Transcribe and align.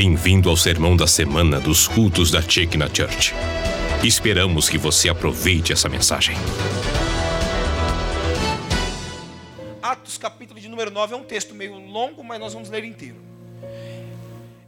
Bem-vindo 0.00 0.48
ao 0.48 0.56
sermão 0.56 0.96
da 0.96 1.08
semana 1.08 1.58
dos 1.58 1.88
cultos 1.88 2.30
da 2.30 2.40
Chekna 2.40 2.86
Church. 2.86 3.34
Esperamos 4.04 4.68
que 4.68 4.78
você 4.78 5.08
aproveite 5.08 5.72
essa 5.72 5.88
mensagem. 5.88 6.36
Atos, 9.82 10.16
capítulo 10.16 10.60
de 10.60 10.68
número 10.68 10.92
9, 10.92 11.14
é 11.14 11.16
um 11.16 11.24
texto 11.24 11.52
meio 11.52 11.74
longo, 11.74 12.22
mas 12.22 12.38
nós 12.38 12.52
vamos 12.52 12.70
ler 12.70 12.84
inteiro. 12.84 13.16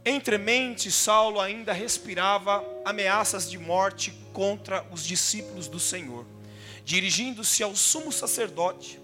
Entre 0.03 0.37
mente, 0.37 0.91
Saulo 0.91 1.39
ainda 1.39 1.71
respirava 1.71 2.61
ameaças 2.83 3.49
de 3.49 3.57
morte 3.57 4.13
contra 4.33 4.85
os 4.91 5.01
discípulos 5.01 5.69
do 5.69 5.79
Senhor. 5.79 6.25
Dirigindo-se 6.83 7.63
ao 7.63 7.73
sumo 7.73 8.11
sacerdote, 8.11 8.99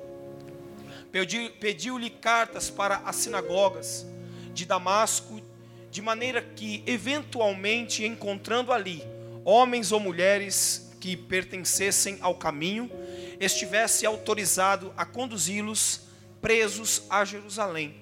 pediu-lhe 1.62 2.10
cartas 2.10 2.70
para 2.70 2.98
as 3.06 3.16
sinagogas 3.16 4.06
de 4.54 4.66
Damasco 4.66 5.47
de 5.98 6.02
maneira 6.04 6.44
que, 6.44 6.84
eventualmente, 6.86 8.06
encontrando 8.06 8.72
ali 8.72 9.04
homens 9.44 9.92
ou 9.92 10.00
mulheres 10.00 10.92
que 11.02 11.18
pertencessem 11.18 12.20
ao 12.22 12.36
caminho, 12.36 12.88
estivesse 13.40 14.06
autorizado 14.06 14.94
a 14.96 15.04
conduzi-los 15.04 16.02
presos 16.40 17.02
a 17.10 17.26
Jerusalém. 17.26 17.96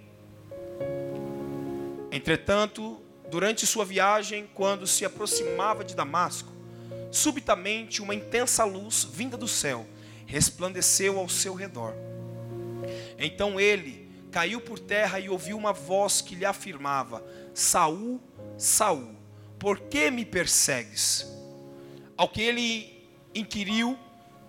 Entretanto, 2.11 3.01
durante 3.31 3.65
sua 3.65 3.85
viagem, 3.85 4.45
quando 4.53 4.85
se 4.85 5.05
aproximava 5.05 5.81
de 5.81 5.95
Damasco, 5.95 6.51
subitamente 7.13 8.01
uma 8.01 8.13
intensa 8.13 8.65
luz 8.65 9.05
vinda 9.05 9.37
do 9.37 9.47
céu 9.47 9.87
resplandeceu 10.25 11.17
ao 11.17 11.29
seu 11.29 11.53
redor. 11.53 11.93
Então 13.17 13.57
ele 13.57 14.05
caiu 14.33 14.59
por 14.59 14.79
terra 14.79 15.17
e 15.17 15.29
ouviu 15.29 15.57
uma 15.57 15.71
voz 15.71 16.19
que 16.19 16.35
lhe 16.35 16.43
afirmava: 16.43 17.23
Saul, 17.55 18.21
Saul, 18.57 19.15
por 19.57 19.79
que 19.79 20.11
me 20.11 20.25
persegues? 20.25 21.25
Ao 22.17 22.27
que 22.27 22.41
ele 22.41 23.09
inquiriu: 23.33 23.97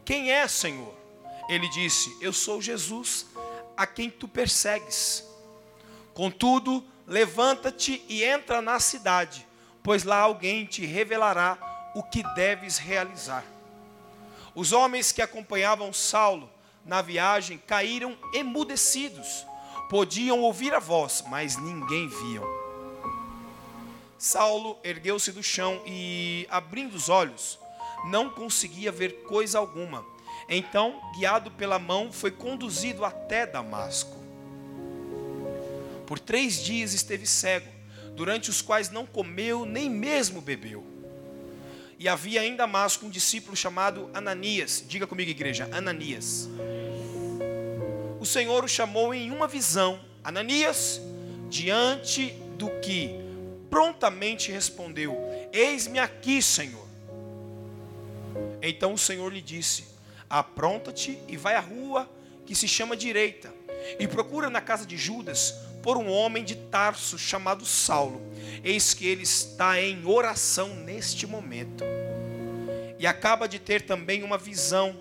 Quem 0.05 0.33
é, 0.33 0.49
Senhor? 0.49 0.93
Ele 1.49 1.69
disse: 1.69 2.17
Eu 2.21 2.33
sou 2.33 2.61
Jesus, 2.61 3.27
a 3.77 3.87
quem 3.87 4.11
tu 4.11 4.27
persegues. 4.27 5.25
Contudo, 6.13 6.85
levanta-te 7.07 8.05
e 8.09 8.25
entra 8.25 8.61
na 8.61 8.81
cidade, 8.81 9.47
pois 9.85 10.03
lá 10.03 10.19
alguém 10.19 10.67
te 10.67 10.85
revelará 10.85 11.93
o 11.95 12.03
que 12.03 12.25
deves 12.35 12.77
realizar. 12.77 13.45
Os 14.53 14.73
homens 14.73 15.13
que 15.13 15.23
acompanhavam 15.23 15.93
Saulo 15.93 16.51
na 16.85 17.03
viagem 17.03 17.57
caíram 17.67 18.19
emudecidos. 18.35 19.47
Podiam 19.89 20.41
ouvir 20.41 20.75
a 20.75 20.81
voz, 20.81 21.23
mas 21.29 21.57
ninguém 21.57 22.09
viam. 22.09 22.66
Saulo 24.19 24.79
ergueu-se 24.83 25.31
do 25.31 25.43
chão 25.43 25.83
e, 25.87 26.47
abrindo 26.51 26.95
os 26.95 27.09
olhos, 27.09 27.59
não 28.07 28.31
conseguia 28.31 28.91
ver 28.91 29.23
coisa 29.25 29.59
alguma. 29.59 30.05
Então, 30.49 31.01
guiado 31.17 31.51
pela 31.51 31.79
mão, 31.79 32.13
foi 32.13 32.31
conduzido 32.31 33.05
até 33.05 33.47
Damasco. 33.47 34.17
Por 36.07 36.19
três 36.19 36.63
dias 36.63 36.93
esteve 36.95 37.27
cego, 37.27 37.69
durante 38.15 38.49
os 38.49 38.63
quais 38.63 38.91
não 38.91 39.05
comeu 39.05 39.67
nem 39.67 39.91
mesmo 39.91 40.41
bebeu. 40.41 40.85
E 41.99 42.09
havia 42.09 42.45
em 42.45 42.55
Damasco 42.55 43.07
um 43.07 43.11
discípulo 43.11 43.57
chamado 43.57 44.11
Ananias. 44.15 44.85
Diga 44.87 45.07
comigo, 45.07 45.31
igreja, 45.31 45.69
Ananias. 45.73 46.49
O 48.21 48.25
Senhor 48.25 48.65
o 48.65 48.69
chamou 48.69 49.13
em 49.13 49.31
uma 49.31 49.49
visão, 49.49 50.01
Ananias, 50.23 51.01
diante 51.49 52.31
do 52.57 52.71
que 52.81 53.26
prontamente 53.71 54.51
respondeu: 54.51 55.17
Eis-me 55.53 55.99
aqui, 55.99 56.43
Senhor. 56.43 56.87
Então 58.63 58.95
o 58.95 58.99
Senhor 58.99 59.33
lhe 59.33 59.43
disse: 59.43 59.85
Apronta-te 60.29 61.19
e 61.29 61.37
vai 61.37 61.55
à 61.55 61.61
rua 61.61 62.09
que 62.45 62.55
se 62.55 62.69
chama 62.69 62.97
direita, 62.97 63.53
e 63.99 64.07
procura 64.07 64.49
na 64.49 64.61
casa 64.61 64.87
de 64.87 64.97
Judas 64.97 65.55
por 65.83 65.97
um 65.97 66.11
homem 66.11 66.45
de 66.45 66.57
Tarso 66.57 67.19
chamado 67.19 67.65
Saulo. 67.65 68.21
Eis 68.65 68.93
que 68.93 69.07
ele 69.07 69.23
está 69.23 69.81
em 69.81 70.05
oração 70.05 70.75
neste 70.75 71.27
momento. 71.27 71.85
E 72.99 73.07
acaba 73.07 73.47
de 73.47 73.59
ter 73.59 73.83
também 73.83 74.23
uma 74.23 74.39
visão, 74.39 74.97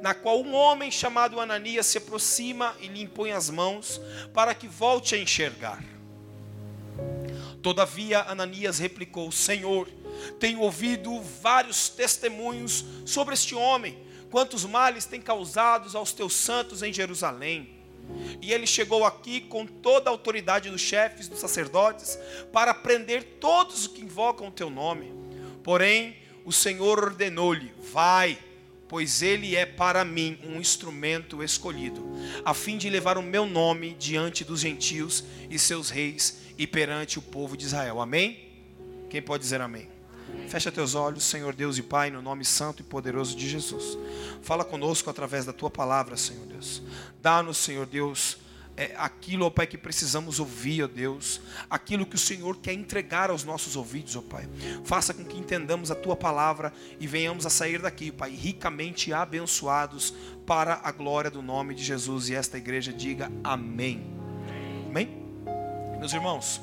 na 0.00 0.14
qual 0.14 0.40
um 0.40 0.54
homem 0.54 0.90
chamado 0.90 1.40
Ananias 1.40 1.86
se 1.86 1.98
aproxima 1.98 2.76
e 2.80 2.86
lhe 2.86 3.02
impõe 3.02 3.32
as 3.32 3.50
mãos 3.50 4.00
para 4.32 4.54
que 4.54 4.68
volte 4.68 5.14
a 5.14 5.18
enxergar. 5.18 5.82
Todavia, 7.62 8.22
Ananias 8.22 8.78
replicou: 8.78 9.30
Senhor, 9.30 9.88
tenho 10.40 10.60
ouvido 10.60 11.22
vários 11.40 11.88
testemunhos 11.88 12.84
sobre 13.06 13.34
este 13.34 13.54
homem, 13.54 13.96
quantos 14.30 14.64
males 14.64 15.04
tem 15.04 15.20
causado 15.20 15.96
aos 15.96 16.12
teus 16.12 16.34
santos 16.34 16.82
em 16.82 16.92
Jerusalém. 16.92 17.80
E 18.42 18.52
ele 18.52 18.66
chegou 18.66 19.04
aqui 19.04 19.40
com 19.40 19.64
toda 19.64 20.10
a 20.10 20.12
autoridade 20.12 20.68
dos 20.68 20.80
chefes, 20.80 21.28
dos 21.28 21.38
sacerdotes, 21.38 22.18
para 22.52 22.74
prender 22.74 23.38
todos 23.40 23.82
os 23.82 23.86
que 23.86 24.02
invocam 24.02 24.48
o 24.48 24.52
teu 24.52 24.68
nome. 24.68 25.12
Porém, 25.62 26.16
o 26.44 26.52
Senhor 26.52 26.98
ordenou-lhe: 26.98 27.72
Vai, 27.92 28.36
pois 28.88 29.22
ele 29.22 29.54
é 29.54 29.64
para 29.64 30.04
mim 30.04 30.36
um 30.42 30.60
instrumento 30.60 31.44
escolhido, 31.44 32.04
a 32.44 32.52
fim 32.52 32.76
de 32.76 32.90
levar 32.90 33.16
o 33.16 33.22
meu 33.22 33.46
nome 33.46 33.94
diante 33.94 34.42
dos 34.42 34.58
gentios 34.58 35.22
e 35.48 35.60
seus 35.60 35.88
reis 35.88 36.41
e 36.62 36.66
perante 36.66 37.18
o 37.18 37.22
povo 37.22 37.56
de 37.56 37.64
Israel. 37.64 38.00
Amém? 38.00 38.38
Quem 39.10 39.20
pode 39.20 39.42
dizer 39.42 39.60
amém? 39.60 39.88
Fecha 40.48 40.70
teus 40.70 40.94
olhos, 40.94 41.24
Senhor 41.24 41.52
Deus 41.56 41.76
e 41.76 41.82
Pai, 41.82 42.08
no 42.08 42.22
nome 42.22 42.44
santo 42.44 42.82
e 42.82 42.84
poderoso 42.84 43.36
de 43.36 43.48
Jesus. 43.48 43.98
Fala 44.42 44.64
conosco 44.64 45.10
através 45.10 45.44
da 45.44 45.52
tua 45.52 45.68
palavra, 45.68 46.16
Senhor 46.16 46.46
Deus. 46.46 46.80
Dá-nos, 47.20 47.56
Senhor 47.56 47.84
Deus, 47.84 48.38
é, 48.76 48.94
aquilo, 48.96 49.44
ó 49.44 49.50
Pai, 49.50 49.66
que 49.66 49.76
precisamos 49.76 50.38
ouvir, 50.38 50.84
ó 50.84 50.86
Deus. 50.86 51.40
Aquilo 51.68 52.06
que 52.06 52.14
o 52.14 52.18
Senhor 52.18 52.56
quer 52.58 52.74
entregar 52.74 53.28
aos 53.28 53.42
nossos 53.42 53.74
ouvidos, 53.74 54.14
ó 54.14 54.22
Pai. 54.22 54.48
Faça 54.84 55.12
com 55.12 55.24
que 55.24 55.36
entendamos 55.36 55.90
a 55.90 55.96
tua 55.96 56.14
palavra 56.14 56.72
e 57.00 57.08
venhamos 57.08 57.44
a 57.44 57.50
sair 57.50 57.82
daqui, 57.82 58.12
Pai, 58.12 58.30
ricamente 58.30 59.12
abençoados 59.12 60.14
para 60.46 60.80
a 60.84 60.92
glória 60.92 61.28
do 61.28 61.42
nome 61.42 61.74
de 61.74 61.82
Jesus. 61.82 62.28
E 62.28 62.36
esta 62.36 62.56
igreja 62.56 62.92
diga 62.92 63.32
amém. 63.42 63.96
Amém? 63.96 64.21
Meus 66.02 66.14
irmãos, 66.14 66.60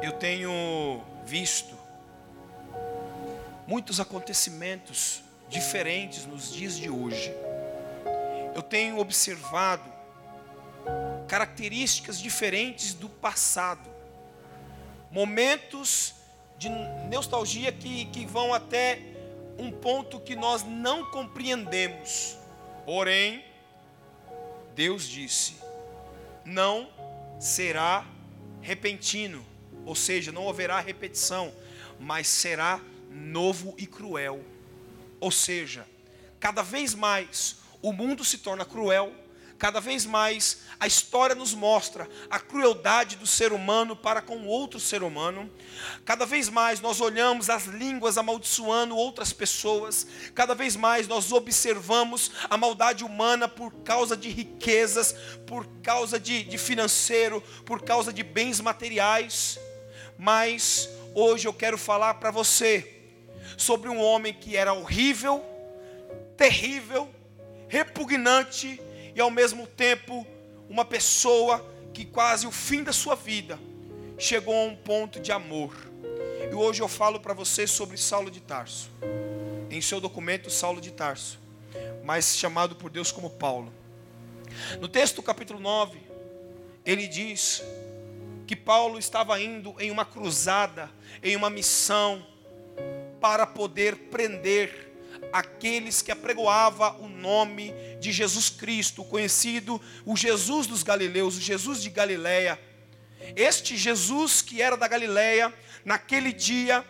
eu 0.00 0.12
tenho 0.12 1.02
visto 1.24 1.76
muitos 3.66 3.98
acontecimentos 3.98 5.20
diferentes 5.48 6.26
nos 6.26 6.52
dias 6.52 6.76
de 6.76 6.88
hoje. 6.88 7.34
Eu 8.54 8.62
tenho 8.62 9.00
observado 9.00 9.82
características 11.26 12.20
diferentes 12.20 12.94
do 12.94 13.08
passado, 13.08 13.90
momentos 15.10 16.14
de 16.56 16.68
nostalgia 17.10 17.72
que, 17.72 18.04
que 18.04 18.24
vão 18.26 18.54
até 18.54 19.00
um 19.58 19.72
ponto 19.72 20.20
que 20.20 20.36
nós 20.36 20.62
não 20.62 21.10
compreendemos. 21.10 22.38
Porém, 22.84 23.44
Deus 24.76 25.08
disse: 25.08 25.56
não 26.44 26.94
será 27.38 28.06
repentino, 28.60 29.44
ou 29.84 29.94
seja, 29.94 30.32
não 30.32 30.48
haverá 30.48 30.80
repetição, 30.80 31.52
mas 31.98 32.26
será 32.26 32.80
novo 33.10 33.74
e 33.78 33.86
cruel. 33.86 34.44
Ou 35.20 35.30
seja, 35.30 35.86
cada 36.40 36.62
vez 36.62 36.94
mais 36.94 37.56
o 37.80 37.92
mundo 37.92 38.24
se 38.24 38.38
torna 38.38 38.64
cruel, 38.64 39.12
cada 39.58 39.80
vez 39.80 40.04
mais 40.04 40.58
a 40.78 40.86
história 40.86 41.34
nos 41.34 41.54
mostra 41.54 42.08
a 42.28 42.38
crueldade 42.38 43.16
do 43.16 43.26
ser 43.26 43.52
humano 43.52 43.96
para 43.96 44.20
com 44.20 44.46
outro 44.46 44.78
ser 44.78 45.02
humano. 45.02 45.50
Cada 46.04 46.26
vez 46.26 46.48
mais 46.48 46.80
nós 46.80 47.00
olhamos 47.00 47.48
as 47.48 47.64
línguas 47.64 48.18
amaldiçoando 48.18 48.94
outras 48.94 49.32
pessoas. 49.32 50.06
Cada 50.34 50.54
vez 50.54 50.76
mais 50.76 51.08
nós 51.08 51.32
observamos 51.32 52.30
a 52.50 52.56
maldade 52.56 53.04
humana 53.04 53.48
por 53.48 53.72
causa 53.82 54.16
de 54.16 54.28
riquezas, 54.28 55.14
por 55.46 55.66
causa 55.82 56.20
de, 56.20 56.44
de 56.44 56.58
financeiro, 56.58 57.40
por 57.64 57.82
causa 57.82 58.12
de 58.12 58.22
bens 58.22 58.60
materiais. 58.60 59.58
Mas 60.18 60.88
hoje 61.14 61.48
eu 61.48 61.54
quero 61.54 61.78
falar 61.78 62.14
para 62.14 62.30
você 62.30 63.00
sobre 63.56 63.88
um 63.88 63.98
homem 63.98 64.34
que 64.34 64.56
era 64.56 64.74
horrível, 64.74 65.42
terrível, 66.36 67.08
repugnante 67.68 68.80
e 69.16 69.20
ao 69.20 69.30
mesmo 69.30 69.66
tempo 69.66 70.26
uma 70.68 70.84
pessoa 70.84 71.64
que 71.94 72.04
quase 72.04 72.46
o 72.46 72.52
fim 72.52 72.84
da 72.84 72.92
sua 72.92 73.14
vida 73.16 73.58
chegou 74.18 74.54
a 74.54 74.64
um 74.64 74.76
ponto 74.76 75.18
de 75.18 75.32
amor. 75.32 75.74
E 76.50 76.54
hoje 76.54 76.82
eu 76.82 76.88
falo 76.88 77.18
para 77.18 77.32
você 77.32 77.66
sobre 77.66 77.96
Saulo 77.96 78.30
de 78.30 78.40
Tarso. 78.40 78.90
Em 79.70 79.80
seu 79.80 80.02
documento, 80.02 80.50
Saulo 80.50 80.82
de 80.82 80.92
Tarso, 80.92 81.40
mas 82.04 82.36
chamado 82.36 82.76
por 82.76 82.90
Deus 82.90 83.10
como 83.10 83.30
Paulo. 83.30 83.72
No 84.80 84.86
texto 84.86 85.22
capítulo 85.22 85.58
9, 85.58 85.98
ele 86.84 87.08
diz 87.08 87.62
que 88.46 88.54
Paulo 88.54 88.98
estava 88.98 89.40
indo 89.40 89.74
em 89.80 89.90
uma 89.90 90.04
cruzada, 90.04 90.90
em 91.22 91.34
uma 91.34 91.48
missão, 91.48 92.24
para 93.18 93.46
poder 93.46 93.96
prender 93.96 94.85
aqueles 95.36 96.00
que 96.00 96.10
apregoava 96.10 96.96
o 96.96 97.08
nome 97.08 97.74
de 98.00 98.10
Jesus 98.10 98.48
Cristo, 98.48 99.04
conhecido 99.04 99.80
o 100.06 100.16
Jesus 100.16 100.66
dos 100.66 100.82
Galileus, 100.82 101.36
o 101.36 101.40
Jesus 101.40 101.82
de 101.82 101.90
Galileia. 101.90 102.58
Este 103.36 103.76
Jesus 103.76 104.40
que 104.40 104.62
era 104.62 104.78
da 104.78 104.88
Galileia, 104.88 105.52
naquele 105.84 106.32
dia, 106.32 106.82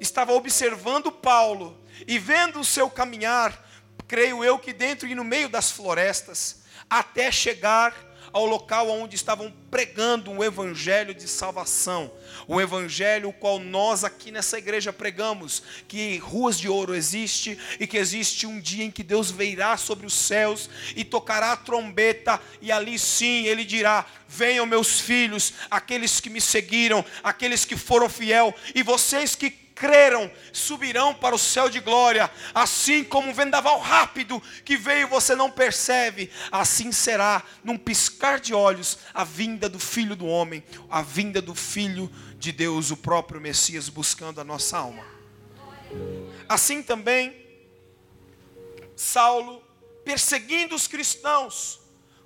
estava 0.00 0.32
observando 0.32 1.12
Paulo 1.12 1.78
e 2.06 2.18
vendo 2.18 2.58
o 2.58 2.64
seu 2.64 2.88
caminhar, 2.88 3.68
creio 4.06 4.42
eu 4.42 4.58
que 4.58 4.72
dentro 4.72 5.06
e 5.06 5.14
no 5.14 5.22
meio 5.22 5.50
das 5.50 5.70
florestas, 5.70 6.62
até 6.88 7.30
chegar 7.30 7.94
ao 8.32 8.46
local 8.46 8.88
onde 8.90 9.16
estavam 9.16 9.52
pregando 9.70 10.30
um 10.30 10.42
evangelho 10.42 11.14
de 11.14 11.28
salvação, 11.28 12.10
o 12.46 12.60
evangelho 12.60 13.28
o 13.28 13.32
qual 13.32 13.58
nós 13.58 14.04
aqui 14.04 14.30
nessa 14.30 14.58
igreja 14.58 14.92
pregamos, 14.92 15.62
que 15.86 16.18
ruas 16.18 16.58
de 16.58 16.68
ouro 16.68 16.94
existe 16.94 17.58
e 17.78 17.86
que 17.86 17.96
existe 17.96 18.46
um 18.46 18.60
dia 18.60 18.84
em 18.84 18.90
que 18.90 19.02
Deus 19.02 19.30
virá 19.30 19.76
sobre 19.76 20.06
os 20.06 20.14
céus 20.14 20.68
e 20.96 21.04
tocará 21.04 21.52
a 21.52 21.56
trombeta 21.56 22.40
e 22.60 22.72
ali 22.72 22.98
sim 22.98 23.46
ele 23.46 23.64
dirá: 23.64 24.06
"Venham 24.28 24.66
meus 24.66 25.00
filhos, 25.00 25.54
aqueles 25.70 26.20
que 26.20 26.30
me 26.30 26.40
seguiram, 26.40 27.04
aqueles 27.22 27.64
que 27.64 27.76
foram 27.76 28.08
fiel, 28.08 28.54
e 28.74 28.82
vocês 28.82 29.34
que 29.34 29.67
creram 29.78 30.30
subirão 30.52 31.14
para 31.14 31.34
o 31.34 31.38
céu 31.38 31.70
de 31.70 31.80
glória, 31.80 32.30
assim 32.52 33.04
como 33.04 33.30
um 33.30 33.32
vendaval 33.32 33.78
rápido 33.78 34.42
que 34.64 34.76
veio 34.76 35.06
você 35.08 35.34
não 35.34 35.50
percebe, 35.50 36.30
assim 36.50 36.90
será 36.90 37.42
num 37.62 37.78
piscar 37.78 38.40
de 38.40 38.52
olhos 38.52 38.98
a 39.14 39.22
vinda 39.22 39.68
do 39.68 39.78
Filho 39.78 40.16
do 40.16 40.26
homem, 40.26 40.62
a 40.90 41.00
vinda 41.00 41.40
do 41.40 41.54
Filho 41.54 42.10
de 42.36 42.50
Deus, 42.50 42.90
o 42.90 42.96
próprio 42.96 43.40
Messias 43.40 43.88
buscando 43.88 44.40
a 44.40 44.44
nossa 44.44 44.76
alma. 44.78 45.04
Assim 46.48 46.82
também 46.82 47.34
Saulo 48.96 49.62
perseguindo 50.04 50.74
os 50.74 50.86
cristãos. 50.86 51.80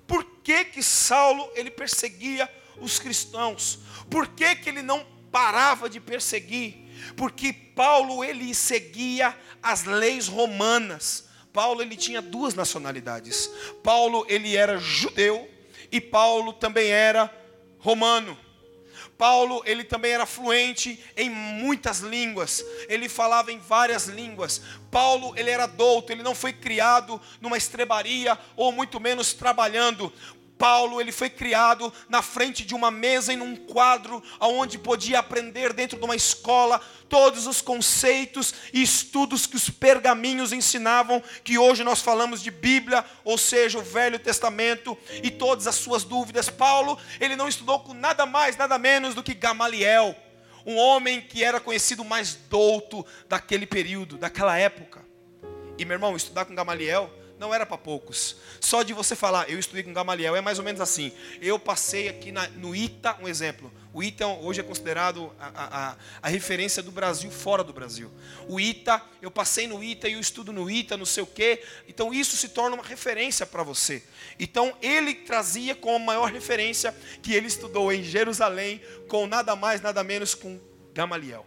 Por 0.07 0.25
que 0.43 0.65
que 0.65 0.81
Saulo 0.81 1.49
ele 1.53 1.69
perseguia 1.69 2.49
os 2.77 2.99
cristãos? 2.99 3.79
Por 4.09 4.27
que 4.27 4.55
que 4.55 4.69
ele 4.69 4.81
não 4.81 5.05
parava 5.31 5.89
de 5.89 5.99
perseguir? 5.99 6.82
Porque 7.15 7.53
Paulo 7.53 8.23
ele 8.23 8.53
seguia 8.53 9.35
as 9.61 9.83
leis 9.83 10.27
romanas. 10.27 11.25
Paulo 11.51 11.81
ele 11.81 11.95
tinha 11.95 12.21
duas 12.21 12.53
nacionalidades. 12.55 13.49
Paulo 13.83 14.25
ele 14.27 14.55
era 14.55 14.77
judeu 14.77 15.49
e 15.91 16.01
Paulo 16.01 16.53
também 16.53 16.89
era 16.89 17.31
romano. 17.79 18.37
Paulo, 19.17 19.61
ele 19.65 19.83
também 19.83 20.11
era 20.11 20.25
fluente 20.25 20.99
em 21.15 21.29
muitas 21.29 21.99
línguas. 21.99 22.63
Ele 22.89 23.07
falava 23.07 23.51
em 23.51 23.59
várias 23.59 24.07
línguas. 24.07 24.61
Paulo, 24.89 25.33
ele 25.37 25.49
era 25.49 25.65
douto, 25.65 26.11
ele 26.11 26.23
não 26.23 26.33
foi 26.35 26.51
criado 26.51 27.21
numa 27.39 27.57
estrebaria 27.57 28.37
ou 28.55 28.71
muito 28.71 28.99
menos 28.99 29.33
trabalhando. 29.33 30.11
Paulo 30.63 31.01
ele 31.01 31.11
foi 31.11 31.29
criado 31.29 31.91
na 32.07 32.21
frente 32.21 32.63
de 32.63 32.73
uma 32.73 32.89
mesa 32.89 33.33
em 33.33 33.41
um 33.41 33.53
quadro 33.53 34.23
onde 34.39 34.77
podia 34.77 35.19
aprender 35.19 35.73
dentro 35.73 35.97
de 35.99 36.05
uma 36.05 36.15
escola 36.15 36.79
todos 37.09 37.47
os 37.47 37.59
conceitos 37.59 38.53
e 38.71 38.81
estudos 38.81 39.45
que 39.45 39.57
os 39.57 39.69
pergaminhos 39.69 40.53
ensinavam, 40.53 41.21
que 41.43 41.57
hoje 41.57 41.83
nós 41.83 41.99
falamos 41.99 42.41
de 42.41 42.49
Bíblia, 42.49 43.03
ou 43.25 43.37
seja, 43.37 43.77
o 43.77 43.81
Velho 43.81 44.17
Testamento 44.17 44.97
e 45.21 45.29
todas 45.29 45.67
as 45.67 45.75
suas 45.75 46.05
dúvidas. 46.05 46.49
Paulo, 46.49 46.97
ele 47.19 47.35
não 47.35 47.49
estudou 47.49 47.81
com 47.81 47.93
nada 47.93 48.25
mais, 48.25 48.55
nada 48.55 48.77
menos 48.77 49.13
do 49.13 49.21
que 49.21 49.33
Gamaliel, 49.33 50.15
um 50.65 50.77
homem 50.77 51.19
que 51.19 51.43
era 51.43 51.59
conhecido 51.59 52.05
mais 52.05 52.35
douto 52.35 53.05
daquele 53.27 53.65
período, 53.65 54.17
daquela 54.17 54.57
época. 54.57 55.03
E 55.77 55.83
meu 55.83 55.95
irmão, 55.95 56.15
estudar 56.15 56.45
com 56.45 56.55
Gamaliel 56.55 57.11
não 57.43 57.53
era 57.53 57.65
para 57.65 57.77
poucos. 57.77 58.37
Só 58.61 58.83
de 58.83 58.93
você 58.93 59.17
falar, 59.17 59.49
eu 59.49 59.59
estudei 59.59 59.83
com 59.83 59.91
Gamaliel, 59.91 60.33
é 60.33 60.39
mais 60.39 60.59
ou 60.59 60.63
menos 60.63 60.79
assim. 60.79 61.11
Eu 61.41 61.59
passei 61.59 62.07
aqui 62.07 62.31
na, 62.31 62.47
no 62.47 62.73
ITA, 62.73 63.17
um 63.21 63.27
exemplo. 63.27 63.69
O 63.93 64.01
ITA 64.01 64.25
hoje 64.27 64.61
é 64.61 64.63
considerado 64.63 65.29
a, 65.37 65.49
a, 65.91 65.95
a, 66.21 66.29
referência 66.29 66.81
do 66.81 66.89
Brasil 66.89 67.29
fora 67.29 67.61
do 67.61 67.73
Brasil. 67.73 68.09
O 68.47 68.61
ITA, 68.61 69.01
eu 69.21 69.29
passei 69.29 69.67
no 69.67 69.83
ITA 69.83 70.07
e 70.07 70.13
eu 70.13 70.21
estudo 70.21 70.53
no 70.53 70.71
ITA, 70.71 70.95
não 70.95 71.05
sei 71.05 71.21
o 71.21 71.27
quê. 71.27 71.61
Então 71.85 72.13
isso 72.13 72.37
se 72.37 72.47
torna 72.47 72.77
uma 72.77 72.83
referência 72.83 73.45
para 73.45 73.61
você. 73.61 74.01
Então 74.39 74.73
ele 74.81 75.13
trazia 75.13 75.75
como 75.75 76.05
maior 76.05 76.31
referência 76.31 76.95
que 77.21 77.33
ele 77.33 77.47
estudou 77.47 77.91
em 77.91 78.01
Jerusalém 78.01 78.81
com 79.09 79.27
nada 79.27 79.53
mais, 79.53 79.81
nada 79.81 80.01
menos 80.01 80.33
com 80.33 80.57
Gamaliel. 80.93 81.45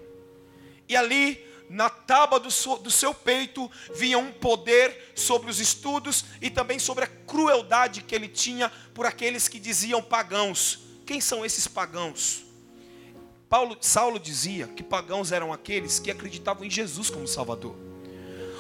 E 0.86 0.94
ali 0.94 1.42
na 1.68 1.90
tábua 1.90 2.38
do 2.38 2.50
seu, 2.50 2.78
do 2.78 2.90
seu 2.90 3.12
peito 3.12 3.70
vinha 3.94 4.18
um 4.18 4.32
poder 4.32 5.12
sobre 5.14 5.50
os 5.50 5.60
estudos 5.60 6.24
e 6.40 6.50
também 6.50 6.78
sobre 6.78 7.04
a 7.04 7.06
crueldade 7.06 8.02
que 8.02 8.14
ele 8.14 8.28
tinha 8.28 8.70
por 8.94 9.06
aqueles 9.06 9.48
que 9.48 9.58
diziam 9.58 10.02
pagãos. 10.02 10.80
Quem 11.04 11.20
são 11.20 11.44
esses 11.44 11.66
pagãos? 11.66 12.44
Paulo, 13.48 13.76
Saulo 13.80 14.18
dizia 14.18 14.66
que 14.66 14.82
pagãos 14.82 15.30
eram 15.30 15.52
aqueles 15.52 15.98
que 15.98 16.10
acreditavam 16.10 16.64
em 16.64 16.70
Jesus 16.70 17.10
como 17.10 17.28
Salvador. 17.28 17.76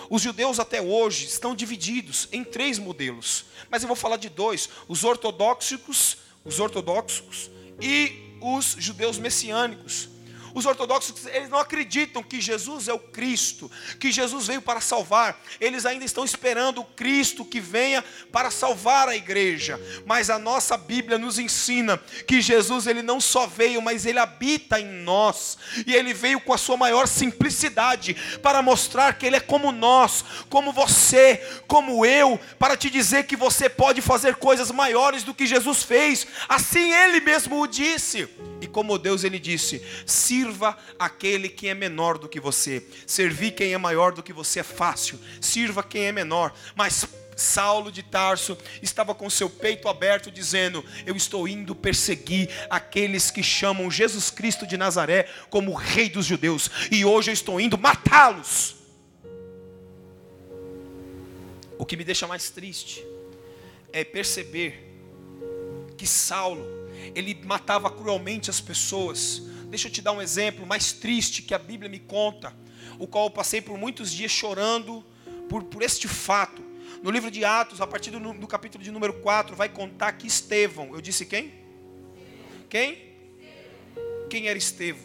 Os 0.08 0.22
judeus 0.22 0.60
até 0.60 0.80
hoje 0.80 1.26
estão 1.26 1.54
divididos 1.54 2.28
em 2.30 2.44
três 2.44 2.78
modelos, 2.78 3.46
mas 3.68 3.82
eu 3.82 3.88
vou 3.88 3.96
falar 3.96 4.16
de 4.16 4.28
dois: 4.28 4.68
os 4.86 5.02
ortodoxos, 5.02 6.18
os 6.44 6.60
ortodoxos 6.60 7.50
e 7.80 8.38
os 8.40 8.76
judeus 8.78 9.18
messiânicos. 9.18 10.08
Os 10.56 10.64
ortodoxos, 10.64 11.26
eles 11.26 11.50
não 11.50 11.58
acreditam 11.58 12.22
que 12.22 12.40
Jesus 12.40 12.88
é 12.88 12.92
o 12.94 12.98
Cristo, 12.98 13.70
que 14.00 14.10
Jesus 14.10 14.46
veio 14.46 14.62
para 14.62 14.80
salvar. 14.80 15.38
Eles 15.60 15.84
ainda 15.84 16.02
estão 16.02 16.24
esperando 16.24 16.80
o 16.80 16.84
Cristo 16.86 17.44
que 17.44 17.60
venha 17.60 18.02
para 18.32 18.50
salvar 18.50 19.06
a 19.06 19.14
igreja. 19.14 19.78
Mas 20.06 20.30
a 20.30 20.38
nossa 20.38 20.78
Bíblia 20.78 21.18
nos 21.18 21.38
ensina 21.38 21.98
que 22.26 22.40
Jesus 22.40 22.86
ele 22.86 23.02
não 23.02 23.20
só 23.20 23.46
veio, 23.46 23.82
mas 23.82 24.06
ele 24.06 24.18
habita 24.18 24.80
em 24.80 24.86
nós. 24.86 25.58
E 25.86 25.94
ele 25.94 26.14
veio 26.14 26.40
com 26.40 26.54
a 26.54 26.58
sua 26.58 26.78
maior 26.78 27.06
simplicidade 27.06 28.16
para 28.42 28.62
mostrar 28.62 29.12
que 29.12 29.26
ele 29.26 29.36
é 29.36 29.40
como 29.40 29.70
nós, 29.70 30.24
como 30.48 30.72
você, 30.72 31.36
como 31.66 32.06
eu, 32.06 32.40
para 32.58 32.78
te 32.78 32.88
dizer 32.88 33.26
que 33.26 33.36
você 33.36 33.68
pode 33.68 34.00
fazer 34.00 34.36
coisas 34.36 34.70
maiores 34.70 35.22
do 35.22 35.34
que 35.34 35.46
Jesus 35.46 35.82
fez. 35.82 36.26
Assim 36.48 36.94
ele 36.94 37.20
mesmo 37.20 37.60
o 37.60 37.66
disse. 37.66 38.26
E 38.58 38.66
como 38.66 38.98
Deus 38.98 39.22
ele 39.22 39.38
disse: 39.38 39.84
sirva 40.46 40.76
aquele 40.98 41.48
que 41.48 41.68
é 41.68 41.74
menor 41.74 42.18
do 42.18 42.28
que 42.28 42.38
você, 42.38 42.86
servir 43.06 43.52
quem 43.52 43.72
é 43.72 43.78
maior 43.78 44.12
do 44.12 44.22
que 44.22 44.32
você 44.32 44.60
é 44.60 44.62
fácil, 44.62 45.18
sirva 45.40 45.82
quem 45.82 46.04
é 46.04 46.12
menor. 46.12 46.54
Mas 46.76 47.06
Saulo 47.36 47.90
de 47.90 48.02
Tarso 48.02 48.56
estava 48.80 49.14
com 49.14 49.28
seu 49.28 49.50
peito 49.50 49.88
aberto, 49.88 50.30
dizendo: 50.30 50.84
Eu 51.04 51.16
estou 51.16 51.48
indo 51.48 51.74
perseguir 51.74 52.48
aqueles 52.70 53.30
que 53.30 53.42
chamam 53.42 53.90
Jesus 53.90 54.30
Cristo 54.30 54.66
de 54.66 54.76
Nazaré 54.76 55.28
como 55.50 55.74
Rei 55.74 56.08
dos 56.08 56.24
Judeus, 56.24 56.70
e 56.90 57.04
hoje 57.04 57.30
eu 57.30 57.34
estou 57.34 57.60
indo 57.60 57.76
matá-los. 57.76 58.76
O 61.78 61.84
que 61.84 61.96
me 61.96 62.04
deixa 62.04 62.26
mais 62.26 62.48
triste 62.50 63.04
é 63.92 64.02
perceber 64.02 64.82
que 65.96 66.06
Saulo 66.06 66.76
ele 67.14 67.38
matava 67.44 67.90
cruelmente 67.90 68.50
as 68.50 68.60
pessoas. 68.60 69.42
Deixa 69.76 69.88
eu 69.88 69.92
te 69.92 70.00
dar 70.00 70.12
um 70.12 70.22
exemplo 70.22 70.64
mais 70.64 70.90
triste 70.90 71.42
que 71.42 71.52
a 71.52 71.58
Bíblia 71.58 71.90
me 71.90 71.98
conta, 71.98 72.50
o 72.98 73.06
qual 73.06 73.26
eu 73.26 73.30
passei 73.30 73.60
por 73.60 73.76
muitos 73.76 74.10
dias 74.10 74.30
chorando 74.30 75.04
por, 75.50 75.64
por 75.64 75.82
este 75.82 76.08
fato. 76.08 76.62
No 77.02 77.10
livro 77.10 77.30
de 77.30 77.44
Atos, 77.44 77.82
a 77.82 77.86
partir 77.86 78.10
do, 78.10 78.18
do 78.18 78.46
capítulo 78.46 78.82
de 78.82 78.90
número 78.90 79.12
4, 79.20 79.54
vai 79.54 79.68
contar 79.68 80.12
que 80.12 80.26
Estevão, 80.26 80.94
eu 80.94 81.00
disse 81.02 81.26
quem? 81.26 81.52
Quem? 82.70 83.12
Quem 84.30 84.48
era 84.48 84.56
Estevão? 84.56 85.04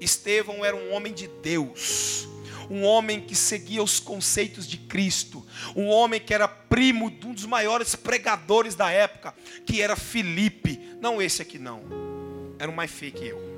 Estevão 0.00 0.64
era 0.64 0.74
um 0.74 0.94
homem 0.94 1.12
de 1.12 1.28
Deus 1.28 2.26
um 2.70 2.84
homem 2.84 3.20
que 3.20 3.34
seguia 3.34 3.82
os 3.82 3.98
conceitos 3.98 4.64
de 4.64 4.78
Cristo, 4.78 5.44
um 5.74 5.88
homem 5.88 6.20
que 6.20 6.32
era 6.32 6.46
primo 6.46 7.10
de 7.10 7.26
um 7.26 7.34
dos 7.34 7.44
maiores 7.44 7.96
pregadores 7.96 8.76
da 8.76 8.92
época, 8.92 9.34
que 9.66 9.82
era 9.82 9.96
Filipe, 9.96 10.78
não 11.00 11.20
esse 11.20 11.42
aqui 11.42 11.58
não, 11.58 11.82
era 12.60 12.70
um 12.70 12.74
mais 12.74 12.92
feio 12.92 13.10
que 13.10 13.26
eu, 13.26 13.49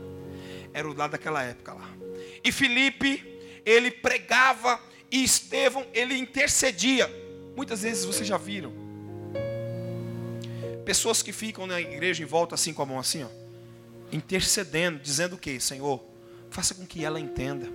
era 0.73 0.89
o 0.89 0.95
lá 0.95 1.07
daquela 1.07 1.43
época 1.43 1.75
lá. 1.75 1.91
E 2.45 2.51
Filipe, 2.51 3.23
ele 3.65 3.91
pregava 3.91 4.81
e 5.11 5.23
Estevão, 5.23 5.87
ele 5.93 6.17
intercedia. 6.17 7.11
Muitas 7.57 7.83
vezes 7.83 8.05
vocês 8.05 8.27
já 8.27 8.37
viram 8.37 8.83
pessoas 10.85 11.23
que 11.23 11.33
ficam 11.33 11.65
na 11.65 11.81
igreja 11.81 12.25
em 12.25 12.27
volta 12.27 12.57
assim 12.57 12.75
com 12.75 12.83
a 12.83 12.87
mão 12.87 12.99
assim, 12.99 13.23
ó, 13.23 13.29
intercedendo, 14.11 14.99
dizendo 14.99 15.37
o 15.37 15.39
que, 15.39 15.61
Senhor, 15.61 16.05
faça 16.51 16.75
com 16.75 16.85
que 16.85 17.05
ela 17.05 17.21
entenda 17.21 17.69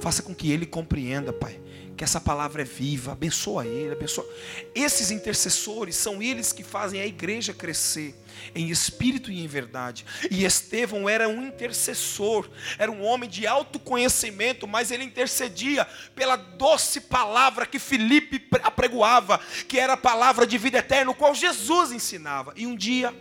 Faça 0.00 0.22
com 0.22 0.34
que 0.34 0.50
ele 0.50 0.66
compreenda, 0.66 1.32
Pai, 1.32 1.60
que 1.96 2.04
essa 2.04 2.20
palavra 2.20 2.62
é 2.62 2.64
viva, 2.64 3.12
abençoa 3.12 3.66
ele, 3.66 3.92
abençoa. 3.92 4.26
Esses 4.74 5.10
intercessores 5.10 5.96
são 5.96 6.22
eles 6.22 6.52
que 6.52 6.64
fazem 6.64 7.00
a 7.00 7.06
igreja 7.06 7.52
crescer 7.52 8.14
em 8.54 8.68
espírito 8.68 9.30
e 9.30 9.42
em 9.42 9.46
verdade. 9.46 10.04
E 10.30 10.44
Estevão 10.44 11.08
era 11.08 11.28
um 11.28 11.46
intercessor, 11.46 12.48
era 12.78 12.90
um 12.90 13.02
homem 13.02 13.28
de 13.28 13.46
autoconhecimento, 13.46 14.66
mas 14.66 14.90
ele 14.90 15.04
intercedia 15.04 15.86
pela 16.14 16.36
doce 16.36 17.00
palavra 17.00 17.66
que 17.66 17.78
Filipe 17.78 18.44
apregoava, 18.62 19.40
que 19.68 19.78
era 19.78 19.92
a 19.92 19.96
palavra 19.96 20.46
de 20.46 20.58
vida 20.58 20.78
eterna, 20.78 21.10
o 21.10 21.14
qual 21.14 21.34
Jesus 21.34 21.92
ensinava. 21.92 22.52
E 22.56 22.66
um 22.66 22.74
dia, 22.74 23.14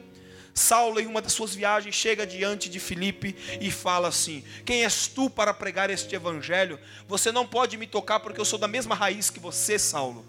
Saulo, 0.54 1.00
em 1.00 1.08
uma 1.08 1.22
das 1.22 1.34
suas 1.34 1.56
viagens, 1.56 1.96
chega 1.96 2.28
diante 2.28 2.70
de 2.70 2.80
Filipe 2.80 3.36
e 3.60 3.72
fala 3.72 4.08
assim: 4.08 4.44
Quem 4.64 4.84
és 4.84 5.08
tu 5.08 5.30
para 5.30 5.54
pregar 5.54 5.90
este 5.90 6.16
evangelho? 6.16 6.80
Você 7.08 7.32
não 7.32 7.48
pode 7.48 7.76
me 7.76 7.88
tocar 7.88 8.20
porque 8.20 8.40
eu 8.40 8.46
sou 8.46 8.60
da 8.60 8.68
mesma 8.68 8.94
raiz 8.94 9.30
que 9.30 9.40
você, 9.40 9.80
Saulo. 9.80 10.26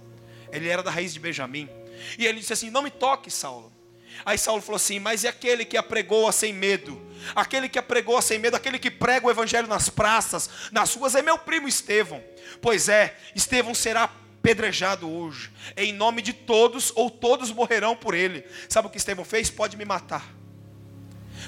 Ele 0.50 0.68
era 0.68 0.82
da 0.82 0.90
raiz 0.90 1.12
de 1.12 1.20
Benjamim. 1.20 1.68
E 2.18 2.26
ele 2.26 2.40
disse 2.40 2.52
assim: 2.52 2.70
Não 2.70 2.82
me 2.82 2.90
toque, 2.90 3.30
Saulo. 3.30 3.72
Aí 4.24 4.38
Saulo 4.38 4.62
falou 4.62 4.76
assim: 4.76 4.98
Mas 4.98 5.24
e 5.24 5.28
aquele 5.28 5.64
que 5.64 5.76
apregoa 5.76 6.32
sem 6.32 6.52
medo? 6.52 7.00
Aquele 7.34 7.68
que 7.68 7.78
apregoa 7.78 8.22
sem 8.22 8.38
medo, 8.38 8.56
aquele 8.56 8.78
que 8.78 8.90
prega 8.90 9.26
o 9.26 9.30
evangelho 9.30 9.66
nas 9.66 9.88
praças, 9.88 10.48
nas 10.70 10.94
ruas, 10.94 11.14
é 11.14 11.22
meu 11.22 11.38
primo 11.38 11.68
Estevão. 11.68 12.22
Pois 12.60 12.88
é, 12.88 13.16
Estevão 13.34 13.74
será 13.74 14.10
apedrejado 14.44 15.10
hoje, 15.10 15.50
em 15.74 15.90
nome 15.90 16.20
de 16.20 16.34
todos, 16.34 16.92
ou 16.94 17.08
todos 17.08 17.50
morrerão 17.50 17.96
por 17.96 18.12
ele. 18.12 18.44
Sabe 18.68 18.88
o 18.88 18.90
que 18.90 18.98
Estevão 18.98 19.24
fez? 19.24 19.48
Pode 19.48 19.74
me 19.74 19.86
matar 19.86 20.43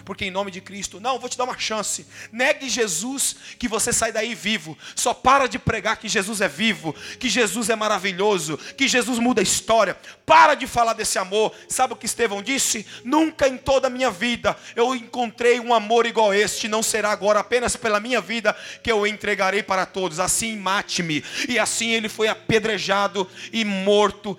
porque 0.07 0.25
em 0.25 0.31
nome 0.31 0.53
de 0.53 0.61
Cristo, 0.61 1.01
não, 1.01 1.19
vou 1.19 1.29
te 1.29 1.37
dar 1.37 1.43
uma 1.43 1.59
chance. 1.59 2.07
Negue 2.31 2.69
Jesus, 2.69 3.35
que 3.59 3.67
você 3.67 3.93
sai 3.93 4.13
daí 4.13 4.37
vivo. 4.37 4.79
Só 4.95 5.13
para 5.13 5.49
de 5.49 5.59
pregar 5.59 5.97
que 5.97 6.09
Jesus 6.09 6.41
é 6.41 6.47
vivo, 6.47 6.95
que 7.19 7.29
Jesus 7.29 7.69
é 7.69 7.75
maravilhoso, 7.75 8.57
que 8.77 8.87
Jesus 8.87 9.19
muda 9.19 9.41
a 9.41 9.43
história. 9.43 9.99
Para 10.25 10.55
de 10.55 10.65
falar 10.65 10.93
desse 10.93 11.19
amor. 11.19 11.53
Sabe 11.69 11.93
o 11.93 11.97
que 11.97 12.07
Estevão 12.07 12.41
disse? 12.41 12.87
Nunca 13.05 13.49
em 13.49 13.57
toda 13.57 13.89
a 13.89 13.91
minha 13.91 14.09
vida 14.09 14.57
eu 14.77 14.95
encontrei 14.95 15.59
um 15.59 15.75
amor 15.75 16.07
igual 16.07 16.33
este. 16.33 16.69
Não 16.69 16.85
será 16.85 17.11
agora 17.11 17.41
apenas 17.41 17.75
pela 17.75 17.99
minha 17.99 18.21
vida 18.21 18.57
que 18.85 18.93
eu 18.93 19.05
entregarei 19.09 19.65
para 19.65 19.85
todos. 19.85 20.21
Assim 20.21 20.57
mate-me. 20.57 21.25
E 21.49 21.59
assim 21.59 21.91
ele 21.91 22.09
foi 22.09 22.29
apedrejado 22.29 23.29
e 23.53 23.65
morto 23.65 24.39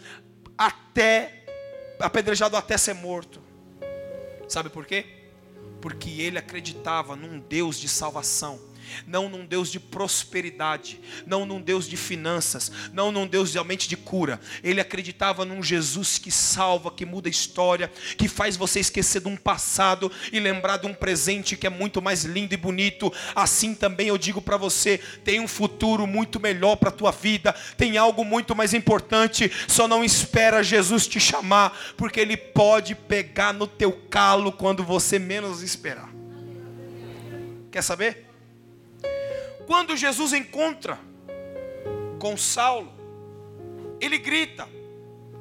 até 0.57 1.43
apedrejado 1.99 2.55
até 2.55 2.77
ser 2.77 2.93
morto. 2.93 3.43
Sabe 4.47 4.69
por 4.69 4.85
quê? 4.85 5.16
Porque 5.81 6.21
ele 6.21 6.37
acreditava 6.37 7.15
num 7.15 7.39
Deus 7.39 7.79
de 7.79 7.87
salvação 7.87 8.59
não 9.05 9.29
num 9.29 9.45
Deus 9.45 9.71
de 9.71 9.79
prosperidade, 9.79 10.99
não 11.25 11.45
num 11.45 11.61
Deus 11.61 11.87
de 11.87 11.97
finanças, 11.97 12.71
não 12.93 13.11
num 13.11 13.27
Deus 13.27 13.53
realmente 13.53 13.87
de 13.87 13.97
cura. 13.97 14.39
Ele 14.63 14.81
acreditava 14.81 15.45
num 15.45 15.61
Jesus 15.63 16.17
que 16.17 16.31
salva, 16.31 16.91
que 16.91 17.05
muda 17.05 17.27
a 17.27 17.31
história, 17.31 17.91
que 18.17 18.27
faz 18.27 18.57
você 18.57 18.79
esquecer 18.79 19.21
de 19.21 19.27
um 19.27 19.35
passado 19.35 20.11
e 20.31 20.39
lembrar 20.39 20.77
de 20.77 20.87
um 20.87 20.93
presente 20.93 21.55
que 21.55 21.67
é 21.67 21.69
muito 21.69 22.01
mais 22.01 22.23
lindo 22.23 22.53
e 22.53 22.57
bonito. 22.57 23.11
Assim 23.35 23.73
também 23.73 24.07
eu 24.07 24.17
digo 24.17 24.41
para 24.41 24.57
você, 24.57 24.99
tem 25.23 25.39
um 25.39 25.47
futuro 25.47 26.05
muito 26.05 26.39
melhor 26.39 26.75
para 26.75 26.89
a 26.89 26.91
tua 26.91 27.11
vida, 27.11 27.53
tem 27.77 27.97
algo 27.97 28.23
muito 28.23 28.55
mais 28.55 28.73
importante, 28.73 29.51
só 29.67 29.87
não 29.87 30.03
espera 30.03 30.63
Jesus 30.63 31.07
te 31.07 31.19
chamar, 31.19 31.77
porque 31.95 32.19
ele 32.19 32.37
pode 32.37 32.95
pegar 32.95 33.53
no 33.53 33.67
teu 33.67 33.91
calo 34.09 34.51
quando 34.51 34.83
você 34.83 35.19
menos 35.19 35.61
esperar. 35.61 36.09
Quer 37.71 37.81
saber? 37.81 38.26
Quando 39.67 39.97
Jesus 39.97 40.31
encontra 40.31 40.97
com 42.19 42.37
Saulo, 42.37 42.91
ele 43.99 44.17
grita: 44.17 44.67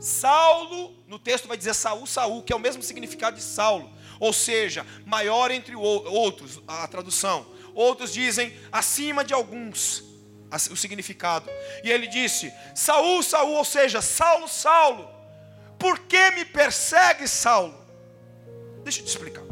Saulo, 0.00 0.92
no 1.06 1.16
texto 1.16 1.46
vai 1.46 1.56
dizer 1.56 1.74
Saul, 1.74 2.06
Saul, 2.06 2.42
que 2.42 2.52
é 2.52 2.56
o 2.56 2.58
mesmo 2.58 2.82
significado 2.82 3.36
de 3.36 3.42
Saulo, 3.42 3.88
ou 4.18 4.32
seja, 4.32 4.84
maior 5.06 5.52
entre 5.52 5.76
outros, 5.76 6.60
a 6.66 6.86
tradução. 6.88 7.46
Outros 7.72 8.12
dizem 8.12 8.52
acima 8.72 9.24
de 9.24 9.32
alguns, 9.32 10.02
o 10.70 10.76
significado. 10.76 11.48
E 11.84 11.90
ele 11.90 12.08
disse: 12.08 12.52
Saul, 12.74 13.22
Saul, 13.22 13.52
ou 13.52 13.64
seja, 13.64 14.02
Saulo, 14.02 14.48
Saulo, 14.48 15.08
por 15.78 16.00
que 16.00 16.32
me 16.32 16.44
persegue, 16.44 17.28
Saulo? 17.28 17.80
Deixa 18.82 19.00
eu 19.00 19.04
te 19.04 19.08
explicar. 19.08 19.44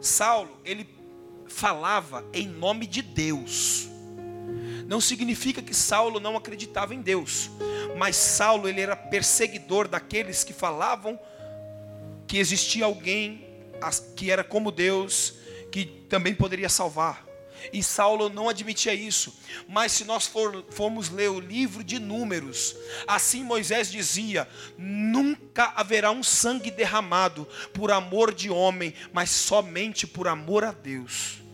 Saulo, 0.00 0.56
ele 0.64 0.95
falava 1.56 2.22
em 2.34 2.46
nome 2.46 2.86
de 2.86 3.00
Deus. 3.00 3.88
Não 4.86 5.00
significa 5.00 5.62
que 5.62 5.72
Saulo 5.72 6.20
não 6.20 6.36
acreditava 6.36 6.94
em 6.94 7.00
Deus, 7.00 7.50
mas 7.96 8.14
Saulo 8.14 8.68
ele 8.68 8.82
era 8.82 8.94
perseguidor 8.94 9.88
daqueles 9.88 10.44
que 10.44 10.52
falavam 10.52 11.18
que 12.26 12.36
existia 12.36 12.84
alguém 12.84 13.46
que 14.14 14.30
era 14.30 14.44
como 14.44 14.70
Deus, 14.70 15.32
que 15.72 15.86
também 15.86 16.34
poderia 16.34 16.68
salvar. 16.68 17.24
E 17.72 17.82
Saulo 17.82 18.28
não 18.28 18.50
admitia 18.50 18.92
isso. 18.92 19.34
Mas 19.66 19.92
se 19.92 20.04
nós 20.04 20.26
for, 20.26 20.62
formos 20.70 21.08
ler 21.08 21.30
o 21.30 21.40
livro 21.40 21.82
de 21.82 21.98
Números, 21.98 22.76
assim 23.08 23.42
Moisés 23.42 23.90
dizia: 23.90 24.46
nunca 24.76 25.72
haverá 25.74 26.10
um 26.10 26.22
sangue 26.22 26.70
derramado 26.70 27.48
por 27.72 27.90
amor 27.90 28.34
de 28.34 28.50
homem, 28.50 28.92
mas 29.10 29.30
somente 29.30 30.06
por 30.06 30.28
amor 30.28 30.62
a 30.62 30.72
Deus. 30.72 31.45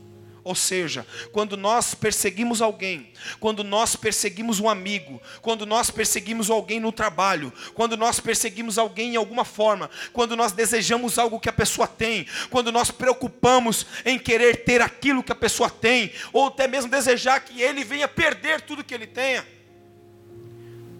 Ou 0.44 0.56
seja, 0.56 1.06
quando 1.30 1.56
nós 1.56 1.94
perseguimos 1.94 2.61
alguém, 2.61 3.12
quando 3.38 3.62
nós 3.62 3.94
perseguimos 3.94 4.58
um 4.58 4.68
amigo, 4.68 5.22
quando 5.40 5.64
nós 5.64 5.88
perseguimos 5.88 6.50
alguém 6.50 6.80
no 6.80 6.90
trabalho, 6.90 7.52
quando 7.75 7.96
nós 7.96 8.18
perseguimos 8.18 8.76
alguém 8.76 9.14
em 9.14 9.16
alguma 9.16 9.44
forma, 9.44 9.88
quando 10.12 10.37
nós 10.37 10.50
desejamos 10.50 11.16
algo 11.16 11.38
que 11.38 11.49
a 11.49 11.52
pessoa 11.52 11.87
tem, 11.87 12.26
quando 12.50 12.72
nós 12.72 12.90
preocupamos 12.90 13.87
em 14.04 14.18
querer 14.18 14.64
ter 14.64 14.80
aquilo 14.80 15.22
que 15.22 15.30
a 15.30 15.37
pessoa 15.37 15.70
tem, 15.70 16.12
ou 16.32 16.49
até 16.49 16.66
mesmo 16.66 16.90
desejar 16.90 17.40
que 17.40 17.62
ele 17.62 17.84
venha 17.84 18.08
perder 18.08 18.62
tudo 18.62 18.82
que 18.82 18.94
ele 18.94 19.06
tenha, 19.06 19.46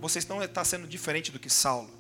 vocês 0.01 0.25
não 0.27 0.41
está 0.41 0.65
sendo 0.65 0.87
diferente 0.87 1.33
do 1.33 1.39
que 1.41 1.51
Saulo. 1.51 1.91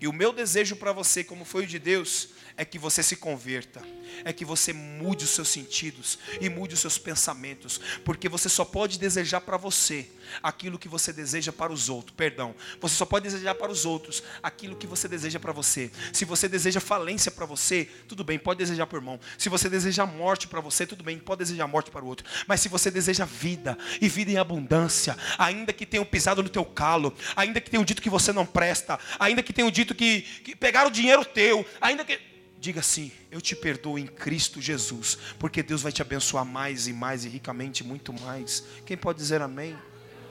E 0.00 0.08
o 0.08 0.12
meu 0.12 0.32
desejo 0.32 0.76
para 0.76 0.92
você, 0.92 1.22
como 1.22 1.44
foi 1.44 1.64
o 1.64 1.66
de 1.66 1.78
Deus, 1.78 2.30
é 2.58 2.64
que 2.64 2.78
você 2.78 3.04
se 3.04 3.14
converta, 3.14 3.80
é 4.24 4.32
que 4.32 4.44
você 4.44 4.72
mude 4.72 5.24
os 5.24 5.30
seus 5.30 5.48
sentidos 5.48 6.18
e 6.40 6.48
mude 6.48 6.74
os 6.74 6.80
seus 6.80 6.98
pensamentos, 6.98 7.80
porque 8.04 8.28
você 8.28 8.48
só 8.48 8.64
pode 8.64 8.98
desejar 8.98 9.40
para 9.42 9.56
você 9.56 10.10
aquilo 10.42 10.76
que 10.76 10.88
você 10.88 11.12
deseja 11.12 11.52
para 11.52 11.72
os 11.72 11.88
outros. 11.88 12.16
Perdão, 12.16 12.54
você 12.80 12.96
só 12.96 13.06
pode 13.06 13.30
desejar 13.30 13.54
para 13.54 13.70
os 13.70 13.86
outros 13.86 14.24
aquilo 14.42 14.74
que 14.74 14.88
você 14.88 15.06
deseja 15.06 15.38
para 15.38 15.52
você. 15.52 15.88
Se 16.12 16.24
você 16.24 16.48
deseja 16.48 16.80
falência 16.80 17.30
para 17.30 17.46
você, 17.46 17.88
tudo 18.08 18.24
bem, 18.24 18.40
pode 18.40 18.58
desejar 18.58 18.86
para 18.88 18.96
o 18.96 19.00
irmão. 19.00 19.20
Se 19.38 19.48
você 19.48 19.68
deseja 19.68 20.04
morte 20.04 20.48
para 20.48 20.60
você, 20.60 20.84
tudo 20.84 21.04
bem, 21.04 21.16
pode 21.16 21.38
desejar 21.38 21.68
morte 21.68 21.92
para 21.92 22.04
o 22.04 22.08
outro. 22.08 22.26
Mas 22.48 22.60
se 22.60 22.68
você 22.68 22.90
deseja 22.90 23.24
vida 23.24 23.78
e 24.00 24.08
vida 24.08 24.32
em 24.32 24.36
abundância, 24.36 25.16
ainda 25.38 25.72
que 25.72 25.86
tenham 25.86 26.04
pisado 26.04 26.42
no 26.42 26.48
teu 26.48 26.64
calo, 26.64 27.14
ainda 27.36 27.60
que 27.60 27.70
tenham 27.70 27.84
dito 27.84 28.02
que 28.02 28.10
você 28.10 28.32
não 28.32 28.44
presta, 28.44 28.98
ainda 29.16 29.44
que 29.44 29.52
tenham 29.52 29.70
dito 29.70 29.94
que, 29.94 30.22
que 30.42 30.56
pegaram 30.56 30.88
o 30.88 30.92
dinheiro 30.92 31.24
teu, 31.24 31.64
ainda 31.80 32.04
que 32.04 32.27
Diga 32.60 32.80
assim: 32.80 33.12
Eu 33.30 33.40
te 33.40 33.54
perdoo 33.54 33.98
em 33.98 34.06
Cristo 34.06 34.60
Jesus, 34.60 35.16
porque 35.38 35.62
Deus 35.62 35.82
vai 35.82 35.92
te 35.92 36.02
abençoar 36.02 36.44
mais 36.44 36.86
e 36.88 36.92
mais 36.92 37.24
e 37.24 37.28
ricamente, 37.28 37.84
muito 37.84 38.12
mais. 38.12 38.64
Quem 38.84 38.96
pode 38.96 39.18
dizer 39.18 39.40
amém? 39.40 39.76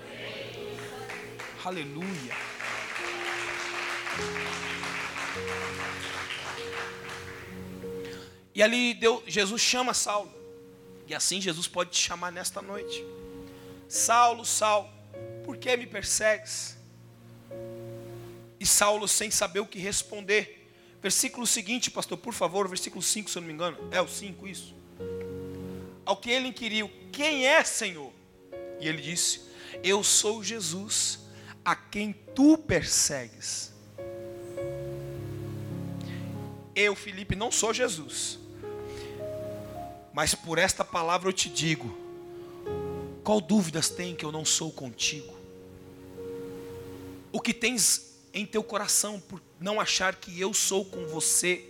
amém. 0.04 0.78
Aleluia. 1.64 2.36
E 8.54 8.64
ali 8.64 8.96
Deus, 8.96 9.24
Jesus 9.28 9.62
chama 9.62 9.94
Saulo. 9.94 10.34
E 11.08 11.14
assim 11.16 11.40
Jesus 11.40 11.68
pode 11.68 11.92
te 11.92 12.00
chamar 12.00 12.32
nesta 12.32 12.62
noite. 12.62 13.06
Saulo, 13.88 14.44
Saulo, 14.44 14.90
por 15.46 15.58
que 15.58 15.78
me 15.78 15.86
persegues? 15.86 16.76
E 18.60 18.66
Saulo, 18.66 19.08
sem 19.08 19.32
saber 19.32 19.60
o 19.60 19.66
que 19.66 19.80
responder, 19.80 20.67
Versículo 21.02 21.46
seguinte, 21.46 21.92
pastor, 21.92 22.18
por 22.18 22.34
favor, 22.34 22.68
versículo 22.68 23.02
5, 23.02 23.30
se 23.30 23.38
eu 23.38 23.42
não 23.42 23.48
me 23.48 23.54
engano. 23.54 23.78
É 23.92 24.02
o 24.02 24.08
5 24.08 24.48
isso. 24.48 24.76
Ao 26.06 26.18
que 26.18 26.30
ele 26.30 26.48
inquiriu: 26.48 26.90
Quem 27.12 27.46
é, 27.46 27.64
Senhor? 27.64 28.12
E 28.80 28.88
ele 28.88 29.02
disse: 29.02 29.42
Eu 29.84 30.04
sou 30.04 30.44
Jesus, 30.44 31.20
a 31.64 31.76
quem 31.76 32.14
tu 32.34 32.58
persegues. 32.58 33.74
Eu, 36.76 36.96
Felipe, 36.96 37.36
não 37.36 37.52
sou 37.52 37.74
Jesus. 37.74 38.40
Mas 40.14 40.34
por 40.34 40.58
esta 40.58 40.84
palavra 40.84 41.30
eu 41.30 41.34
te 41.34 41.50
digo: 41.50 41.96
qual 43.24 43.42
dúvidas 43.42 43.90
tem 43.90 44.16
que 44.16 44.24
eu 44.24 44.32
não 44.32 44.46
sou 44.46 44.72
contigo? 44.72 45.36
O 47.32 47.42
que 47.42 47.54
tens 47.54 48.17
em 48.38 48.46
teu 48.46 48.64
coração 48.64 49.20
por 49.20 49.42
não 49.60 49.80
achar 49.80 50.16
que 50.16 50.40
eu 50.40 50.54
sou 50.54 50.86
com 50.86 51.08
você. 51.08 51.64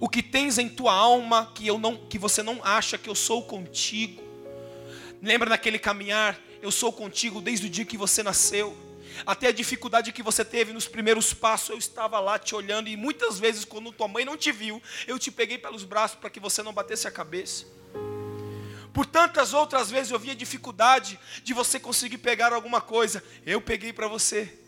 O 0.00 0.08
que 0.08 0.22
tens 0.22 0.58
em 0.58 0.68
tua 0.68 0.92
alma 0.92 1.52
que 1.54 1.66
eu 1.66 1.78
não 1.78 1.96
que 1.96 2.18
você 2.18 2.42
não 2.42 2.60
acha 2.64 2.98
que 2.98 3.08
eu 3.08 3.14
sou 3.14 3.44
contigo. 3.44 4.22
Lembra 5.22 5.48
naquele 5.48 5.78
caminhar? 5.78 6.38
Eu 6.60 6.70
sou 6.70 6.92
contigo 6.92 7.40
desde 7.40 7.66
o 7.66 7.70
dia 7.70 7.84
que 7.84 7.96
você 7.96 8.22
nasceu. 8.22 8.76
Até 9.24 9.48
a 9.48 9.52
dificuldade 9.52 10.12
que 10.12 10.22
você 10.22 10.44
teve 10.44 10.72
nos 10.72 10.88
primeiros 10.88 11.32
passos, 11.32 11.70
eu 11.70 11.78
estava 11.78 12.18
lá 12.18 12.36
te 12.36 12.52
olhando, 12.52 12.88
e 12.88 12.96
muitas 12.96 13.38
vezes, 13.38 13.64
quando 13.64 13.92
tua 13.92 14.08
mãe 14.08 14.24
não 14.24 14.36
te 14.36 14.50
viu, 14.50 14.82
eu 15.06 15.20
te 15.20 15.30
peguei 15.30 15.56
pelos 15.56 15.84
braços 15.84 16.18
para 16.18 16.28
que 16.28 16.40
você 16.40 16.64
não 16.64 16.72
batesse 16.72 17.06
a 17.06 17.12
cabeça. 17.12 17.64
Por 18.92 19.06
tantas 19.06 19.52
outras 19.52 19.90
vezes 19.90 20.10
eu 20.10 20.18
via 20.18 20.34
dificuldade 20.34 21.18
de 21.42 21.52
você 21.52 21.78
conseguir 21.78 22.18
pegar 22.18 22.52
alguma 22.52 22.80
coisa, 22.80 23.22
eu 23.46 23.60
peguei 23.60 23.92
para 23.92 24.08
você. 24.08 24.63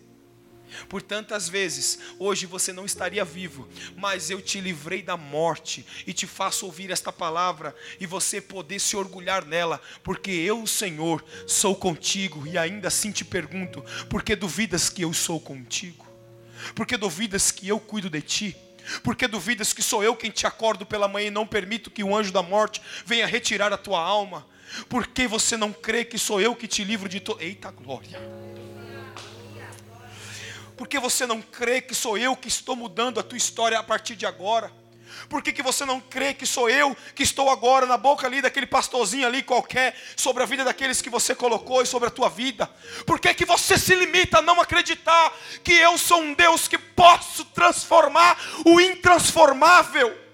Por 0.88 1.02
tantas 1.02 1.48
vezes, 1.48 1.98
hoje 2.18 2.46
você 2.46 2.72
não 2.72 2.84
estaria 2.84 3.24
vivo, 3.24 3.68
mas 3.96 4.30
eu 4.30 4.40
te 4.40 4.60
livrei 4.60 5.02
da 5.02 5.16
morte 5.16 5.86
e 6.06 6.12
te 6.12 6.26
faço 6.26 6.66
ouvir 6.66 6.90
esta 6.90 7.12
palavra 7.12 7.74
e 8.00 8.06
você 8.06 8.40
poder 8.40 8.80
se 8.80 8.96
orgulhar 8.96 9.44
nela, 9.44 9.80
porque 10.02 10.30
eu, 10.30 10.66
Senhor, 10.66 11.24
sou 11.46 11.74
contigo 11.74 12.46
e 12.46 12.58
ainda 12.58 12.88
assim 12.88 13.10
te 13.10 13.24
pergunto: 13.24 13.84
por 14.08 14.22
que 14.22 14.36
duvidas 14.36 14.88
que 14.88 15.02
eu 15.02 15.12
sou 15.12 15.40
contigo? 15.40 16.06
Por 16.74 16.86
que 16.86 16.96
duvidas 16.96 17.50
que 17.50 17.68
eu 17.68 17.78
cuido 17.78 18.10
de 18.10 18.22
ti? 18.22 18.56
Por 19.02 19.16
que 19.16 19.26
duvidas 19.26 19.72
que 19.72 19.82
sou 19.82 20.02
eu 20.02 20.14
quem 20.14 20.30
te 20.30 20.46
acordo 20.46 20.86
pela 20.86 21.08
manhã 21.08 21.26
e 21.26 21.30
não 21.30 21.46
permito 21.46 21.90
que 21.90 22.04
o 22.04 22.16
anjo 22.16 22.32
da 22.32 22.42
morte 22.42 22.80
venha 23.04 23.26
retirar 23.26 23.72
a 23.72 23.76
tua 23.78 24.00
alma? 24.00 24.46
Por 24.88 25.06
que 25.06 25.26
você 25.26 25.56
não 25.56 25.72
crê 25.72 26.04
que 26.04 26.18
sou 26.18 26.40
eu 26.40 26.54
que 26.54 26.66
te 26.66 26.84
livro 26.84 27.08
de 27.08 27.20
todo. 27.20 27.40
Eita 27.40 27.70
glória! 27.70 28.20
Porque 30.76 30.98
você 30.98 31.26
não 31.26 31.40
crê 31.40 31.80
que 31.80 31.94
sou 31.94 32.18
eu 32.18 32.36
que 32.36 32.48
estou 32.48 32.76
mudando 32.76 33.18
a 33.18 33.22
tua 33.22 33.38
história 33.38 33.78
a 33.78 33.82
partir 33.82 34.14
de 34.14 34.26
agora? 34.26 34.70
Por 35.28 35.42
que, 35.42 35.52
que 35.52 35.62
você 35.62 35.84
não 35.84 36.00
crê 36.00 36.34
que 36.34 36.44
sou 36.44 36.68
eu 36.68 36.96
que 37.14 37.22
estou 37.22 37.48
agora 37.50 37.86
na 37.86 37.96
boca 37.96 38.26
ali 38.26 38.42
daquele 38.42 38.66
pastorzinho 38.66 39.26
ali 39.26 39.42
qualquer 39.42 39.96
sobre 40.14 40.42
a 40.42 40.46
vida 40.46 40.64
daqueles 40.64 41.00
que 41.00 41.08
você 41.08 41.34
colocou 41.34 41.82
e 41.82 41.86
sobre 41.86 42.08
a 42.08 42.10
tua 42.10 42.28
vida? 42.28 42.70
Por 43.06 43.18
que, 43.18 43.32
que 43.32 43.44
você 43.44 43.78
se 43.78 43.94
limita 43.94 44.38
a 44.38 44.42
não 44.42 44.60
acreditar 44.60 45.32
que 45.64 45.72
eu 45.72 45.96
sou 45.96 46.20
um 46.20 46.34
Deus 46.34 46.68
que 46.68 46.78
posso 46.78 47.44
transformar 47.46 48.38
o 48.64 48.80
intransformável? 48.80 50.26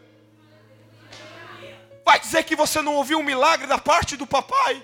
Vai 2.05 2.19
dizer 2.19 2.43
que 2.45 2.57
você 2.57 2.83
não 2.83 2.97
ouviu 2.97 3.21
um 3.21 3.23
milagre 3.23 3.67
da 3.67 3.79
parte 3.79 4.17
do 4.17 4.27
papai? 4.27 4.83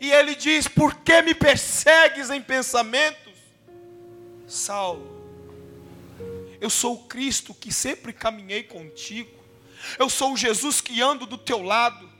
E 0.00 0.12
ele 0.12 0.34
diz: 0.34 0.68
Por 0.68 0.94
que 0.96 1.22
me 1.22 1.34
persegues 1.34 2.30
em 2.30 2.42
pensamento? 2.42 3.23
Saulo, 4.46 5.22
eu 6.60 6.70
sou 6.70 6.94
o 6.94 7.04
Cristo 7.04 7.54
que 7.54 7.72
sempre 7.72 8.12
caminhei 8.12 8.62
contigo, 8.62 9.30
eu 9.98 10.08
sou 10.08 10.32
o 10.32 10.36
Jesus 10.36 10.80
que 10.80 11.00
ando 11.00 11.26
do 11.26 11.36
teu 11.36 11.62
lado, 11.62 12.10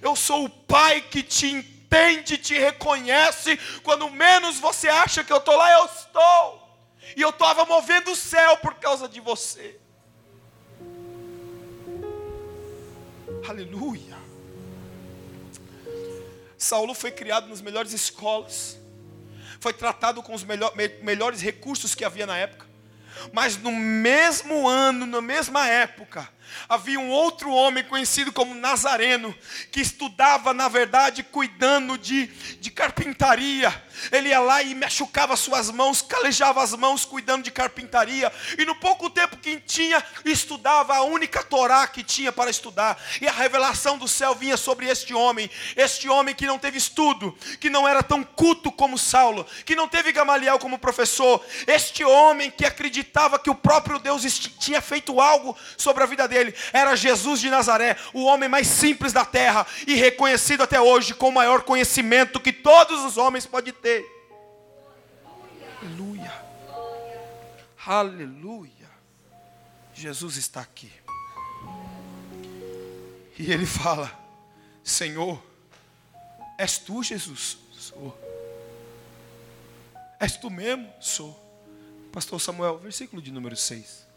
eu 0.00 0.14
sou 0.16 0.44
o 0.44 0.50
Pai 0.50 1.00
que 1.00 1.22
te 1.22 1.46
entende, 1.46 2.38
te 2.38 2.58
reconhece, 2.58 3.58
quando 3.82 4.08
menos 4.10 4.58
você 4.58 4.88
acha 4.88 5.24
que 5.24 5.32
eu 5.32 5.38
estou 5.38 5.56
lá, 5.56 5.72
eu 5.72 5.84
estou, 5.86 6.78
e 7.16 7.20
eu 7.20 7.30
estava 7.30 7.64
movendo 7.64 8.12
o 8.12 8.16
céu 8.16 8.56
por 8.58 8.74
causa 8.74 9.08
de 9.08 9.20
você. 9.20 9.78
Aleluia. 13.48 14.18
Saulo 16.56 16.94
foi 16.94 17.10
criado 17.10 17.48
nas 17.48 17.60
melhores 17.60 17.92
escolas 17.92 18.79
foi 19.60 19.72
tratado 19.72 20.22
com 20.22 20.34
os 20.34 20.42
melhor, 20.42 20.72
melhores 21.02 21.40
recursos 21.40 21.94
que 21.94 22.04
havia 22.04 22.26
na 22.26 22.36
época. 22.36 22.66
Mas 23.32 23.56
no 23.56 23.70
mesmo 23.70 24.66
ano, 24.66 25.04
na 25.04 25.20
mesma 25.20 25.68
época, 25.68 26.28
havia 26.68 26.98
um 26.98 27.10
outro 27.10 27.50
homem 27.50 27.84
conhecido 27.84 28.32
como 28.32 28.54
Nazareno, 28.54 29.34
que 29.70 29.80
estudava, 29.80 30.52
na 30.52 30.68
verdade, 30.68 31.22
cuidando 31.22 31.98
de, 31.98 32.26
de 32.56 32.70
carpintaria. 32.70 33.82
Ele 34.10 34.30
ia 34.30 34.40
lá 34.40 34.62
e 34.62 34.74
machucava 34.74 35.36
suas 35.36 35.70
mãos, 35.70 36.00
calejava 36.00 36.62
as 36.62 36.74
mãos, 36.74 37.04
cuidando 37.04 37.44
de 37.44 37.50
carpintaria. 37.50 38.32
E 38.58 38.64
no 38.64 38.74
pouco 38.74 39.10
tempo 39.10 39.36
que 39.36 39.60
tinha, 39.60 40.02
estudava 40.24 40.94
a 40.94 41.02
única 41.02 41.42
Torá 41.42 41.86
que 41.86 42.02
tinha 42.02 42.32
para 42.32 42.50
estudar. 42.50 43.00
E 43.20 43.28
a 43.28 43.32
revelação 43.32 43.98
do 43.98 44.08
céu 44.08 44.34
vinha 44.34 44.56
sobre 44.56 44.86
este 44.86 45.12
homem. 45.12 45.50
Este 45.76 46.08
homem 46.08 46.34
que 46.34 46.46
não 46.46 46.58
teve 46.58 46.78
estudo, 46.78 47.36
que 47.60 47.68
não 47.68 47.86
era 47.86 48.02
tão 48.02 48.22
culto 48.22 48.72
como 48.72 48.98
Saulo, 48.98 49.46
que 49.64 49.76
não 49.76 49.88
teve 49.88 50.12
Gamaliel 50.12 50.58
como 50.58 50.78
professor. 50.78 51.44
Este 51.66 52.04
homem 52.04 52.50
que 52.50 52.64
acreditava 52.64 53.38
que 53.38 53.50
o 53.50 53.54
próprio 53.54 53.98
Deus 53.98 54.22
tinha 54.58 54.80
feito 54.80 55.20
algo 55.20 55.56
sobre 55.76 56.02
a 56.02 56.06
vida 56.06 56.26
dele 56.26 56.39
dele 56.44 56.54
era 56.72 56.96
Jesus 56.96 57.40
de 57.40 57.50
Nazaré, 57.50 57.96
o 58.12 58.24
homem 58.24 58.48
mais 58.48 58.66
simples 58.66 59.12
da 59.12 59.24
terra 59.24 59.66
e 59.86 59.94
reconhecido 59.94 60.62
até 60.62 60.80
hoje 60.80 61.14
com 61.14 61.28
o 61.28 61.32
maior 61.32 61.62
conhecimento 61.62 62.40
que 62.40 62.52
todos 62.52 63.04
os 63.04 63.16
homens 63.16 63.46
podem 63.46 63.72
ter. 63.72 64.04
Aleluia. 65.82 66.32
Aleluia. 67.86 68.70
Jesus 69.94 70.36
está 70.36 70.60
aqui. 70.60 70.90
E 73.38 73.50
ele 73.50 73.66
fala: 73.66 74.10
Senhor, 74.84 75.42
és 76.58 76.78
tu, 76.78 77.02
Jesus? 77.02 77.58
Sou. 77.72 78.18
És 80.18 80.36
tu 80.36 80.50
mesmo? 80.50 80.92
Sou. 81.00 81.38
Pastor 82.12 82.40
Samuel, 82.40 82.78
versículo 82.78 83.22
de 83.22 83.30
número 83.30 83.56
6. 83.56 84.09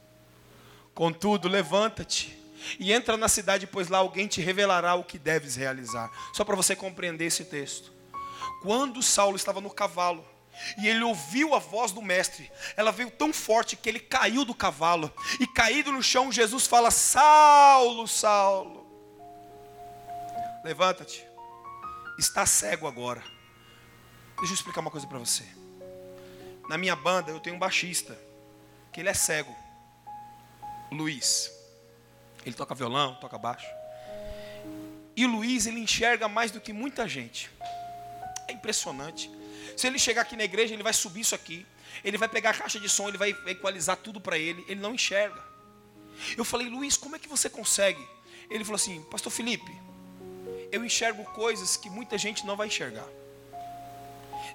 Contudo, 0.93 1.47
levanta-te 1.47 2.37
e 2.79 2.93
entra 2.93 3.17
na 3.17 3.27
cidade, 3.27 3.67
pois 3.67 3.89
lá 3.89 3.97
alguém 3.97 4.27
te 4.27 4.41
revelará 4.41 4.95
o 4.95 5.03
que 5.03 5.19
deves 5.19 5.55
realizar. 5.55 6.11
Só 6.33 6.43
para 6.43 6.55
você 6.55 6.75
compreender 6.75 7.25
esse 7.25 7.45
texto. 7.45 7.91
Quando 8.61 9.01
Saulo 9.01 9.35
estava 9.35 9.59
no 9.59 9.69
cavalo, 9.69 10.25
e 10.77 10.87
ele 10.87 11.03
ouviu 11.03 11.55
a 11.55 11.59
voz 11.59 11.91
do 11.91 12.01
mestre. 12.01 12.51
Ela 12.77 12.91
veio 12.91 13.09
tão 13.09 13.33
forte 13.33 13.75
que 13.75 13.89
ele 13.89 13.99
caiu 13.99 14.45
do 14.45 14.53
cavalo. 14.53 15.11
E 15.39 15.47
caído 15.47 15.91
no 15.91 16.03
chão, 16.03 16.31
Jesus 16.31 16.67
fala: 16.67 16.91
Saulo, 16.91 18.07
Saulo, 18.07 18.87
levanta-te. 20.63 21.25
Está 22.19 22.45
cego 22.45 22.87
agora. 22.87 23.23
Deixa 24.37 24.53
eu 24.53 24.55
explicar 24.55 24.81
uma 24.81 24.91
coisa 24.91 25.07
para 25.07 25.17
você. 25.17 25.43
Na 26.69 26.77
minha 26.77 26.95
banda 26.95 27.31
eu 27.31 27.39
tenho 27.39 27.55
um 27.55 27.59
baixista, 27.59 28.17
que 28.91 28.99
ele 28.99 29.09
é 29.09 29.13
cego. 29.13 29.62
Luiz. 30.93 31.51
Ele 32.45 32.55
toca 32.55 32.75
violão, 32.75 33.15
toca 33.15 33.37
baixo. 33.37 33.67
E 35.15 35.25
o 35.25 35.29
Luiz, 35.29 35.65
ele 35.65 35.79
enxerga 35.79 36.27
mais 36.27 36.51
do 36.51 36.59
que 36.59 36.73
muita 36.73 37.07
gente. 37.07 37.49
É 38.47 38.53
impressionante. 38.53 39.29
Se 39.77 39.87
ele 39.87 39.99
chegar 39.99 40.21
aqui 40.21 40.35
na 40.35 40.43
igreja, 40.43 40.73
ele 40.73 40.83
vai 40.83 40.93
subir 40.93 41.21
isso 41.21 41.35
aqui. 41.35 41.65
Ele 42.03 42.17
vai 42.17 42.27
pegar 42.27 42.51
a 42.51 42.53
caixa 42.53 42.79
de 42.79 42.89
som, 42.89 43.07
ele 43.07 43.17
vai 43.17 43.29
equalizar 43.47 43.97
tudo 43.97 44.19
para 44.19 44.37
ele. 44.37 44.65
Ele 44.67 44.79
não 44.79 44.95
enxerga. 44.95 45.41
Eu 46.37 46.43
falei, 46.43 46.67
Luiz, 46.67 46.97
como 46.97 47.15
é 47.15 47.19
que 47.19 47.27
você 47.27 47.49
consegue? 47.49 48.05
Ele 48.49 48.63
falou 48.63 48.75
assim, 48.75 49.01
Pastor 49.03 49.31
Felipe, 49.31 49.71
eu 50.71 50.83
enxergo 50.83 51.23
coisas 51.25 51.77
que 51.77 51.89
muita 51.89 52.17
gente 52.17 52.45
não 52.45 52.55
vai 52.55 52.67
enxergar. 52.67 53.07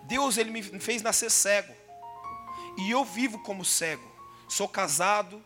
Deus, 0.03 0.37
ele 0.37 0.51
me 0.51 0.62
fez 0.62 1.03
nascer 1.03 1.31
cego. 1.31 1.74
E 2.79 2.90
eu 2.90 3.05
vivo 3.05 3.38
como 3.40 3.64
cego. 3.64 4.07
Sou 4.48 4.68
casado, 4.68 5.42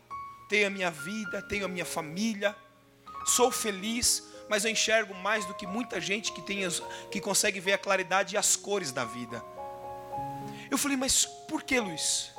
tenho 0.52 0.66
a 0.66 0.70
minha 0.70 0.90
vida, 0.90 1.40
tenho 1.40 1.64
a 1.64 1.68
minha 1.68 1.84
família, 1.84 2.54
sou 3.24 3.50
feliz, 3.50 4.22
mas 4.50 4.66
eu 4.66 4.70
enxergo 4.70 5.14
mais 5.14 5.46
do 5.46 5.54
que 5.54 5.66
muita 5.66 5.98
gente 5.98 6.30
que, 6.30 6.42
tem 6.42 6.60
que 7.10 7.22
consegue 7.22 7.58
ver 7.58 7.72
a 7.72 7.78
claridade 7.78 8.34
e 8.34 8.38
as 8.38 8.54
cores 8.54 8.92
da 8.92 9.02
vida. 9.02 9.42
Eu 10.70 10.76
falei, 10.76 10.98
mas 10.98 11.24
por 11.24 11.62
que, 11.62 11.80
Luiz? 11.80 12.31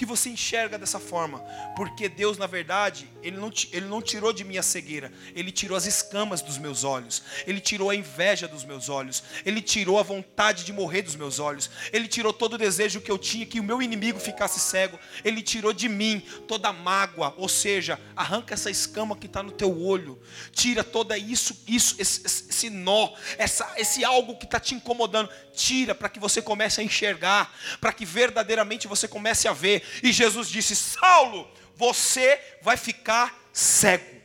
Que 0.00 0.06
você 0.06 0.30
enxerga 0.30 0.78
dessa 0.78 0.98
forma, 0.98 1.40
porque 1.76 2.08
Deus, 2.08 2.38
na 2.38 2.46
verdade, 2.46 3.06
ele 3.22 3.36
não, 3.36 3.52
ele 3.70 3.84
não 3.84 4.00
tirou 4.00 4.32
de 4.32 4.42
mim 4.44 4.56
a 4.56 4.62
cegueira, 4.62 5.12
Ele 5.34 5.52
tirou 5.52 5.76
as 5.76 5.84
escamas 5.84 6.40
dos 6.40 6.56
meus 6.56 6.84
olhos, 6.84 7.22
Ele 7.46 7.60
tirou 7.60 7.90
a 7.90 7.94
inveja 7.94 8.48
dos 8.48 8.64
meus 8.64 8.88
olhos, 8.88 9.22
Ele 9.44 9.60
tirou 9.60 9.98
a 9.98 10.02
vontade 10.02 10.64
de 10.64 10.72
morrer 10.72 11.02
dos 11.02 11.16
meus 11.16 11.38
olhos, 11.38 11.68
Ele 11.92 12.08
tirou 12.08 12.32
todo 12.32 12.54
o 12.54 12.58
desejo 12.58 13.02
que 13.02 13.10
eu 13.10 13.18
tinha 13.18 13.44
que 13.44 13.60
o 13.60 13.62
meu 13.62 13.82
inimigo 13.82 14.18
ficasse 14.18 14.58
cego, 14.58 14.98
Ele 15.22 15.42
tirou 15.42 15.70
de 15.70 15.86
mim 15.86 16.22
toda 16.48 16.68
a 16.70 16.72
mágoa, 16.72 17.34
ou 17.36 17.46
seja, 17.46 18.00
arranca 18.16 18.54
essa 18.54 18.70
escama 18.70 19.14
que 19.14 19.26
está 19.26 19.42
no 19.42 19.52
teu 19.52 19.82
olho, 19.82 20.18
tira 20.50 20.82
toda 20.82 21.18
isso, 21.18 21.62
isso, 21.68 21.96
esse, 21.98 22.22
esse 22.26 22.70
nó, 22.70 23.12
essa, 23.36 23.70
esse 23.76 24.02
algo 24.02 24.38
que 24.38 24.46
está 24.46 24.58
te 24.58 24.74
incomodando, 24.74 25.28
tira 25.60 25.94
para 25.94 26.08
que 26.08 26.18
você 26.18 26.40
comece 26.40 26.80
a 26.80 26.84
enxergar, 26.84 27.54
para 27.80 27.92
que 27.92 28.06
verdadeiramente 28.06 28.88
você 28.88 29.06
comece 29.06 29.46
a 29.46 29.52
ver. 29.52 29.82
E 30.02 30.10
Jesus 30.10 30.48
disse: 30.48 30.74
Saulo, 30.74 31.46
você 31.76 32.40
vai 32.62 32.76
ficar 32.76 33.38
cego. 33.52 34.20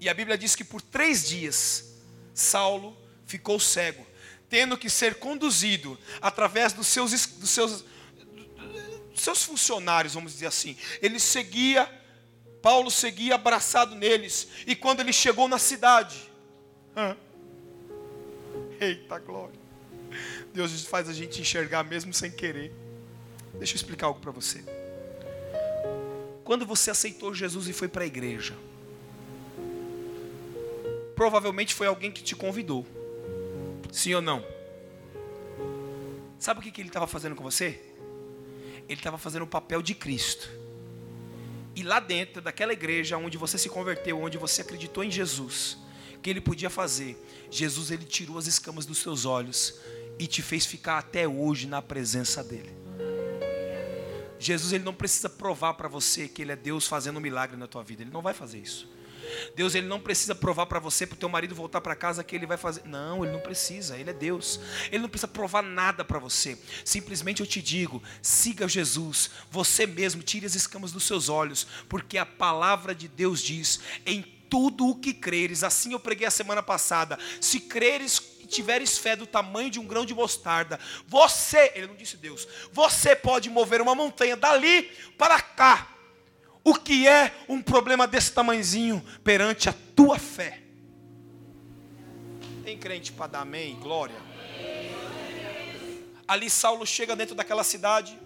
E 0.00 0.08
a 0.08 0.14
Bíblia 0.14 0.38
diz 0.38 0.54
que 0.54 0.64
por 0.64 0.80
três 0.80 1.28
dias 1.28 1.94
Saulo 2.32 2.96
ficou 3.26 3.60
cego, 3.60 4.06
tendo 4.48 4.78
que 4.78 4.88
ser 4.88 5.16
conduzido 5.16 5.98
através 6.20 6.72
dos 6.72 6.86
seus, 6.86 7.10
dos 7.10 7.50
seus, 7.50 7.84
dos 9.12 9.20
seus 9.20 9.42
funcionários, 9.42 10.14
vamos 10.14 10.32
dizer 10.32 10.46
assim. 10.46 10.76
Ele 11.02 11.18
seguia, 11.18 11.90
Paulo 12.62 12.90
seguia 12.90 13.34
abraçado 13.34 13.94
neles, 13.94 14.48
e 14.66 14.74
quando 14.76 15.00
ele 15.00 15.12
chegou 15.12 15.48
na 15.48 15.58
cidade, 15.58 16.30
Eita 18.80 19.18
glória. 19.18 19.58
Deus 20.52 20.84
faz 20.84 21.08
a 21.08 21.12
gente 21.12 21.40
enxergar 21.40 21.84
mesmo 21.84 22.12
sem 22.12 22.30
querer. 22.30 22.72
Deixa 23.54 23.74
eu 23.74 23.76
explicar 23.76 24.06
algo 24.06 24.20
para 24.20 24.30
você. 24.30 24.64
Quando 26.44 26.64
você 26.64 26.90
aceitou 26.90 27.34
Jesus 27.34 27.68
e 27.68 27.72
foi 27.72 27.88
para 27.88 28.04
a 28.04 28.06
igreja, 28.06 28.54
provavelmente 31.14 31.74
foi 31.74 31.86
alguém 31.86 32.10
que 32.10 32.22
te 32.22 32.36
convidou. 32.36 32.86
Sim 33.90 34.14
ou 34.14 34.22
não? 34.22 34.44
Sabe 36.38 36.60
o 36.60 36.62
que, 36.62 36.70
que 36.70 36.80
ele 36.80 36.88
estava 36.88 37.06
fazendo 37.06 37.34
com 37.34 37.42
você? 37.42 37.80
Ele 38.88 39.00
estava 39.00 39.18
fazendo 39.18 39.42
o 39.42 39.46
papel 39.46 39.82
de 39.82 39.94
Cristo. 39.94 40.48
E 41.74 41.82
lá 41.82 41.98
dentro 41.98 42.40
daquela 42.40 42.72
igreja 42.72 43.16
onde 43.16 43.36
você 43.36 43.58
se 43.58 43.68
converteu, 43.68 44.20
onde 44.20 44.38
você 44.38 44.62
acreditou 44.62 45.02
em 45.02 45.10
Jesus, 45.10 45.76
que 46.26 46.30
ele 46.30 46.40
podia 46.40 46.68
fazer? 46.68 47.16
Jesus 47.48 47.92
ele 47.92 48.04
tirou 48.04 48.36
as 48.36 48.48
escamas 48.48 48.84
dos 48.84 48.98
seus 48.98 49.24
olhos 49.24 49.76
e 50.18 50.26
te 50.26 50.42
fez 50.42 50.66
ficar 50.66 50.98
até 50.98 51.28
hoje 51.28 51.68
na 51.68 51.80
presença 51.80 52.42
dele. 52.42 52.76
Jesus 54.36 54.72
ele 54.72 54.82
não 54.82 54.92
precisa 54.92 55.30
provar 55.30 55.74
para 55.74 55.86
você 55.86 56.26
que 56.26 56.42
ele 56.42 56.50
é 56.50 56.56
Deus 56.56 56.88
fazendo 56.88 57.18
um 57.18 57.20
milagre 57.20 57.56
na 57.56 57.68
tua 57.68 57.84
vida. 57.84 58.02
Ele 58.02 58.10
não 58.10 58.22
vai 58.22 58.34
fazer 58.34 58.58
isso. 58.58 58.88
Deus 59.54 59.76
ele 59.76 59.86
não 59.86 60.00
precisa 60.00 60.34
provar 60.34 60.66
para 60.66 60.80
você, 60.80 61.06
para 61.06 61.14
o 61.14 61.18
teu 61.18 61.28
marido 61.28 61.54
voltar 61.54 61.80
para 61.80 61.94
casa 61.94 62.24
que 62.24 62.34
ele 62.34 62.44
vai 62.44 62.56
fazer. 62.56 62.82
Não, 62.86 63.24
ele 63.24 63.32
não 63.32 63.40
precisa. 63.40 63.96
Ele 63.96 64.10
é 64.10 64.12
Deus. 64.12 64.58
Ele 64.90 65.02
não 65.02 65.08
precisa 65.08 65.28
provar 65.28 65.62
nada 65.62 66.04
para 66.04 66.18
você. 66.18 66.58
Simplesmente 66.84 67.40
eu 67.40 67.46
te 67.46 67.62
digo, 67.62 68.02
siga 68.20 68.66
Jesus. 68.66 69.30
Você 69.48 69.86
mesmo 69.86 70.24
tire 70.24 70.44
as 70.44 70.56
escamas 70.56 70.90
dos 70.90 71.04
seus 71.04 71.28
olhos, 71.28 71.68
porque 71.88 72.18
a 72.18 72.26
palavra 72.26 72.96
de 72.96 73.06
Deus 73.06 73.40
diz: 73.40 73.80
em 74.04 74.35
tudo 74.48 74.88
o 74.88 74.94
que 74.94 75.12
creres. 75.12 75.62
Assim 75.62 75.92
eu 75.92 76.00
preguei 76.00 76.26
a 76.26 76.30
semana 76.30 76.62
passada. 76.62 77.18
Se 77.40 77.60
creres 77.60 78.20
tiveres 78.46 78.96
fé 78.96 79.16
do 79.16 79.26
tamanho 79.26 79.70
de 79.70 79.80
um 79.80 79.86
grão 79.86 80.06
de 80.06 80.14
mostarda, 80.14 80.78
você, 81.06 81.72
ele 81.74 81.88
não 81.88 81.96
disse 81.96 82.16
Deus, 82.16 82.46
você 82.72 83.14
pode 83.14 83.50
mover 83.50 83.80
uma 83.80 83.94
montanha 83.94 84.36
dali 84.36 84.84
para 85.18 85.40
cá. 85.40 85.88
O 86.64 86.74
que 86.74 87.06
é 87.06 87.34
um 87.48 87.60
problema 87.60 88.06
desse 88.06 88.32
tamanzinho 88.32 89.04
perante 89.22 89.68
a 89.68 89.74
tua 89.94 90.18
fé? 90.18 90.60
Tem 92.64 92.76
crente 92.76 93.12
para 93.12 93.28
dar 93.28 93.40
amém? 93.40 93.76
Glória. 93.76 94.20
Ali 96.26 96.50
Saulo 96.50 96.84
chega 96.84 97.14
dentro 97.14 97.36
daquela 97.36 97.62
cidade. 97.62 98.18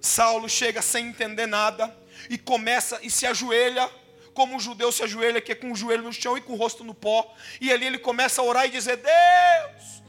Saulo 0.00 0.48
chega 0.48 0.82
sem 0.82 1.06
entender 1.06 1.46
nada 1.46 1.96
e 2.28 2.36
começa 2.36 2.98
e 3.02 3.10
se 3.10 3.26
ajoelha 3.26 3.88
como 4.34 4.54
um 4.54 4.60
judeu 4.60 4.90
se 4.92 5.02
ajoelha, 5.02 5.40
que 5.40 5.52
é 5.52 5.54
com 5.54 5.72
o 5.72 5.76
joelho 5.76 6.02
no 6.02 6.12
chão 6.12 6.36
e 6.36 6.40
com 6.40 6.52
o 6.52 6.56
rosto 6.56 6.84
no 6.84 6.92
pó. 6.92 7.34
E 7.60 7.72
ali 7.72 7.86
ele 7.86 7.98
começa 7.98 8.42
a 8.42 8.44
orar 8.44 8.66
e 8.66 8.70
dizer: 8.70 8.96
Deus, 8.96 10.02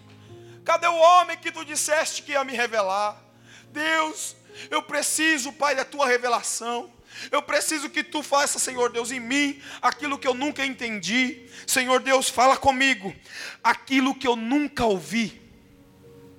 cadê 0.66 0.88
o 0.88 0.96
homem 0.96 1.38
que 1.38 1.52
tu 1.52 1.64
disseste 1.64 2.24
que 2.24 2.32
ia 2.32 2.44
me 2.44 2.54
revelar? 2.54 3.24
Deus, 3.72 4.36
eu 4.70 4.82
preciso, 4.82 5.54
Pai, 5.54 5.76
da 5.76 5.86
tua 5.86 6.08
revelação. 6.08 6.92
Eu 7.32 7.42
preciso 7.42 7.90
que 7.90 8.04
tu 8.04 8.22
faça, 8.22 8.60
Senhor 8.60 8.92
Deus, 8.92 9.12
em 9.12 9.20
mim 9.20 9.62
aquilo 9.82 10.18
que 10.18 10.28
eu 10.28 10.34
nunca 10.34 10.66
entendi. 10.66 11.50
Senhor 11.66 12.02
Deus, 12.02 12.28
fala 12.28 12.58
comigo 12.58 13.16
aquilo 13.64 14.14
que 14.16 14.28
eu 14.28 14.36
nunca 14.36 14.86
ouvi. 14.86 15.42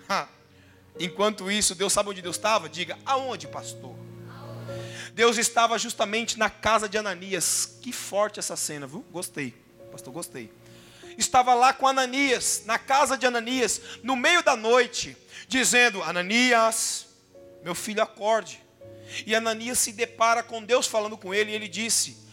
Enquanto 0.99 1.51
isso, 1.51 1.75
Deus 1.75 1.93
sabe 1.93 2.11
onde 2.11 2.21
Deus 2.21 2.37
estava? 2.37 2.69
Diga, 2.69 2.99
aonde, 3.07 3.47
pastor? 3.47 4.06
Deus 5.13 5.39
estava 5.39 5.79
justamente 5.79 6.39
na 6.39 6.51
casa 6.51 6.89
de 6.89 6.99
Ananias. 6.99 7.79
Que 7.81 7.93
forte 7.93 8.39
essa 8.39 8.57
cena, 8.57 8.87
viu? 8.87 9.05
Gostei, 9.11 9.55
pastor, 9.91 10.13
gostei. 10.13 10.53
Estava 11.17 11.55
lá 11.55 11.73
com 11.73 11.87
Ananias, 11.87 12.63
na 12.67 12.79
casa 12.79 13.17
de 13.17 13.27
Ananias, 13.27 13.81
no 14.03 14.15
meio 14.15 14.43
da 14.43 14.55
noite, 14.55 15.17
dizendo: 15.49 16.03
Ananias, 16.03 17.07
meu 17.63 17.75
filho, 17.75 18.03
acorde. 18.03 18.63
E 19.25 19.35
Ananias 19.35 19.79
se 19.79 19.93
depara 19.93 20.43
com 20.43 20.63
Deus 20.63 20.87
falando 20.87 21.17
com 21.17 21.33
ele, 21.33 21.53
e 21.53 21.55
ele 21.55 21.69
disse: 21.69 22.26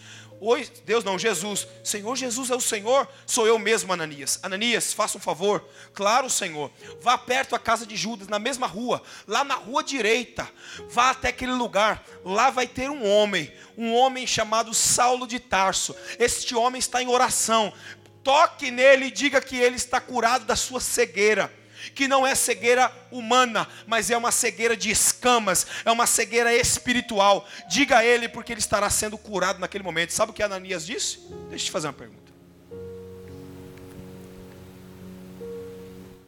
Oi, 0.46 0.68
Deus 0.86 1.06
não, 1.06 1.18
Jesus. 1.18 1.66
Senhor, 1.86 2.18
Jesus 2.18 2.50
é 2.50 2.56
o 2.56 2.60
Senhor. 2.60 3.08
Sou 3.26 3.48
eu 3.48 3.58
mesmo, 3.58 3.94
Ananias. 3.94 4.40
Ananias, 4.44 4.92
faça 4.92 5.18
um 5.18 5.22
favor. 5.22 5.66
Claro, 5.94 6.30
Senhor. 6.30 6.70
Vá 7.00 7.18
perto 7.18 7.56
à 7.56 7.60
casa 7.60 7.86
de 7.86 7.96
Judas, 7.96 8.28
na 8.28 8.38
mesma 8.38 8.68
rua, 8.68 9.02
lá 9.26 9.46
na 9.46 9.56
rua 9.56 9.82
direita. 9.82 10.46
Vá 10.90 11.12
até 11.12 11.30
aquele 11.30 11.54
lugar. 11.54 12.04
Lá 12.26 12.50
vai 12.50 12.68
ter 12.68 12.90
um 12.90 13.10
homem, 13.10 13.54
um 13.78 13.94
homem 13.94 14.28
chamado 14.28 14.74
Saulo 14.74 15.26
de 15.26 15.40
Tarso. 15.40 15.96
Este 16.20 16.54
homem 16.54 16.78
está 16.78 17.02
em 17.02 17.08
oração. 17.08 17.72
Toque 18.22 18.70
nele 18.70 19.06
e 19.06 19.12
diga 19.12 19.40
que 19.40 19.56
ele 19.56 19.78
está 19.78 20.02
curado 20.02 20.44
da 20.44 20.58
sua 20.58 20.82
cegueira 20.82 21.63
que 21.92 22.08
não 22.08 22.26
é 22.26 22.36
cegueira 22.36 22.92
humana, 23.12 23.68
mas 23.88 24.10
é 24.10 24.18
uma 24.18 24.32
cegueira 24.32 24.76
de 24.76 24.90
escamas, 24.90 25.66
é 25.84 25.92
uma 25.92 26.08
cegueira 26.08 26.54
espiritual. 26.56 27.48
Diga 27.70 28.00
a 28.00 28.06
ele, 28.06 28.28
porque 28.30 28.52
ele 28.54 28.60
estará 28.60 28.90
sendo 28.90 29.18
curado 29.18 29.60
naquele 29.60 29.84
momento. 29.84 30.12
Sabe 30.12 30.32
o 30.32 30.34
que 30.34 30.44
Ananias 30.44 30.86
disse? 30.86 31.20
Deixa 31.50 31.64
eu 31.64 31.68
te 31.68 31.72
fazer 31.72 31.88
uma 31.88 31.94
pergunta. 31.94 32.24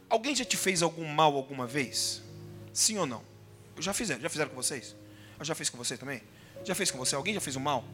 Alguém 0.08 0.34
já 0.34 0.44
te 0.44 0.56
fez 0.56 0.82
algum 0.82 1.04
mal 1.06 1.34
alguma 1.36 1.66
vez? 1.66 2.22
Sim 2.72 2.98
ou 2.98 3.06
não? 3.06 3.22
Já 3.78 3.92
fizeram? 3.92 4.20
Já 4.20 4.28
fizeram 4.28 4.50
com 4.50 4.56
vocês? 4.56 4.94
Eu 5.38 5.44
já 5.44 5.54
fiz 5.54 5.68
com 5.68 5.76
você 5.76 5.96
também? 5.96 6.22
Já 6.64 6.74
fez 6.74 6.90
com 6.90 6.98
você? 6.98 7.14
Alguém 7.14 7.34
já 7.34 7.40
fez 7.40 7.56
um 7.56 7.60
mal? 7.60 7.84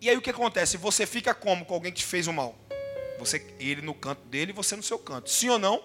E 0.00 0.08
aí 0.10 0.16
o 0.16 0.22
que 0.22 0.30
acontece? 0.30 0.76
Você 0.76 1.06
fica 1.06 1.34
como 1.34 1.64
com 1.64 1.74
alguém 1.74 1.92
que 1.92 2.00
te 2.00 2.06
fez 2.06 2.26
um 2.26 2.32
mal? 2.32 2.56
Você, 3.18 3.44
ele 3.60 3.82
no 3.82 3.94
canto 3.94 4.22
dele 4.26 4.50
e 4.50 4.54
você 4.54 4.76
no 4.76 4.82
seu 4.82 4.98
canto. 4.98 5.30
Sim 5.30 5.50
ou 5.50 5.58
não? 5.58 5.82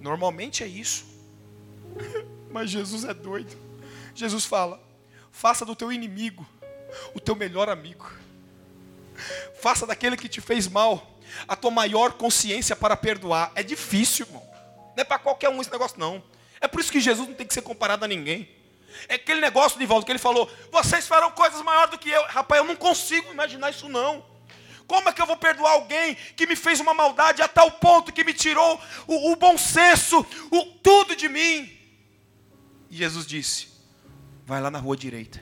Normalmente 0.00 0.64
é 0.64 0.66
isso. 0.66 1.04
Mas 2.50 2.70
Jesus 2.70 3.04
é 3.04 3.14
doido. 3.14 3.56
Jesus 4.14 4.44
fala: 4.44 4.82
faça 5.30 5.64
do 5.64 5.76
teu 5.76 5.92
inimigo 5.92 6.46
o 7.14 7.20
teu 7.20 7.36
melhor 7.36 7.68
amigo. 7.68 8.10
Faça 9.60 9.86
daquele 9.86 10.16
que 10.16 10.28
te 10.28 10.40
fez 10.40 10.66
mal 10.66 11.18
a 11.46 11.54
tua 11.54 11.70
maior 11.70 12.14
consciência 12.14 12.74
para 12.74 12.96
perdoar. 12.96 13.52
É 13.54 13.62
difícil, 13.62 14.26
irmão. 14.26 14.42
Não 14.96 15.02
é 15.02 15.04
para 15.04 15.18
qualquer 15.18 15.48
um 15.48 15.60
esse 15.60 15.70
negócio, 15.70 15.98
não. 15.98 16.22
É 16.60 16.66
por 16.66 16.80
isso 16.80 16.90
que 16.90 17.00
Jesus 17.00 17.28
não 17.28 17.34
tem 17.34 17.46
que 17.46 17.54
ser 17.54 17.62
comparado 17.62 18.04
a 18.04 18.08
ninguém. 18.08 18.48
É 19.08 19.14
aquele 19.14 19.40
negócio 19.40 19.78
de 19.78 19.86
volta 19.86 20.04
que 20.04 20.12
ele 20.12 20.18
falou: 20.18 20.50
vocês 20.72 21.06
farão 21.06 21.30
coisas 21.30 21.62
maiores 21.62 21.90
do 21.90 21.98
que 21.98 22.10
eu. 22.10 22.22
Rapaz, 22.24 22.60
eu 22.60 22.66
não 22.66 22.76
consigo 22.76 23.30
imaginar 23.30 23.70
isso, 23.70 23.88
não. 23.88 24.24
Como 24.90 25.08
é 25.08 25.12
que 25.12 25.22
eu 25.22 25.26
vou 25.26 25.36
perdoar 25.36 25.74
alguém 25.74 26.16
que 26.34 26.48
me 26.48 26.56
fez 26.56 26.80
uma 26.80 26.92
maldade 26.92 27.40
a 27.40 27.46
tal 27.46 27.70
ponto 27.70 28.12
que 28.12 28.24
me 28.24 28.34
tirou 28.34 28.80
o, 29.06 29.30
o 29.30 29.36
bom 29.36 29.56
senso, 29.56 30.18
o, 30.50 30.64
tudo 30.82 31.14
de 31.14 31.28
mim? 31.28 31.70
E 32.90 32.96
Jesus 32.96 33.24
disse: 33.24 33.68
Vai 34.44 34.60
lá 34.60 34.68
na 34.68 34.80
rua 34.80 34.96
direita, 34.96 35.40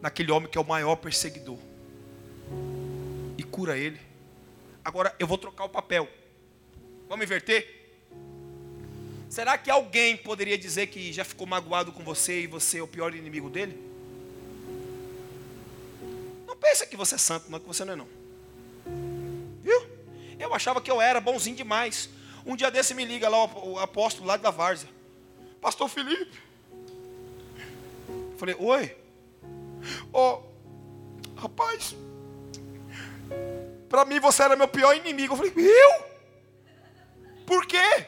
naquele 0.00 0.32
homem 0.32 0.48
que 0.48 0.56
é 0.56 0.60
o 0.60 0.66
maior 0.66 0.96
perseguidor, 0.96 1.58
e 3.36 3.42
cura 3.42 3.76
ele. 3.76 4.00
Agora 4.82 5.14
eu 5.18 5.26
vou 5.26 5.36
trocar 5.36 5.64
o 5.64 5.68
papel. 5.68 6.08
Vamos 7.10 7.26
inverter? 7.26 7.92
Será 9.28 9.58
que 9.58 9.70
alguém 9.70 10.16
poderia 10.16 10.56
dizer 10.56 10.86
que 10.86 11.12
já 11.12 11.26
ficou 11.26 11.46
magoado 11.46 11.92
com 11.92 12.02
você 12.02 12.40
e 12.40 12.46
você 12.46 12.78
é 12.78 12.82
o 12.82 12.88
pior 12.88 13.14
inimigo 13.14 13.50
dele? 13.50 13.87
Pensa 16.60 16.86
que 16.86 16.96
você 16.96 17.14
é 17.14 17.18
santo, 17.18 17.50
não 17.50 17.58
que 17.60 17.66
você 17.66 17.84
não 17.84 17.92
é 17.92 17.96
não. 17.96 18.08
Viu? 19.62 19.86
Eu 20.38 20.54
achava 20.54 20.80
que 20.80 20.90
eu 20.90 21.00
era 21.00 21.20
bonzinho 21.20 21.56
demais. 21.56 22.08
Um 22.46 22.56
dia 22.56 22.70
desse 22.70 22.94
me 22.94 23.04
liga 23.04 23.28
lá 23.28 23.44
o 23.44 23.78
apóstolo 23.78 24.26
lá 24.26 24.36
da 24.36 24.50
Várzea. 24.50 24.88
Pastor 25.60 25.88
Felipe. 25.88 26.40
falei, 28.38 28.56
oi. 28.58 28.96
Ó, 30.12 30.40
oh, 30.40 31.40
rapaz. 31.40 31.94
Para 33.88 34.04
mim 34.04 34.20
você 34.20 34.42
era 34.42 34.56
meu 34.56 34.68
pior 34.68 34.94
inimigo. 34.94 35.34
Eu 35.34 35.36
falei, 35.36 35.52
eu? 35.56 36.08
Por 37.44 37.66
quê? 37.66 38.06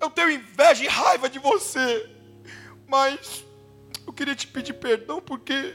Eu 0.00 0.10
tenho 0.10 0.30
inveja 0.30 0.84
e 0.84 0.88
raiva 0.88 1.28
de 1.28 1.38
você. 1.38 2.10
Mas 2.86 3.44
eu 4.06 4.12
queria 4.12 4.34
te 4.34 4.46
pedir 4.46 4.74
perdão 4.74 5.20
porque 5.20 5.74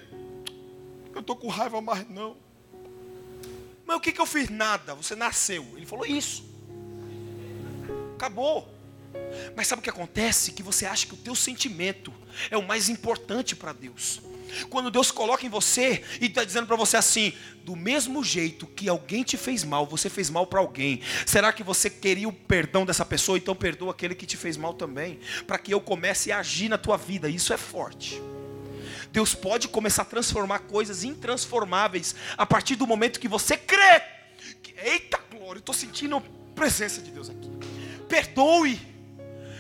eu 1.20 1.22
estou 1.22 1.36
com 1.36 1.48
raiva 1.48 1.82
mais 1.82 2.08
não. 2.10 2.38
Mas 3.86 3.98
o 3.98 4.00
que, 4.00 4.12
que 4.12 4.22
eu 4.22 4.26
fiz? 4.26 4.50
Nada. 4.50 4.96
Você 4.96 5.16
nasceu. 5.16 5.66
Ele 5.76 5.86
falou 5.86 6.06
isso. 6.06 6.46
Acabou. 8.16 8.68
Mas 9.56 9.68
sabe 9.68 9.80
o 9.80 9.84
que 9.84 9.90
acontece? 9.90 10.52
Que 10.52 10.64
você 10.64 10.86
acha 10.86 11.08
que 11.08 11.14
o 11.14 11.18
teu 11.18 11.36
sentimento 11.36 12.14
é 12.50 12.58
o 12.58 12.66
mais 12.66 12.88
importante 12.90 13.56
para 13.56 13.74
Deus. 13.74 14.22
Quando 14.70 14.90
Deus 14.90 15.12
coloca 15.12 15.46
em 15.46 15.50
você 15.50 16.04
e 16.20 16.26
está 16.26 16.44
dizendo 16.44 16.68
para 16.68 16.76
você 16.76 16.98
assim: 16.98 17.34
do 17.64 17.76
mesmo 17.76 18.24
jeito 18.24 18.66
que 18.66 18.88
alguém 18.90 19.24
te 19.24 19.38
fez 19.38 19.64
mal, 19.64 19.86
você 19.86 20.10
fez 20.10 20.30
mal 20.30 20.48
para 20.48 20.60
alguém. 20.60 21.02
Será 21.26 21.52
que 21.52 21.64
você 21.64 21.90
queria 21.90 22.28
o 22.28 22.34
perdão 22.34 22.86
dessa 22.86 23.06
pessoa? 23.06 23.38
Então 23.38 23.56
perdoa 23.56 23.92
aquele 23.92 24.16
que 24.16 24.26
te 24.26 24.38
fez 24.38 24.58
mal 24.58 24.74
também, 24.74 25.20
para 25.46 25.60
que 25.60 25.74
eu 25.74 25.82
comece 25.82 26.32
a 26.32 26.40
agir 26.40 26.70
na 26.70 26.78
tua 26.78 26.98
vida. 26.98 27.30
Isso 27.30 27.54
é 27.54 27.58
forte. 27.58 28.22
Deus 29.12 29.34
pode 29.34 29.68
começar 29.68 30.04
a 30.04 30.06
transformar 30.06 30.60
coisas 30.60 31.04
intransformáveis 31.04 32.16
a 32.38 32.46
partir 32.46 32.76
do 32.76 32.86
momento 32.86 33.20
que 33.20 33.28
você 33.28 33.58
crê. 33.58 34.02
Eita 34.78 35.20
glória, 35.32 35.58
eu 35.58 35.60
estou 35.60 35.76
sentindo 35.76 36.22
presença 36.56 37.02
de 37.02 37.12
Deus 37.12 37.30
aqui. 37.30 37.50
Perdoe. 38.08 38.80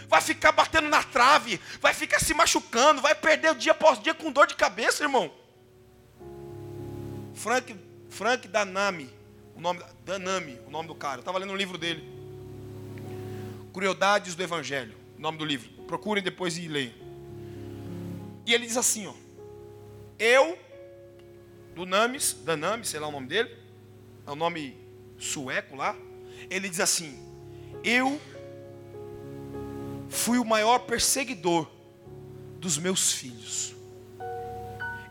Vai 0.07 0.21
ficar 0.21 0.51
batendo 0.51 0.89
na 0.89 1.03
trave, 1.03 1.61
vai 1.79 1.93
ficar 1.93 2.19
se 2.19 2.33
machucando, 2.33 2.99
vai 2.99 3.13
perder 3.13 3.51
o 3.51 3.55
dia 3.55 3.73
após 3.73 4.01
dia 4.01 4.13
com 4.13 4.31
dor 4.31 4.47
de 4.47 4.55
cabeça, 4.55 5.03
irmão. 5.03 5.31
Frank, 7.35 7.75
Frank 8.09 8.47
Danami, 8.47 9.07
o 9.55 9.61
nome 9.61 9.83
Danami, 10.03 10.59
o 10.65 10.71
nome 10.71 10.87
do 10.87 10.95
cara. 10.95 11.17
Eu 11.17 11.19
estava 11.19 11.37
lendo 11.37 11.53
um 11.53 11.55
livro 11.55 11.77
dele. 11.77 12.03
Crueldades 13.71 14.33
do 14.33 14.41
Evangelho, 14.41 14.95
o 15.15 15.21
nome 15.21 15.37
do 15.37 15.45
livro. 15.45 15.69
Procurem 15.83 16.23
depois 16.23 16.57
e 16.57 16.67
leiam. 16.67 16.93
E 18.47 18.53
ele 18.53 18.65
diz 18.65 18.77
assim, 18.77 19.05
ó: 19.05 19.13
Eu 20.19 20.59
do 21.73 21.85
Names, 21.85 22.35
Danami, 22.43 22.85
sei 22.85 22.99
lá 22.99 23.07
o 23.07 23.11
nome 23.11 23.27
dele, 23.27 23.55
é 24.27 24.31
o 24.31 24.35
nome 24.35 24.77
sueco 25.17 25.77
lá. 25.77 25.95
Ele 26.49 26.67
diz 26.67 26.81
assim: 26.81 27.17
Eu 27.83 28.19
fui 30.09 30.37
o 30.37 30.43
maior 30.43 30.79
perseguidor 30.79 31.67
dos 32.59 32.77
meus 32.77 33.13
filhos. 33.13 33.73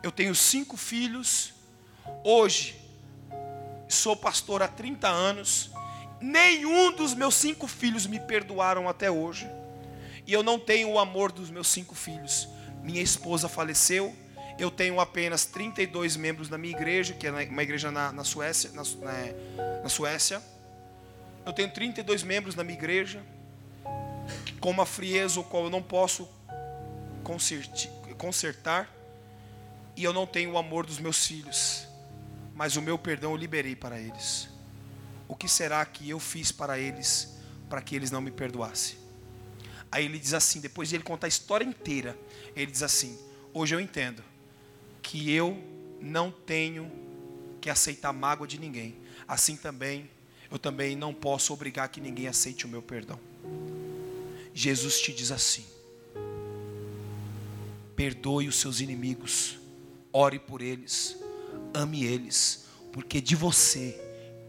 Eu 0.03 0.13
tenho 0.13 0.35
cinco 0.35 0.77
filhos. 0.77 1.55
Hoje, 2.23 2.79
sou 3.89 4.15
pastor 4.15 4.63
há 4.63 4.69
30 4.69 5.09
anos. 5.09 5.71
Nenhum 6.21 6.93
dos 6.93 7.15
meus 7.15 7.35
cinco 7.35 7.67
filhos 7.67 8.07
me 8.07 8.21
perdoaram 8.21 8.89
até 8.89 9.11
hoje. 9.11 9.49
E 10.27 10.33
eu 10.33 10.43
não 10.43 10.59
tenho 10.59 10.91
o 10.91 10.99
amor 10.99 11.33
dos 11.33 11.49
meus 11.49 11.69
cinco 11.69 11.95
filhos. 11.95 12.47
Minha 12.83 13.01
esposa 13.01 13.49
faleceu 13.49 14.15
eu 14.59 14.73
tenho 14.73 14.99
apenas 14.99 15.45
32 15.47 16.17
membros 16.17 16.49
na 16.49 16.59
minha 16.59 16.75
igreja, 16.75 17.15
que 17.15 17.27
é 17.29 17.31
uma 17.31 17.63
igreja 17.63 17.93
na, 17.93 18.11
na 18.11 18.25
Suécia, 18.25 18.71
na, 18.73 18.83
na, 19.83 19.89
Suécia. 19.89 20.43
Eu 21.47 21.53
tenho 21.53 21.73
32 21.73 22.25
membros 22.25 22.57
na 22.57 22.65
minha 22.65 22.77
igreja, 22.77 23.23
com 24.61 24.71
uma 24.71 24.85
frieza 24.85 25.39
o 25.39 25.45
qual 25.45 25.65
eu 25.65 25.71
não 25.71 25.81
posso 25.81 26.29
consertar, 28.19 28.93
e 29.97 30.03
eu 30.03 30.13
não 30.13 30.27
tenho 30.27 30.53
o 30.53 30.59
amor 30.59 30.85
dos 30.85 30.99
meus 30.99 31.25
filhos, 31.25 31.87
mas 32.55 32.77
o 32.77 32.83
meu 32.83 32.99
perdão 32.99 33.31
eu 33.31 33.37
liberei 33.37 33.77
para 33.77 34.01
eles. 34.01 34.49
O 35.29 35.37
que 35.37 35.49
será 35.49 35.85
que 35.87 36.11
eu 36.11 36.19
fiz 36.19 36.51
para 36.51 36.79
eles, 36.79 37.39
para 37.69 37.81
que 37.81 37.95
eles 37.95 38.11
não 38.11 38.21
me 38.21 38.31
perdoassem? 38.33 38.97
Aí 39.91 40.05
ele 40.05 40.19
diz 40.19 40.35
assim, 40.35 40.61
depois 40.61 40.89
de 40.89 40.97
ele 40.97 41.05
contar 41.05 41.27
a 41.27 41.29
história 41.29 41.65
inteira, 41.65 42.19
ele 42.57 42.71
diz 42.71 42.83
assim: 42.83 43.19
Hoje 43.53 43.75
eu 43.75 43.81
entendo 43.81 44.23
que 45.03 45.33
eu 45.33 45.57
não 46.01 46.31
tenho 46.31 46.91
que 47.61 47.71
aceitar 47.71 48.13
mágoa 48.13 48.47
de 48.47 48.59
ninguém. 48.59 48.97
Assim 49.27 49.57
também, 49.57 50.09
eu 50.51 50.59
também 50.59 50.97
não 50.97 51.13
posso 51.13 51.53
obrigar 51.53 51.89
que 51.89 52.01
ninguém 52.01 52.29
aceite 52.29 52.67
o 52.67 52.69
meu 52.69 52.83
perdão. 52.83 53.19
Jesus 54.55 55.01
te 55.01 55.13
diz 55.13 55.31
assim: 55.31 55.65
perdoe 57.95 58.49
os 58.49 58.57
seus 58.57 58.81
inimigos, 58.81 59.59
ore 60.13 60.39
por 60.39 60.63
eles, 60.63 61.17
ame 61.75 62.05
eles, 62.05 62.67
porque 62.93 63.21
de 63.21 63.37
você 63.37 64.01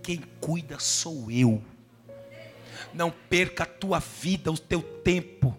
quem 0.03 0.23
cuida 0.39 0.79
sou 0.79 1.29
eu. 1.29 1.61
Não 2.93 3.11
perca 3.11 3.63
a 3.63 3.67
tua 3.67 3.99
vida, 3.99 4.51
o 4.51 4.57
teu 4.57 4.81
tempo 4.81 5.55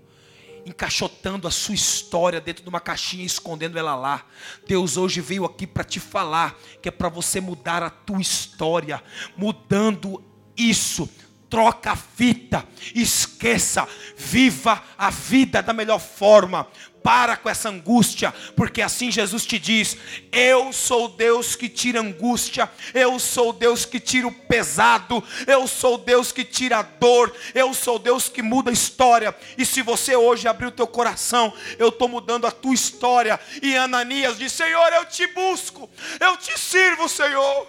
encaixotando 0.66 1.48
a 1.48 1.50
sua 1.50 1.74
história 1.74 2.40
dentro 2.40 2.62
de 2.62 2.68
uma 2.68 2.80
caixinha, 2.80 3.24
escondendo 3.24 3.78
ela 3.78 3.94
lá. 3.94 4.24
Deus 4.66 4.96
hoje 4.96 5.20
veio 5.20 5.44
aqui 5.44 5.66
para 5.66 5.84
te 5.84 6.00
falar 6.00 6.58
que 6.82 6.88
é 6.88 6.92
para 6.92 7.08
você 7.08 7.40
mudar 7.40 7.82
a 7.82 7.90
tua 7.90 8.20
história, 8.20 9.02
mudando 9.36 10.22
isso 10.56 11.08
troca 11.50 11.90
a 11.90 11.96
fita, 11.96 12.64
esqueça, 12.94 13.86
viva 14.16 14.80
a 14.96 15.10
vida 15.10 15.60
da 15.60 15.72
melhor 15.72 15.98
forma. 15.98 16.68
Para 17.02 17.36
com 17.36 17.48
essa 17.48 17.70
angústia, 17.70 18.32
porque 18.54 18.82
assim 18.82 19.10
Jesus 19.10 19.46
te 19.46 19.58
diz: 19.58 19.96
Eu 20.30 20.72
sou 20.72 21.08
Deus 21.08 21.56
que 21.56 21.68
tira 21.68 22.00
angústia, 22.00 22.70
eu 22.92 23.18
sou 23.18 23.52
Deus 23.52 23.86
que 23.86 23.98
tira 23.98 24.28
o 24.28 24.32
pesado, 24.32 25.24
eu 25.46 25.66
sou 25.66 25.96
Deus 25.96 26.30
que 26.30 26.44
tira 26.44 26.78
a 26.78 26.82
dor, 26.82 27.34
eu 27.54 27.72
sou 27.72 27.98
Deus 27.98 28.28
que 28.28 28.42
muda 28.42 28.70
a 28.70 28.72
história. 28.72 29.34
E 29.56 29.64
se 29.64 29.80
você 29.80 30.14
hoje 30.14 30.46
abrir 30.46 30.66
o 30.66 30.70
teu 30.70 30.86
coração, 30.86 31.52
eu 31.78 31.88
estou 31.88 32.06
mudando 32.06 32.46
a 32.46 32.50
tua 32.50 32.74
história. 32.74 33.40
E 33.62 33.74
Ananias 33.76 34.38
diz: 34.38 34.52
Senhor, 34.52 34.92
eu 34.92 35.06
te 35.06 35.26
busco, 35.28 35.88
eu 36.20 36.36
te 36.36 36.58
sirvo, 36.58 37.08
Senhor. 37.08 37.66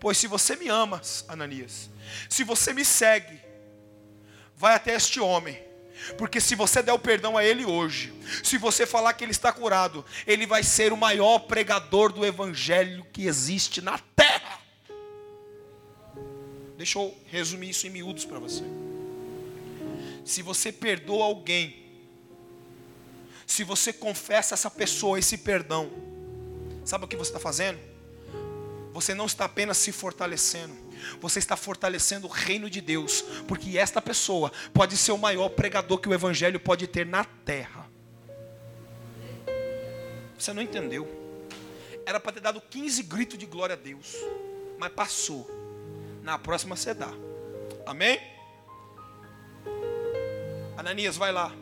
Pois 0.00 0.16
se 0.16 0.26
você 0.26 0.56
me 0.56 0.68
amas, 0.68 1.24
Ananias, 1.28 1.90
se 2.30 2.44
você 2.44 2.72
me 2.72 2.84
segue, 2.84 3.38
vai 4.56 4.74
até 4.74 4.94
este 4.94 5.20
homem. 5.20 5.67
Porque 6.16 6.40
se 6.40 6.54
você 6.54 6.82
der 6.82 6.92
o 6.92 6.98
perdão 6.98 7.36
a 7.36 7.44
ele 7.44 7.64
hoje, 7.64 8.12
se 8.42 8.56
você 8.56 8.86
falar 8.86 9.12
que 9.14 9.24
ele 9.24 9.32
está 9.32 9.52
curado, 9.52 10.04
ele 10.26 10.46
vai 10.46 10.62
ser 10.62 10.92
o 10.92 10.96
maior 10.96 11.40
pregador 11.40 12.12
do 12.12 12.24
evangelho 12.24 13.04
que 13.12 13.26
existe 13.26 13.80
na 13.80 13.98
terra. 14.16 14.60
Deixa 16.76 16.98
eu 16.98 17.14
resumir 17.26 17.70
isso 17.70 17.86
em 17.86 17.90
miúdos 17.90 18.24
para 18.24 18.38
você. 18.38 18.62
Se 20.24 20.42
você 20.42 20.70
perdoa 20.70 21.24
alguém, 21.24 21.84
se 23.46 23.64
você 23.64 23.92
confessa 23.92 24.54
essa 24.54 24.70
pessoa 24.70 25.18
esse 25.18 25.38
perdão, 25.38 25.90
sabe 26.84 27.04
o 27.04 27.08
que 27.08 27.16
você 27.16 27.30
está 27.30 27.40
fazendo? 27.40 27.80
Você 28.92 29.14
não 29.14 29.26
está 29.26 29.46
apenas 29.46 29.76
se 29.78 29.90
fortalecendo, 29.90 30.74
você 31.20 31.38
está 31.38 31.56
fortalecendo 31.56 32.26
o 32.26 32.30
reino 32.30 32.68
de 32.68 32.80
Deus, 32.80 33.22
porque 33.46 33.78
esta 33.78 34.00
pessoa 34.00 34.52
pode 34.72 34.96
ser 34.96 35.12
o 35.12 35.18
maior 35.18 35.48
pregador 35.50 35.98
que 35.98 36.08
o 36.08 36.14
Evangelho 36.14 36.60
pode 36.60 36.86
ter 36.86 37.06
na 37.06 37.24
terra. 37.24 37.88
Você 40.38 40.52
não 40.52 40.62
entendeu? 40.62 41.08
Era 42.06 42.20
para 42.20 42.32
ter 42.32 42.40
dado 42.40 42.60
15 42.60 43.02
gritos 43.02 43.38
de 43.38 43.44
glória 43.44 43.74
a 43.74 43.76
Deus, 43.76 44.14
mas 44.78 44.92
passou. 44.92 45.48
Na 46.22 46.38
próxima 46.38 46.76
você 46.76 46.94
dá. 46.94 47.12
Amém? 47.84 48.20
Ananias, 50.76 51.16
vai 51.16 51.32
lá. 51.32 51.52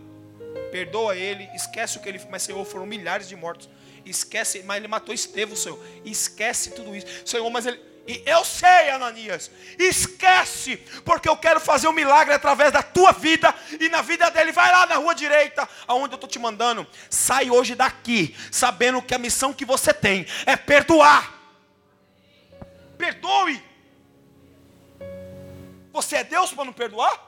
Perdoa 0.70 1.16
ele, 1.16 1.48
esquece 1.54 1.96
o 1.96 2.00
que 2.00 2.08
ele 2.08 2.20
Mas, 2.30 2.42
Senhor, 2.42 2.64
foram 2.64 2.84
milhares 2.84 3.28
de 3.28 3.34
mortos. 3.34 3.68
Esquece, 4.04 4.62
mas 4.62 4.76
ele 4.76 4.88
matou 4.88 5.14
Estevão, 5.14 5.56
Senhor. 5.56 5.78
Esquece 6.04 6.70
tudo 6.72 6.94
isso. 6.94 7.06
Senhor, 7.24 7.48
mas 7.50 7.66
ele 7.66 7.80
e 8.06 8.22
eu 8.24 8.44
sei, 8.44 8.90
Ananias, 8.90 9.50
esquece, 9.78 10.76
porque 11.04 11.28
eu 11.28 11.36
quero 11.36 11.58
fazer 11.58 11.88
um 11.88 11.92
milagre 11.92 12.32
através 12.32 12.72
da 12.72 12.82
tua 12.82 13.10
vida 13.12 13.52
e 13.80 13.88
na 13.88 14.00
vida 14.00 14.30
dele. 14.30 14.52
Vai 14.52 14.70
lá 14.70 14.86
na 14.86 14.94
rua 14.94 15.14
direita, 15.14 15.68
aonde 15.88 16.14
eu 16.14 16.16
estou 16.16 16.30
te 16.30 16.38
mandando. 16.38 16.86
Sai 17.10 17.50
hoje 17.50 17.74
daqui, 17.74 18.36
sabendo 18.52 19.02
que 19.02 19.14
a 19.14 19.18
missão 19.18 19.52
que 19.52 19.64
você 19.64 19.92
tem 19.92 20.24
é 20.46 20.54
perdoar. 20.54 21.34
Perdoe. 22.96 23.62
Você 25.92 26.16
é 26.16 26.24
Deus 26.24 26.52
para 26.52 26.64
não 26.64 26.72
perdoar? 26.72 27.26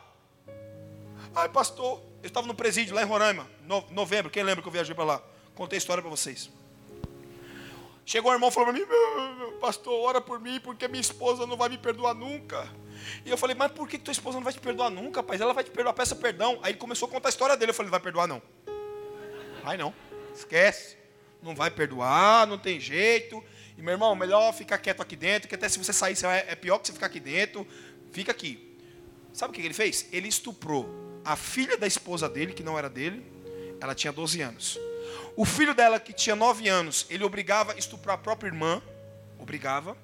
Ai, 1.35 1.49
pastor, 1.49 2.01
eu 2.23 2.29
estava 2.29 2.47
no 2.47 2.55
presídio 2.55 2.95
lá 2.95 3.03
em 3.03 3.07
Roraima, 3.07 3.51
no, 3.63 3.85
novembro. 3.91 4.31
Quem 4.31 4.43
lembra 4.43 4.63
que 4.63 4.69
eu 4.69 4.73
viajei 4.73 4.95
para 4.95 5.05
lá? 5.05 5.23
Contei 5.55 5.77
a 5.77 5.79
história 5.79 6.03
para 6.03 6.11
vocês. 6.11 6.51
Chegou 8.09 8.31
o 8.31 8.35
irmão 8.35 8.49
e 8.49 8.53
falou 8.53 8.73
para 8.73 8.81
mim, 8.81 8.87
pastor, 9.61 9.93
ora 10.01 10.19
por 10.19 10.41
mim, 10.41 10.59
porque 10.61 10.89
minha 10.89 10.99
esposa 10.99 11.47
não 11.47 11.59
vai 11.59 11.69
me 11.69 11.77
perdoar 11.77 12.15
nunca. 12.15 12.67
E 13.23 13.29
eu 13.29 13.37
falei, 13.37 13.55
mas 13.55 13.71
por 13.71 13.87
que 13.87 13.99
tua 13.99 14.13
esposa 14.13 14.39
não 14.39 14.45
vai 14.45 14.51
te 14.55 14.61
perdoar 14.61 14.89
nunca, 14.89 15.21
rapaz? 15.21 15.39
Ela 15.43 15.53
vai 15.53 15.63
te 15.63 15.71
perdoar, 15.71 15.93
peça 15.93 16.17
perdão. 16.17 16.59
Aí 16.63 16.73
ele 16.73 16.79
começou 16.79 17.07
a 17.07 17.11
contar 17.11 17.29
a 17.29 17.33
história 17.33 17.55
dele. 17.55 17.73
Eu 17.73 17.75
falei, 17.75 17.91
vai 17.91 18.01
perdoar 18.01 18.27
não. 18.27 18.41
Vai 19.63 19.77
não, 19.77 19.93
esquece. 20.35 20.97
Não 21.43 21.55
vai 21.55 21.71
perdoar, 21.71 22.47
não 22.47 22.57
tem 22.57 22.81
jeito. 22.81 23.45
E 23.77 23.83
meu 23.83 23.93
irmão, 23.93 24.17
melhor 24.17 24.55
ficar 24.55 24.79
quieto 24.79 25.03
aqui 25.03 25.15
dentro, 25.15 25.47
que 25.47 25.55
até 25.55 25.69
se 25.69 25.79
você 25.79 25.93
sair, 25.93 26.17
é 26.47 26.55
pior 26.55 26.79
que 26.79 26.87
você 26.87 26.95
ficar 26.95 27.07
aqui 27.09 27.21
dentro. 27.21 27.67
Fica 28.11 28.33
aqui. 28.33 28.75
Sabe 29.35 29.51
o 29.51 29.55
que 29.55 29.61
ele 29.61 29.75
fez? 29.75 30.09
Ele 30.11 30.29
estuprou 30.29 30.89
a 31.23 31.37
filha 31.37 31.77
da 31.77 31.87
esposa 31.87 32.27
dele, 32.27 32.55
que 32.55 32.63
não 32.63 32.79
era 32.79 32.89
dele. 32.89 33.23
Ela 33.79 33.95
tinha 33.95 34.15
12 34.15 34.41
anos. 34.41 34.79
O 35.37 35.45
filho 35.45 35.75
dela, 35.75 36.01
que 36.01 36.13
tinha 36.13 36.35
nove 36.35 36.69
anos, 36.69 37.07
ele 37.09 37.25
obrigava 37.25 37.73
a 37.73 37.77
estuprar 37.77 38.17
a 38.17 38.19
própria 38.19 38.49
irmã, 38.49 38.83
obrigava. 39.39 39.97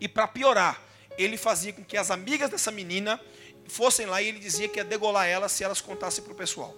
E 0.00 0.08
para 0.08 0.26
piorar, 0.26 0.82
ele 1.16 1.36
fazia 1.36 1.72
com 1.72 1.84
que 1.84 1.96
as 1.96 2.10
amigas 2.10 2.50
dessa 2.50 2.70
menina 2.70 3.20
fossem 3.68 4.06
lá 4.06 4.20
e 4.20 4.28
ele 4.28 4.38
dizia 4.38 4.68
que 4.68 4.78
ia 4.78 4.84
degolar 4.84 5.26
ela 5.26 5.48
se 5.48 5.62
elas 5.62 5.80
contassem 5.80 6.24
para 6.24 6.32
o 6.32 6.36
pessoal. 6.36 6.76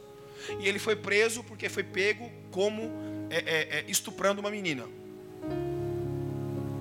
E 0.60 0.68
ele 0.68 0.78
foi 0.78 0.94
preso 0.94 1.42
porque 1.42 1.68
foi 1.68 1.82
pego 1.82 2.30
como 2.50 2.90
é, 3.30 3.36
é, 3.38 3.78
é, 3.78 3.84
estuprando 3.88 4.40
uma 4.40 4.50
menina. 4.50 4.86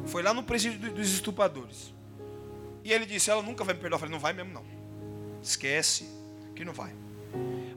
Foi 0.05 0.21
lá 0.21 0.33
no 0.33 0.43
presídio 0.43 0.91
dos 0.91 1.13
estupradores. 1.13 1.93
E 2.83 2.91
ele 2.91 3.05
disse: 3.05 3.31
Ela 3.31 3.41
nunca 3.41 3.63
vai 3.63 3.73
me 3.73 3.79
perdoar. 3.79 3.95
Eu 3.95 3.99
falei: 3.99 4.13
Não 4.13 4.19
vai 4.19 4.33
mesmo, 4.33 4.51
não. 4.51 4.65
Esquece 5.41 6.09
que 6.55 6.65
não 6.65 6.73
vai. 6.73 6.93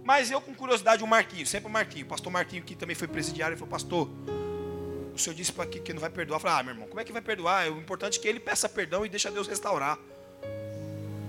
Mas 0.04 0.30
eu, 0.30 0.40
com 0.40 0.54
curiosidade, 0.54 1.02
o 1.02 1.06
Marquinho, 1.06 1.46
sempre 1.46 1.68
o 1.68 1.72
Marquinho, 1.72 2.06
o 2.06 2.08
pastor 2.08 2.32
Marquinho, 2.32 2.62
que 2.62 2.76
também 2.76 2.94
foi 2.94 3.08
presidiário, 3.08 3.54
ele 3.54 3.58
falou, 3.58 3.70
pastor, 3.70 4.08
o 5.14 5.18
senhor 5.18 5.34
disse 5.34 5.52
para 5.52 5.66
que, 5.66 5.80
que 5.80 5.92
não 5.92 6.00
vai 6.00 6.10
perdoar. 6.10 6.36
Eu 6.36 6.40
falei, 6.40 6.60
ah, 6.60 6.62
meu 6.62 6.74
irmão, 6.74 6.88
como 6.88 7.00
é 7.00 7.04
que 7.04 7.12
vai 7.12 7.22
perdoar? 7.22 7.68
O 7.72 7.78
importante 7.78 8.18
é 8.18 8.22
que 8.22 8.28
ele 8.28 8.38
peça 8.38 8.68
perdão 8.68 9.04
e 9.04 9.08
deixa 9.08 9.30
Deus 9.30 9.48
restaurar. 9.48 9.98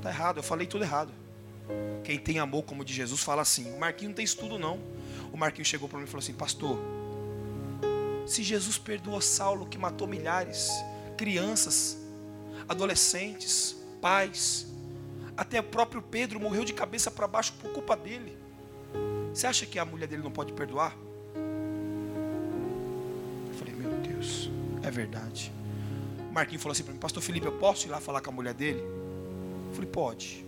Tá 0.02 0.10
errado, 0.10 0.38
eu 0.38 0.44
falei 0.44 0.68
tudo 0.68 0.84
errado. 0.84 1.12
Quem 2.04 2.20
tem 2.20 2.40
amor 2.40 2.64
como 2.64 2.86
de 2.86 2.94
Jesus 2.94 3.22
fala 3.22 3.42
assim. 3.42 3.74
O 3.74 3.80
Marquinho 3.80 4.10
não 4.10 4.16
tem 4.16 4.24
estudo 4.26 4.60
não. 4.60 4.80
O 5.32 5.38
Marquinho 5.38 5.66
chegou 5.66 5.90
para 5.90 5.98
mim 5.98 6.06
e 6.06 6.08
falou 6.08 6.20
assim: 6.20 6.34
"Pastor, 6.34 6.80
se 8.26 8.44
Jesus 8.44 8.78
perdoou 8.78 9.20
Saulo 9.22 9.66
que 9.66 9.78
matou 9.78 10.08
milhares, 10.08 10.70
crianças, 11.18 11.98
adolescentes, 12.68 13.76
pais, 14.02 14.68
até 15.38 15.60
o 15.60 15.64
próprio 15.64 16.02
Pedro 16.02 16.40
morreu 16.40 16.66
de 16.66 16.74
cabeça 16.74 17.12
para 17.12 17.28
baixo 17.28 17.54
por 17.62 17.72
culpa 17.72 17.96
dele. 17.96 18.36
Você 19.34 19.46
acha 19.46 19.66
que 19.66 19.78
a 19.78 19.86
mulher 19.86 20.08
dele 20.08 20.24
não 20.24 20.32
pode 20.32 20.52
perdoar?" 20.52 20.98
Eu 23.48 23.54
falei: 23.54 23.76
"Meu 23.76 23.92
Deus, 24.00 24.50
é 24.84 24.90
verdade." 24.90 25.54
O 26.30 26.34
Marquinho 26.34 26.60
falou 26.60 26.74
assim 26.74 26.84
para 26.84 26.94
mim: 26.94 27.00
"Pastor 27.00 27.22
Felipe, 27.22 27.46
eu 27.46 27.58
posso 27.60 27.88
ir 27.88 27.90
lá 27.90 28.02
falar 28.02 28.22
com 28.22 28.32
a 28.32 28.34
mulher 28.34 28.54
dele?" 28.54 28.82
Eu 28.82 29.74
falei: 29.74 29.90
"Pode." 29.90 30.44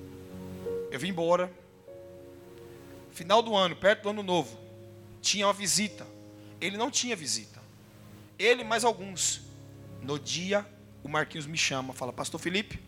Eu 0.92 1.00
vim 1.00 1.10
embora. 1.10 1.52
Final 3.12 3.42
do 3.42 3.56
ano, 3.56 3.76
perto 3.76 4.04
do 4.04 4.10
ano 4.10 4.24
novo, 4.24 4.58
tinha 5.22 5.46
uma 5.46 5.54
visita. 5.54 6.08
Ele 6.60 6.78
não 6.78 6.90
tinha 6.90 7.16
visita. 7.16 7.62
Ele 8.38 8.64
mais 8.64 8.84
alguns. 8.84 9.42
No 10.02 10.18
dia, 10.18 10.66
o 11.04 11.10
Marquinhos 11.10 11.46
me 11.46 11.58
chama, 11.58 11.94
fala: 11.94 12.12
Pastor 12.12 12.40
Felipe, 12.40 12.80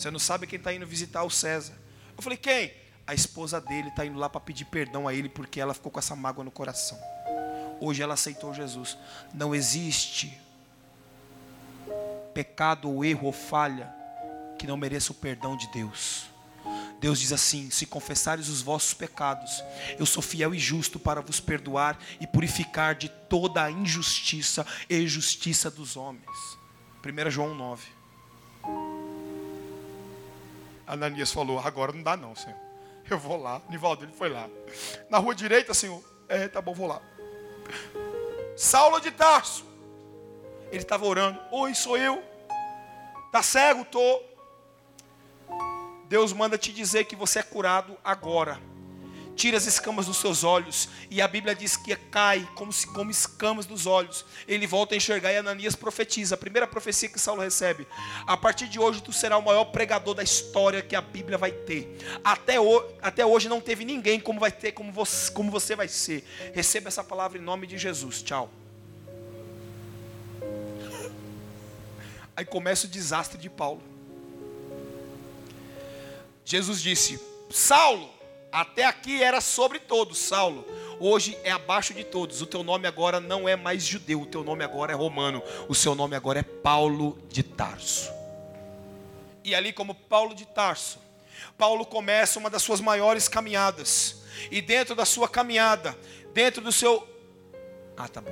você 0.00 0.10
não 0.10 0.18
sabe 0.18 0.46
quem 0.46 0.56
está 0.56 0.72
indo 0.72 0.86
visitar 0.86 1.22
o 1.24 1.30
César? 1.30 1.74
Eu 2.16 2.22
falei: 2.22 2.38
Quem? 2.38 2.72
A 3.06 3.12
esposa 3.12 3.60
dele 3.60 3.88
está 3.88 4.06
indo 4.06 4.18
lá 4.18 4.30
para 4.30 4.40
pedir 4.40 4.64
perdão 4.64 5.06
a 5.06 5.12
ele 5.12 5.28
porque 5.28 5.60
ela 5.60 5.74
ficou 5.74 5.92
com 5.92 5.98
essa 5.98 6.16
mágoa 6.16 6.44
no 6.44 6.50
coração. 6.50 6.98
Hoje 7.80 8.02
ela 8.02 8.14
aceitou 8.14 8.54
Jesus. 8.54 8.96
Não 9.34 9.54
existe 9.54 10.38
pecado 12.32 12.88
ou 12.88 13.04
erro 13.04 13.26
ou 13.26 13.32
falha 13.32 13.92
que 14.58 14.66
não 14.66 14.76
mereça 14.76 15.12
o 15.12 15.14
perdão 15.14 15.56
de 15.56 15.70
Deus. 15.70 16.30
Deus 16.98 17.20
diz 17.20 17.32
assim: 17.32 17.68
Se 17.68 17.84
confessares 17.84 18.48
os 18.48 18.62
vossos 18.62 18.94
pecados, 18.94 19.62
eu 19.98 20.06
sou 20.06 20.22
fiel 20.22 20.54
e 20.54 20.58
justo 20.58 20.98
para 20.98 21.20
vos 21.20 21.40
perdoar 21.40 21.98
e 22.18 22.26
purificar 22.26 22.94
de 22.94 23.10
toda 23.28 23.64
a 23.64 23.70
injustiça 23.70 24.66
e 24.88 25.06
justiça 25.06 25.70
dos 25.70 25.94
homens. 25.94 26.24
1 27.04 27.30
João 27.30 27.54
9. 27.54 27.99
Ananias 30.90 31.32
falou: 31.32 31.60
Agora 31.60 31.92
não 31.92 32.02
dá, 32.02 32.16
não, 32.16 32.34
Senhor. 32.34 32.58
Eu 33.08 33.18
vou 33.18 33.40
lá. 33.40 33.62
Nivaldo, 33.68 34.04
ele 34.04 34.12
foi 34.12 34.28
lá. 34.28 34.48
Na 35.08 35.18
rua 35.18 35.34
direita, 35.34 35.72
Senhor. 35.72 36.02
É, 36.28 36.48
tá 36.48 36.60
bom, 36.60 36.74
vou 36.74 36.86
lá. 36.86 37.00
Saulo 38.56 39.00
de 39.00 39.10
Tarso. 39.10 39.64
Ele 40.70 40.82
estava 40.82 41.06
orando. 41.06 41.40
Oi, 41.50 41.74
sou 41.74 41.96
eu. 41.96 42.22
Tá 43.32 43.42
cego? 43.42 43.84
Tô. 43.84 44.22
Deus 46.08 46.32
manda 46.32 46.58
te 46.58 46.72
dizer 46.72 47.04
que 47.04 47.14
você 47.14 47.38
é 47.38 47.42
curado 47.42 47.96
agora. 48.04 48.60
Tira 49.40 49.56
as 49.56 49.64
escamas 49.64 50.04
dos 50.04 50.18
seus 50.18 50.44
olhos. 50.44 50.86
E 51.10 51.22
a 51.22 51.26
Bíblia 51.26 51.54
diz 51.54 51.74
que 51.74 51.96
cai 51.96 52.46
como, 52.54 52.70
se, 52.70 52.86
como 52.88 53.10
escamas 53.10 53.64
dos 53.64 53.86
olhos. 53.86 54.22
Ele 54.46 54.66
volta 54.66 54.94
a 54.94 54.98
enxergar 54.98 55.32
e 55.32 55.38
Ananias 55.38 55.74
profetiza. 55.74 56.34
A 56.34 56.38
primeira 56.38 56.66
profecia 56.66 57.08
que 57.08 57.18
Saulo 57.18 57.40
recebe. 57.40 57.88
A 58.26 58.36
partir 58.36 58.68
de 58.68 58.78
hoje 58.78 59.02
tu 59.02 59.14
serás 59.14 59.40
o 59.40 59.46
maior 59.46 59.64
pregador 59.64 60.12
da 60.12 60.22
história 60.22 60.82
que 60.82 60.94
a 60.94 61.00
Bíblia 61.00 61.38
vai 61.38 61.52
ter. 61.52 61.88
Até, 62.22 62.60
o, 62.60 62.84
até 63.00 63.24
hoje 63.24 63.48
não 63.48 63.62
teve 63.62 63.82
ninguém 63.82 64.20
como 64.20 64.38
vai 64.38 64.52
ter, 64.52 64.72
como 64.72 64.92
você, 64.92 65.32
como 65.32 65.50
você 65.50 65.74
vai 65.74 65.88
ser. 65.88 66.22
Receba 66.52 66.88
essa 66.88 67.02
palavra 67.02 67.38
em 67.38 67.40
nome 67.40 67.66
de 67.66 67.78
Jesus. 67.78 68.22
Tchau. 68.22 68.50
Aí 72.36 72.44
começa 72.44 72.86
o 72.86 72.90
desastre 72.90 73.38
de 73.38 73.48
Paulo. 73.48 73.82
Jesus 76.44 76.82
disse: 76.82 77.18
Saulo, 77.48 78.19
até 78.52 78.84
aqui 78.84 79.22
era 79.22 79.40
sobre 79.40 79.78
todos, 79.78 80.18
Saulo. 80.18 80.66
Hoje 80.98 81.38
é 81.44 81.50
abaixo 81.50 81.94
de 81.94 82.04
todos. 82.04 82.42
O 82.42 82.46
teu 82.46 82.62
nome 82.62 82.86
agora 82.86 83.20
não 83.20 83.48
é 83.48 83.56
mais 83.56 83.84
judeu, 83.84 84.22
o 84.22 84.26
teu 84.26 84.42
nome 84.42 84.64
agora 84.64 84.92
é 84.92 84.94
romano. 84.94 85.42
O 85.68 85.74
seu 85.74 85.94
nome 85.94 86.16
agora 86.16 86.40
é 86.40 86.42
Paulo 86.42 87.18
de 87.28 87.42
Tarso. 87.42 88.10
E 89.44 89.54
ali, 89.54 89.72
como 89.72 89.94
Paulo 89.94 90.34
de 90.34 90.44
Tarso, 90.46 90.98
Paulo 91.56 91.86
começa 91.86 92.38
uma 92.38 92.50
das 92.50 92.62
suas 92.62 92.80
maiores 92.80 93.28
caminhadas. 93.28 94.22
E 94.50 94.60
dentro 94.60 94.94
da 94.94 95.04
sua 95.04 95.28
caminhada, 95.28 95.96
dentro 96.32 96.62
do 96.62 96.72
seu. 96.72 97.06
Ah, 97.96 98.08
tá 98.08 98.20
bom. 98.20 98.30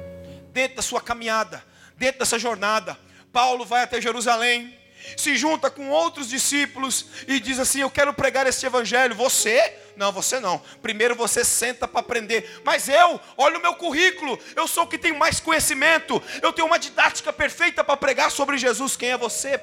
Dentro 0.52 0.76
da 0.76 0.83
sua 0.83 1.00
caminhada, 1.00 1.64
dentro 1.96 2.20
dessa 2.20 2.38
jornada, 2.38 2.98
Paulo 3.33 3.64
vai 3.64 3.83
até 3.83 4.00
Jerusalém 4.00 4.78
se 5.16 5.37
junta 5.37 5.71
com 5.71 5.88
outros 5.90 6.29
discípulos 6.29 7.07
e 7.27 7.40
diz 7.40 7.59
assim: 7.59 7.81
Eu 7.81 7.90
quero 7.90 8.12
pregar 8.12 8.47
este 8.47 8.66
evangelho. 8.66 9.14
Você? 9.14 9.75
Não, 9.97 10.12
você 10.12 10.38
não. 10.38 10.62
Primeiro 10.81 11.14
você 11.14 11.44
senta 11.44 11.88
para 11.88 12.01
aprender. 12.01 12.61
Mas 12.64 12.88
eu, 12.88 13.21
olha 13.37 13.59
o 13.59 13.62
meu 13.62 13.75
currículo. 13.75 14.38
Eu 14.55 14.68
sou 14.68 14.85
o 14.85 14.87
que 14.87 14.99
tem 14.99 15.12
mais 15.12 15.40
conhecimento. 15.40 16.23
Eu 16.40 16.53
tenho 16.53 16.66
uma 16.68 16.79
didática 16.79 17.33
perfeita 17.33 17.83
para 17.83 17.97
pregar 17.97 18.31
sobre 18.31 18.57
Jesus. 18.57 18.97
Quem 18.97 19.11
é 19.11 19.18
você? 19.18 19.61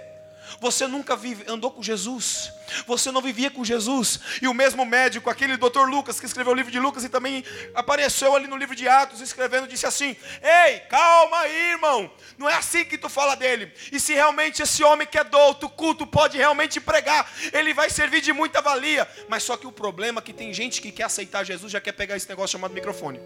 Você 0.60 0.88
nunca 0.88 1.16
vive, 1.16 1.44
andou 1.48 1.72
com 1.72 1.82
Jesus. 1.82 2.52
Você 2.88 3.12
não 3.12 3.22
vivia 3.22 3.50
com 3.50 3.64
Jesus. 3.64 4.20
E 4.42 4.48
o 4.48 4.54
mesmo 4.54 4.86
médico, 4.86 5.30
aquele 5.30 5.58
doutor 5.58 5.90
Lucas, 5.90 6.20
que 6.20 6.26
escreveu 6.26 6.54
o 6.54 6.56
livro 6.56 6.72
de 6.72 6.80
Lucas 6.80 7.04
e 7.04 7.10
também 7.10 7.44
apareceu 7.74 8.36
ali 8.36 8.48
no 8.48 8.58
livro 8.58 8.76
de 8.76 8.88
Atos, 8.88 9.22
escrevendo, 9.22 9.68
disse 9.68 9.86
assim: 9.86 10.16
Ei, 10.42 10.80
calma 10.82 11.40
aí, 11.40 11.72
irmão. 11.72 12.12
Não 12.38 12.50
é 12.50 12.56
assim 12.56 12.86
que 12.86 12.98
tu 12.98 13.10
fala 13.10 13.36
dele. 13.36 13.72
E 13.92 14.00
se 14.00 14.14
realmente 14.14 14.62
esse 14.62 14.84
homem 14.84 15.08
que 15.08 15.18
é 15.18 15.24
douto, 15.24 15.70
culto, 15.70 16.08
pode 16.08 16.38
realmente 16.38 16.80
pregar, 16.80 17.30
ele 17.54 17.74
vai 17.74 17.90
servir 17.90 18.22
de 18.22 18.34
muita 18.34 18.62
valia. 18.62 19.08
Mas 19.28 19.44
só 19.44 19.58
que 19.58 19.68
o 19.68 19.72
problema 19.72 20.20
é 20.20 20.24
que 20.24 20.34
tem 20.34 20.54
gente 20.54 20.82
que 20.82 20.92
quer 20.92 21.04
aceitar 21.04 21.44
Jesus, 21.44 21.72
já 21.72 21.82
quer 21.82 21.92
pegar 21.92 22.16
esse 22.16 22.30
negócio 22.30 22.54
chamado 22.54 22.74
microfone. 22.74 23.20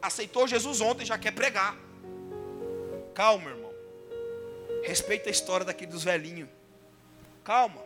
Aceitou 0.00 0.46
Jesus 0.46 0.80
ontem, 0.80 1.04
já 1.04 1.18
quer 1.18 1.32
pregar. 1.32 1.76
Calma, 3.14 3.50
irmão. 3.50 3.65
Respeita 4.86 5.28
a 5.28 5.32
história 5.32 5.66
daqui 5.66 5.84
dos 5.84 6.04
velhinhos. 6.04 6.48
Calma. 7.42 7.84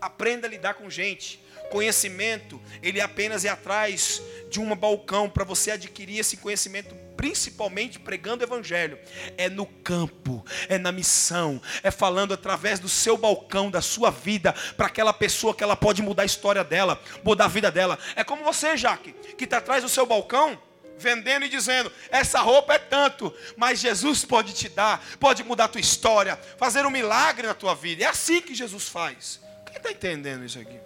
Aprenda 0.00 0.46
a 0.46 0.50
lidar 0.50 0.74
com 0.74 0.88
gente. 0.88 1.38
Conhecimento, 1.70 2.60
ele 2.82 2.98
apenas 2.98 3.44
é 3.44 3.50
atrás 3.50 4.22
de 4.48 4.58
um 4.58 4.74
balcão 4.74 5.28
para 5.28 5.44
você 5.44 5.72
adquirir 5.72 6.18
esse 6.18 6.38
conhecimento, 6.38 6.94
principalmente 7.14 7.98
pregando 8.00 8.42
o 8.42 8.46
evangelho. 8.46 8.98
É 9.36 9.50
no 9.50 9.66
campo, 9.66 10.42
é 10.66 10.78
na 10.78 10.90
missão, 10.90 11.60
é 11.82 11.90
falando 11.90 12.32
através 12.32 12.80
do 12.80 12.88
seu 12.88 13.18
balcão, 13.18 13.70
da 13.70 13.82
sua 13.82 14.10
vida, 14.10 14.54
para 14.78 14.86
aquela 14.86 15.12
pessoa 15.12 15.54
que 15.54 15.62
ela 15.62 15.76
pode 15.76 16.00
mudar 16.00 16.22
a 16.22 16.26
história 16.26 16.64
dela, 16.64 17.00
mudar 17.22 17.44
a 17.44 17.48
vida 17.48 17.70
dela. 17.70 17.98
É 18.16 18.24
como 18.24 18.42
você, 18.42 18.78
Jaque, 18.78 19.12
que 19.36 19.44
está 19.44 19.58
atrás 19.58 19.82
do 19.82 19.88
seu 19.88 20.06
balcão 20.06 20.58
vendendo 21.00 21.46
e 21.46 21.48
dizendo: 21.48 21.90
essa 22.10 22.40
roupa 22.40 22.74
é 22.74 22.78
tanto, 22.78 23.34
mas 23.56 23.80
Jesus 23.80 24.24
pode 24.24 24.52
te 24.52 24.68
dar, 24.68 25.02
pode 25.18 25.42
mudar 25.42 25.64
a 25.64 25.68
tua 25.68 25.80
história, 25.80 26.36
fazer 26.56 26.86
um 26.86 26.90
milagre 26.90 27.46
na 27.46 27.54
tua 27.54 27.74
vida. 27.74 28.04
É 28.04 28.06
assim 28.06 28.40
que 28.40 28.54
Jesus 28.54 28.88
faz. 28.88 29.40
Quem 29.66 29.76
está 29.76 29.90
entendendo 29.90 30.44
isso 30.44 30.58
aqui? 30.58 30.78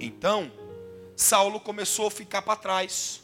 Então, 0.00 0.50
Saulo 1.14 1.60
começou 1.60 2.08
a 2.08 2.10
ficar 2.10 2.42
para 2.42 2.56
trás. 2.56 3.22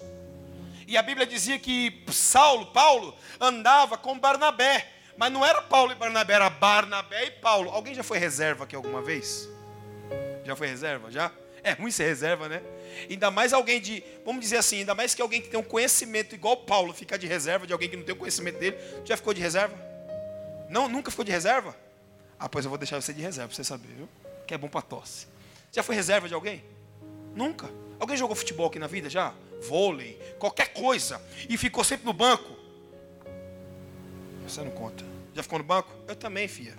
E 0.87 0.97
a 0.97 1.03
Bíblia 1.03 1.27
dizia 1.27 1.59
que 1.59 2.05
Saulo, 2.11 2.67
Paulo, 2.67 3.17
andava 3.41 3.97
com 3.97 4.19
Barnabé. 4.19 4.89
Mas 5.17 5.31
não 5.31 5.45
era 5.45 5.63
Paulo 5.63 5.93
e 5.93 5.95
Barnabé, 5.95 6.35
era 6.35 6.51
Barnabé 6.51 7.27
e 7.27 7.31
Paulo. 7.31 7.71
Alguém 7.71 7.95
já 7.95 8.03
foi 8.03 8.19
reserva 8.19 8.65
aqui 8.65 8.75
alguma 8.75 9.01
vez? 9.03 9.49
Já 10.45 10.57
foi 10.57 10.67
reserva? 10.67 11.11
Já? 11.11 11.31
É 11.63 11.73
ruim 11.73 11.91
ser 11.91 12.05
reserva, 12.05 12.49
né? 12.49 12.61
Ainda 13.09 13.31
mais 13.31 13.53
alguém 13.53 13.81
de, 13.81 14.03
vamos 14.25 14.41
dizer 14.41 14.57
assim, 14.57 14.79
ainda 14.79 14.95
mais 14.95 15.15
que 15.15 15.23
alguém 15.23 15.41
que 15.41 15.49
tem 15.49 15.59
um 15.59 15.63
conhecimento 15.63 16.35
igual 16.35 16.57
Paulo 16.57 16.93
ficar 16.93 17.17
de 17.17 17.27
reserva 17.27 17.67
de 17.67 17.73
alguém 17.73 17.89
que 17.89 17.97
não 17.97 18.05
tem 18.05 18.15
o 18.15 18.19
conhecimento 18.19 18.59
dele. 18.59 18.77
Já 19.05 19.17
ficou 19.17 19.33
de 19.33 19.41
reserva? 19.41 19.75
Não, 20.69 20.89
nunca 20.89 21.11
ficou 21.11 21.25
de 21.25 21.33
reserva? 21.33 21.77
Ah, 22.39 22.49
pois 22.49 22.65
eu 22.65 22.69
vou 22.69 22.79
deixar 22.79 23.01
você 23.01 23.13
de 23.13 23.21
reserva 23.23 23.49
para 23.49 23.57
você 23.57 23.65
saber, 23.65 23.89
viu? 23.95 24.09
Que 24.47 24.55
é 24.55 24.59
bom 24.59 24.69
para 24.69 24.83
tosse. 24.83 25.27
Já 25.71 25.83
foi 25.83 25.95
reserva 25.95 26.29
de 26.29 26.35
alguém? 26.35 26.63
Nunca. 27.35 27.71
Alguém 28.01 28.17
jogou 28.17 28.35
futebol 28.35 28.67
aqui 28.67 28.79
na 28.79 28.87
vida 28.87 29.09
já? 29.09 29.33
Vôlei, 29.63 30.19
qualquer 30.39 30.73
coisa. 30.73 31.23
E 31.49 31.57
ficou 31.57 31.85
sempre 31.85 32.05
no 32.05 32.13
banco? 32.13 32.57
Você 34.47 34.61
não 34.61 34.71
conta. 34.73 35.05
Já 35.35 35.43
ficou 35.43 35.59
no 35.59 35.65
banco? 35.65 35.91
Eu 36.09 36.17
também, 36.17 36.49
filha. 36.49 36.77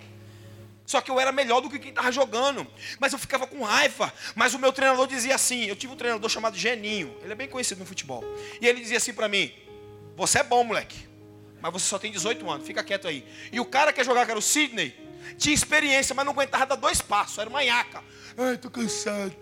Só 0.86 1.00
que 1.00 1.10
eu 1.10 1.18
era 1.18 1.32
melhor 1.32 1.60
do 1.60 1.70
que 1.70 1.78
quem 1.78 1.90
estava 1.90 2.12
jogando. 2.12 2.66
Mas 2.98 3.12
eu 3.12 3.18
ficava 3.18 3.46
com 3.46 3.62
raiva. 3.62 4.12
Mas 4.34 4.54
o 4.54 4.58
meu 4.58 4.72
treinador 4.72 5.06
dizia 5.06 5.34
assim: 5.34 5.64
eu 5.64 5.76
tive 5.76 5.92
um 5.92 5.96
treinador 5.96 6.28
chamado 6.28 6.56
Geninho. 6.56 7.16
Ele 7.22 7.32
é 7.32 7.36
bem 7.36 7.48
conhecido 7.48 7.78
no 7.78 7.86
futebol. 7.86 8.22
E 8.60 8.66
ele 8.66 8.80
dizia 8.80 8.98
assim 8.98 9.14
para 9.14 9.28
mim: 9.28 9.52
Você 10.16 10.40
é 10.40 10.42
bom, 10.42 10.62
moleque. 10.62 11.08
Mas 11.60 11.72
você 11.72 11.86
só 11.86 11.98
tem 11.98 12.12
18 12.12 12.50
anos, 12.50 12.66
fica 12.66 12.84
quieto 12.84 13.08
aí. 13.08 13.26
E 13.50 13.58
o 13.58 13.64
cara 13.64 13.90
que 13.92 14.00
ia 14.00 14.04
jogar, 14.04 14.26
que 14.26 14.30
era 14.30 14.38
o 14.38 14.42
Sidney, 14.42 14.94
tinha 15.38 15.54
experiência, 15.54 16.14
mas 16.14 16.26
não 16.26 16.32
aguentava 16.32 16.66
dar 16.66 16.76
dois 16.76 17.00
passos. 17.00 17.38
Era 17.38 17.48
uma 17.48 17.64
iaca. 17.64 18.04
Ai, 18.36 18.58
tô 18.58 18.70
cansado. 18.70 19.34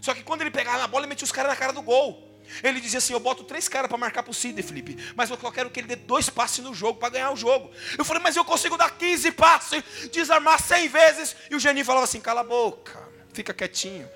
Só 0.00 0.14
que 0.14 0.22
quando 0.24 0.40
ele 0.40 0.50
pegava 0.50 0.78
na 0.78 0.88
bola, 0.88 1.04
ele 1.04 1.10
metia 1.10 1.24
os 1.24 1.30
caras 1.30 1.50
na 1.50 1.56
cara 1.56 1.72
do 1.72 1.82
gol. 1.82 2.29
Ele 2.62 2.80
dizia 2.80 2.98
assim: 2.98 3.12
Eu 3.12 3.20
boto 3.20 3.44
três 3.44 3.68
caras 3.68 3.88
para 3.88 3.98
marcar 3.98 4.22
para 4.22 4.30
o 4.30 4.34
Sidney, 4.34 4.62
Felipe, 4.62 4.96
mas 5.14 5.30
eu 5.30 5.36
quero 5.36 5.70
que 5.70 5.80
ele 5.80 5.88
dê 5.88 5.96
dois 5.96 6.28
passes 6.28 6.64
no 6.64 6.74
jogo 6.74 6.98
para 6.98 7.10
ganhar 7.10 7.30
o 7.30 7.36
jogo. 7.36 7.70
Eu 7.96 8.04
falei: 8.04 8.22
Mas 8.22 8.36
eu 8.36 8.44
consigo 8.44 8.76
dar 8.76 8.90
15 8.90 9.32
passes, 9.32 9.82
desarmar 10.12 10.60
100 10.60 10.88
vezes. 10.88 11.36
E 11.50 11.54
o 11.54 11.60
Geninho 11.60 11.84
falava 11.84 12.04
assim: 12.04 12.20
Cala 12.20 12.40
a 12.40 12.44
boca, 12.44 13.08
fica 13.32 13.54
quietinho. 13.54 14.08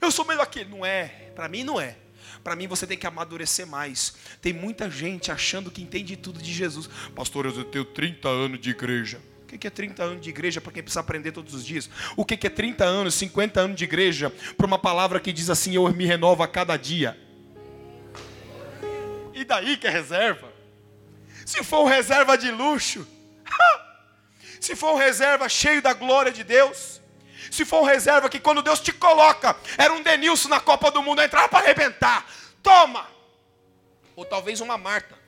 Eu 0.00 0.10
sou 0.10 0.24
melhor 0.24 0.46
que 0.46 0.60
ele. 0.60 0.70
Não 0.70 0.84
é, 0.84 1.30
para 1.34 1.48
mim 1.48 1.64
não 1.64 1.80
é. 1.80 1.96
Para 2.42 2.56
mim 2.56 2.66
você 2.66 2.86
tem 2.86 2.96
que 2.96 3.06
amadurecer 3.06 3.66
mais. 3.66 4.14
Tem 4.40 4.52
muita 4.52 4.90
gente 4.90 5.30
achando 5.30 5.70
que 5.70 5.82
entende 5.82 6.16
tudo 6.16 6.40
de 6.40 6.52
Jesus. 6.52 6.88
Pastor, 7.14 7.46
eu 7.46 7.64
tenho 7.64 7.84
30 7.84 8.28
anos 8.28 8.60
de 8.60 8.70
igreja. 8.70 9.20
O 9.52 9.58
que 9.58 9.66
é 9.66 9.70
30 9.70 10.02
anos 10.02 10.22
de 10.22 10.30
igreja 10.30 10.60
para 10.60 10.72
quem 10.72 10.82
precisa 10.82 11.00
aprender 11.00 11.32
todos 11.32 11.54
os 11.54 11.64
dias? 11.64 11.90
O 12.16 12.24
que 12.24 12.46
é 12.46 12.50
30 12.50 12.84
anos, 12.84 13.14
50 13.14 13.60
anos 13.60 13.76
de 13.76 13.84
igreja 13.84 14.32
para 14.56 14.66
uma 14.66 14.78
palavra 14.78 15.18
que 15.18 15.32
diz 15.32 15.50
assim: 15.50 15.74
Eu 15.74 15.88
me 15.92 16.06
renovo 16.06 16.42
a 16.42 16.48
cada 16.48 16.76
dia? 16.76 17.18
E 19.34 19.44
daí 19.44 19.76
que 19.76 19.86
é 19.86 19.90
reserva? 19.90 20.52
Se 21.44 21.64
for 21.64 21.82
um 21.82 21.88
reserva 21.88 22.38
de 22.38 22.50
luxo, 22.50 23.06
se 24.60 24.76
for 24.76 24.94
um 24.94 24.98
reserva 24.98 25.48
cheio 25.48 25.82
da 25.82 25.92
glória 25.92 26.30
de 26.30 26.44
Deus, 26.44 27.00
se 27.50 27.64
for 27.64 27.80
um 27.80 27.84
reserva 27.84 28.28
que 28.28 28.38
quando 28.38 28.62
Deus 28.62 28.78
te 28.80 28.92
coloca, 28.92 29.56
era 29.76 29.92
um 29.92 30.02
Denilson 30.02 30.48
na 30.48 30.60
Copa 30.60 30.92
do 30.92 31.02
Mundo, 31.02 31.22
entrar 31.22 31.48
para 31.48 31.64
arrebentar, 31.64 32.24
toma! 32.62 33.08
Ou 34.14 34.24
talvez 34.24 34.60
uma 34.60 34.78
Marta. 34.78 35.18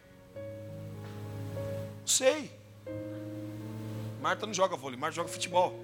Não 2.00 2.06
sei. 2.06 2.61
Marta 4.22 4.46
não 4.46 4.54
joga 4.54 4.76
vôlei, 4.76 4.96
Marta 4.96 5.16
joga 5.16 5.28
futebol. 5.28 5.78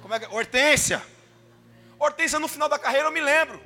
Como 0.00 0.14
é 0.14 0.20
que 0.20 0.24
é? 0.24 0.28
Hortência. 0.28 1.02
Hortência 1.98 2.38
no 2.38 2.46
final 2.46 2.68
da 2.68 2.78
carreira 2.78 3.08
eu 3.08 3.12
me 3.12 3.20
lembro. 3.20 3.60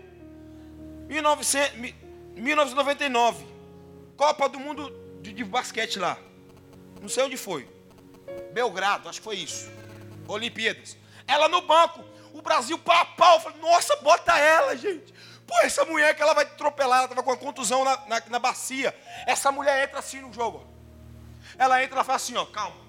1900, 1.07 1.95
1999. 2.35 3.47
Copa 4.17 4.49
do 4.49 4.59
Mundo 4.59 4.91
de, 5.21 5.35
de 5.35 5.45
basquete 5.45 5.99
lá. 5.99 6.19
Não 7.01 7.11
sei 7.11 7.25
onde 7.25 7.37
foi. 7.37 7.69
Belgrado, 8.55 9.07
acho 9.07 9.21
que 9.21 9.25
foi 9.25 9.37
isso. 9.37 9.71
Olimpíadas. 10.27 10.97
Ela 11.29 11.47
no 11.47 11.61
banco. 11.61 12.03
O 12.33 12.41
Brasil 12.41 12.79
pau 12.79 12.97
a 12.97 13.05
pau. 13.05 13.37
Eu 13.37 13.41
falei, 13.41 13.61
nossa, 13.61 13.97
bota 13.97 14.37
ela, 14.39 14.75
gente. 14.75 15.13
Pô, 15.47 15.55
essa 15.63 15.85
mulher 15.85 16.17
que 16.17 16.23
ela 16.23 16.33
vai 16.33 16.45
atropelar, 16.45 17.01
ela 17.01 17.05
estava 17.05 17.23
com 17.23 17.31
uma 17.31 17.37
contusão 17.37 17.85
na, 17.85 17.97
na, 18.07 18.23
na, 18.29 18.39
bacia. 18.39 18.99
Essa 19.27 19.53
mulher 19.53 19.85
entra 19.85 19.99
assim 19.99 20.23
no 20.23 20.33
jogo. 20.33 20.67
Ela 21.59 21.83
entra 21.85 22.01
e 22.01 22.05
fala 22.05 22.17
assim, 22.17 22.35
ó, 22.35 22.47
calma. 22.47 22.86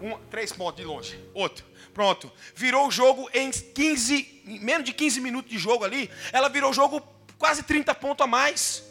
Um, 0.00 0.18
três 0.30 0.52
pontos 0.52 0.80
de 0.80 0.86
longe. 0.86 1.18
Outro. 1.32 1.64
Pronto. 1.94 2.30
Virou 2.54 2.88
o 2.88 2.90
jogo 2.90 3.28
em 3.32 3.50
15, 3.50 4.42
menos 4.60 4.84
de 4.84 4.92
15 4.92 5.20
minutos 5.20 5.50
de 5.50 5.58
jogo 5.58 5.84
ali. 5.84 6.10
Ela 6.32 6.48
virou 6.48 6.70
o 6.70 6.74
jogo 6.74 7.02
quase 7.38 7.62
30 7.62 7.94
pontos 7.94 8.24
a 8.24 8.26
mais. 8.26 8.84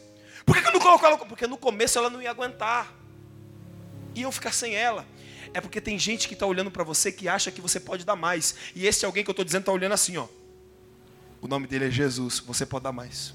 Por 0.45 0.55
que, 0.55 0.61
que 0.61 0.67
eu 0.67 0.73
não 0.73 0.79
colocou 0.79 1.07
ela? 1.07 1.17
Porque 1.17 1.47
no 1.47 1.57
começo 1.57 1.97
ela 1.97 2.09
não 2.09 2.21
ia 2.21 2.29
aguentar. 2.29 2.93
E 4.13 4.21
eu 4.21 4.31
ficar 4.31 4.51
sem 4.51 4.75
ela. 4.75 5.05
É 5.53 5.61
porque 5.61 5.79
tem 5.79 5.97
gente 5.97 6.27
que 6.27 6.33
está 6.33 6.45
olhando 6.45 6.71
para 6.71 6.83
você 6.83 7.11
que 7.11 7.27
acha 7.27 7.51
que 7.51 7.61
você 7.61 7.79
pode 7.79 8.05
dar 8.05 8.15
mais. 8.15 8.55
E 8.75 8.85
esse 8.85 9.05
alguém 9.05 9.23
que 9.23 9.29
eu 9.29 9.33
estou 9.33 9.45
dizendo 9.45 9.61
está 9.61 9.71
olhando 9.71 9.93
assim, 9.93 10.17
ó. 10.17 10.27
O 11.41 11.47
nome 11.47 11.67
dele 11.67 11.85
é 11.85 11.91
Jesus. 11.91 12.39
Você 12.39 12.65
pode 12.65 12.83
dar 12.83 12.91
mais. 12.91 13.33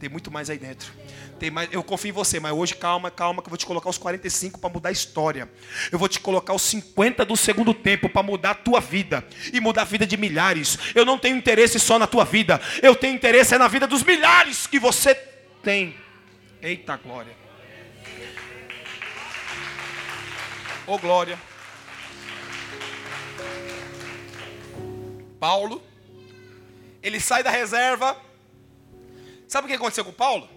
Tem 0.00 0.08
muito 0.08 0.30
mais 0.30 0.48
aí 0.48 0.56
dentro. 0.56 0.90
Tem 1.38 1.50
mais, 1.50 1.68
eu 1.70 1.84
confio 1.84 2.08
em 2.08 2.12
você, 2.12 2.40
mas 2.40 2.52
hoje 2.54 2.74
calma, 2.74 3.10
calma, 3.10 3.42
que 3.42 3.48
eu 3.48 3.50
vou 3.50 3.58
te 3.58 3.66
colocar 3.66 3.90
os 3.90 3.98
45 3.98 4.58
para 4.58 4.70
mudar 4.70 4.88
a 4.88 4.92
história. 4.92 5.46
Eu 5.92 5.98
vou 5.98 6.08
te 6.08 6.18
colocar 6.18 6.54
os 6.54 6.62
50 6.62 7.22
do 7.22 7.36
segundo 7.36 7.74
tempo 7.74 8.08
para 8.08 8.22
mudar 8.22 8.52
a 8.52 8.54
tua 8.54 8.80
vida 8.80 9.22
e 9.52 9.60
mudar 9.60 9.82
a 9.82 9.84
vida 9.84 10.06
de 10.06 10.16
milhares. 10.16 10.78
Eu 10.94 11.04
não 11.04 11.18
tenho 11.18 11.36
interesse 11.36 11.78
só 11.78 11.98
na 11.98 12.06
tua 12.06 12.24
vida, 12.24 12.58
eu 12.82 12.96
tenho 12.96 13.14
interesse 13.14 13.54
é 13.54 13.58
na 13.58 13.68
vida 13.68 13.86
dos 13.86 14.02
milhares 14.02 14.66
que 14.66 14.78
você 14.78 15.14
tem. 15.62 15.94
Eita 16.62 16.96
glória. 16.96 17.36
Ô 20.86 20.94
oh, 20.94 20.98
glória. 20.98 21.38
Paulo, 25.38 25.82
ele 27.02 27.20
sai 27.20 27.42
da 27.42 27.50
reserva. 27.50 28.29
Sabe 29.50 29.64
o 29.64 29.68
que 29.68 29.74
aconteceu 29.74 30.04
com 30.04 30.12
Paulo? 30.12 30.48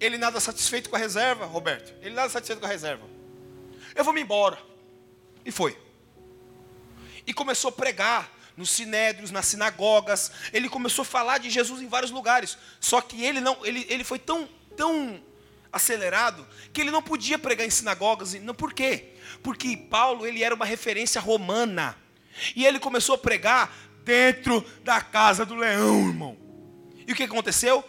Ele 0.00 0.18
nada 0.18 0.40
satisfeito 0.40 0.90
com 0.90 0.96
a 0.96 0.98
reserva, 0.98 1.46
Roberto. 1.46 1.94
Ele 2.02 2.12
nada 2.12 2.28
satisfeito 2.28 2.58
com 2.58 2.66
a 2.66 2.68
reserva. 2.68 3.06
Eu 3.94 4.02
vou 4.02 4.12
me 4.12 4.20
embora. 4.20 4.58
E 5.44 5.52
foi. 5.52 5.78
E 7.24 7.32
começou 7.32 7.68
a 7.68 7.72
pregar 7.72 8.28
nos 8.56 8.68
sinédrios, 8.68 9.30
nas 9.30 9.46
sinagogas. 9.46 10.32
Ele 10.52 10.68
começou 10.68 11.02
a 11.02 11.04
falar 11.04 11.38
de 11.38 11.50
Jesus 11.50 11.80
em 11.80 11.86
vários 11.86 12.10
lugares. 12.10 12.58
Só 12.80 13.00
que 13.00 13.24
ele 13.24 13.40
não, 13.40 13.64
ele, 13.64 13.86
ele 13.88 14.02
foi 14.02 14.18
tão, 14.18 14.48
tão 14.76 15.22
acelerado 15.72 16.44
que 16.72 16.80
ele 16.80 16.90
não 16.90 17.00
podia 17.00 17.38
pregar 17.38 17.64
em 17.64 17.70
sinagogas. 17.70 18.34
Não, 18.34 18.56
por 18.56 18.74
quê? 18.74 19.12
Porque 19.40 19.76
Paulo 19.76 20.26
ele 20.26 20.42
era 20.42 20.52
uma 20.52 20.66
referência 20.66 21.20
romana. 21.20 21.96
E 22.56 22.66
ele 22.66 22.80
começou 22.80 23.14
a 23.14 23.18
pregar 23.18 23.72
dentro 24.02 24.66
da 24.82 25.00
casa 25.00 25.46
do 25.46 25.54
leão, 25.54 26.08
irmão. 26.08 26.45
E 27.06 27.12
o 27.12 27.14
que 27.14 27.22
aconteceu? 27.22 27.84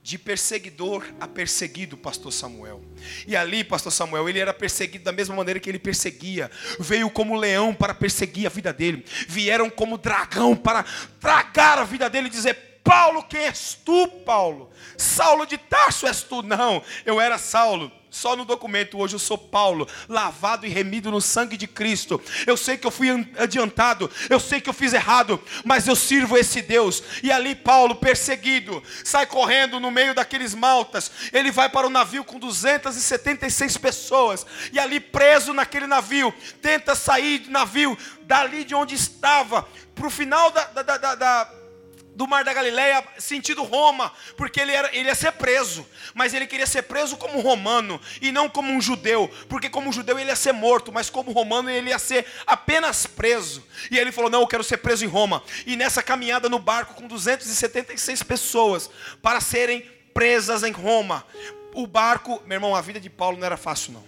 de 0.00 0.16
perseguidor 0.16 1.04
a 1.20 1.28
perseguido, 1.28 1.94
pastor 1.94 2.32
Samuel. 2.32 2.82
E 3.26 3.36
ali, 3.36 3.62
pastor 3.62 3.92
Samuel, 3.92 4.26
ele 4.26 4.38
era 4.38 4.54
perseguido 4.54 5.04
da 5.04 5.12
mesma 5.12 5.36
maneira 5.36 5.60
que 5.60 5.68
ele 5.68 5.78
perseguia. 5.78 6.50
Veio 6.80 7.10
como 7.10 7.36
leão 7.36 7.74
para 7.74 7.92
perseguir 7.92 8.46
a 8.46 8.48
vida 8.48 8.72
dele. 8.72 9.04
Vieram 9.28 9.68
como 9.68 9.98
dragão 9.98 10.56
para 10.56 10.82
tragar 11.20 11.78
a 11.78 11.84
vida 11.84 12.08
dele 12.08 12.28
e 12.28 12.30
dizer: 12.30 12.80
Paulo, 12.82 13.22
quem 13.24 13.40
és 13.40 13.78
tu, 13.84 14.08
Paulo? 14.24 14.70
Saulo 14.96 15.44
de 15.46 15.58
Tarso 15.58 16.06
és 16.06 16.22
tu? 16.22 16.42
Não, 16.42 16.82
eu 17.04 17.20
era 17.20 17.36
Saulo 17.36 17.92
só 18.10 18.34
no 18.34 18.44
documento 18.44 18.98
hoje 18.98 19.14
eu 19.14 19.18
sou 19.18 19.36
Paulo, 19.36 19.86
lavado 20.08 20.66
e 20.66 20.68
remido 20.68 21.10
no 21.10 21.20
sangue 21.20 21.56
de 21.56 21.66
Cristo. 21.66 22.20
Eu 22.46 22.56
sei 22.56 22.76
que 22.76 22.86
eu 22.86 22.90
fui 22.90 23.08
adiantado, 23.36 24.10
eu 24.30 24.40
sei 24.40 24.60
que 24.60 24.68
eu 24.68 24.74
fiz 24.74 24.92
errado, 24.92 25.40
mas 25.64 25.86
eu 25.86 25.94
sirvo 25.94 26.36
esse 26.36 26.62
Deus. 26.62 27.02
E 27.22 27.30
ali 27.30 27.54
Paulo, 27.54 27.96
perseguido, 27.96 28.82
sai 29.04 29.26
correndo 29.26 29.78
no 29.78 29.90
meio 29.90 30.14
daqueles 30.14 30.54
maltas. 30.54 31.10
Ele 31.32 31.50
vai 31.50 31.68
para 31.68 31.86
o 31.86 31.90
navio 31.90 32.24
com 32.24 32.38
276 32.38 33.76
pessoas, 33.76 34.46
e 34.72 34.78
ali 34.78 35.00
preso 35.00 35.52
naquele 35.52 35.86
navio, 35.86 36.32
tenta 36.62 36.94
sair 36.94 37.38
do 37.38 37.50
navio, 37.50 37.96
dali 38.22 38.64
de 38.64 38.74
onde 38.74 38.94
estava, 38.94 39.66
para 39.94 40.06
o 40.06 40.10
final 40.10 40.50
da, 40.50 40.64
da, 40.64 40.82
da, 40.82 41.14
da 41.14 41.57
do 42.18 42.26
Mar 42.26 42.42
da 42.42 42.52
Galileia, 42.52 43.04
sentido 43.16 43.62
Roma, 43.62 44.12
porque 44.36 44.58
ele, 44.58 44.72
era, 44.72 44.90
ele 44.92 45.08
ia 45.08 45.14
ser 45.14 45.30
preso, 45.30 45.86
mas 46.14 46.34
ele 46.34 46.48
queria 46.48 46.66
ser 46.66 46.82
preso 46.82 47.16
como 47.16 47.38
romano 47.40 48.00
e 48.20 48.32
não 48.32 48.48
como 48.48 48.72
um 48.72 48.80
judeu, 48.80 49.30
porque 49.48 49.70
como 49.70 49.92
judeu 49.92 50.18
ele 50.18 50.28
ia 50.28 50.34
ser 50.34 50.50
morto, 50.50 50.90
mas 50.90 51.08
como 51.08 51.30
romano 51.30 51.70
ele 51.70 51.90
ia 51.90 51.98
ser 52.00 52.26
apenas 52.44 53.06
preso. 53.06 53.64
E 53.88 53.96
ele 53.96 54.10
falou: 54.10 54.28
Não, 54.28 54.40
eu 54.40 54.48
quero 54.48 54.64
ser 54.64 54.78
preso 54.78 55.04
em 55.04 55.08
Roma. 55.08 55.44
E 55.64 55.76
nessa 55.76 56.02
caminhada 56.02 56.48
no 56.48 56.58
barco 56.58 56.94
com 56.94 57.06
276 57.06 58.24
pessoas 58.24 58.90
para 59.22 59.40
serem 59.40 59.88
presas 60.12 60.64
em 60.64 60.72
Roma, 60.72 61.24
o 61.72 61.86
barco, 61.86 62.42
meu 62.44 62.56
irmão, 62.56 62.74
a 62.74 62.80
vida 62.80 62.98
de 62.98 63.08
Paulo 63.08 63.38
não 63.38 63.46
era 63.46 63.56
fácil, 63.56 63.92
não. 63.92 64.04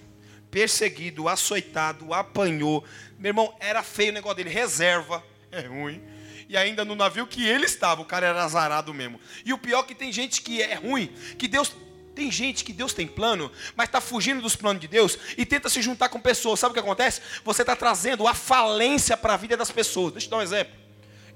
Perseguido, 0.51 1.29
açoitado, 1.29 2.13
apanhou, 2.13 2.85
meu 3.17 3.31
irmão, 3.31 3.55
era 3.61 3.85
feio 3.85 4.11
o 4.11 4.15
negócio 4.15 4.39
dele, 4.39 4.51
reserva, 4.51 5.25
é 5.53 5.61
ruim 5.61 6.03
e 6.51 6.57
ainda 6.57 6.85
no 6.85 6.97
navio 6.97 7.29
que 7.29 7.47
ele 7.47 7.65
estava, 7.65 8.03
o 8.03 8.05
cara 8.05 8.27
era 8.27 8.43
azarado 8.43 8.93
mesmo. 8.93 9.21
E 9.45 9.53
o 9.53 9.59
pior 9.59 9.81
é 9.81 9.83
que 9.85 9.95
tem 9.95 10.11
gente 10.11 10.43
que 10.43 10.61
é 10.61 10.75
ruim, 10.75 11.07
que 11.39 11.47
Deus 11.47 11.73
tem 12.13 12.29
gente 12.29 12.65
que 12.65 12.73
Deus 12.73 12.93
tem 12.93 13.07
plano, 13.07 13.53
mas 13.77 13.87
está 13.87 14.01
fugindo 14.01 14.43
dos 14.43 14.57
planos 14.57 14.81
de 14.81 14.89
Deus 14.89 15.17
e 15.39 15.47
tenta 15.47 15.69
se 15.69 15.81
juntar 15.81 16.09
com 16.09 16.21
pessoas. 16.21 16.59
Sabe 16.59 16.73
o 16.73 16.75
que 16.75 16.81
acontece? 16.81 17.21
Você 17.45 17.63
está 17.63 17.77
trazendo 17.77 18.27
a 18.27 18.35
falência 18.35 19.17
para 19.17 19.35
a 19.35 19.37
vida 19.37 19.57
das 19.57 19.71
pessoas. 19.71 20.13
Deixa 20.13 20.27
eu 20.27 20.31
dar 20.33 20.39
um 20.39 20.43
exemplo. 20.43 20.75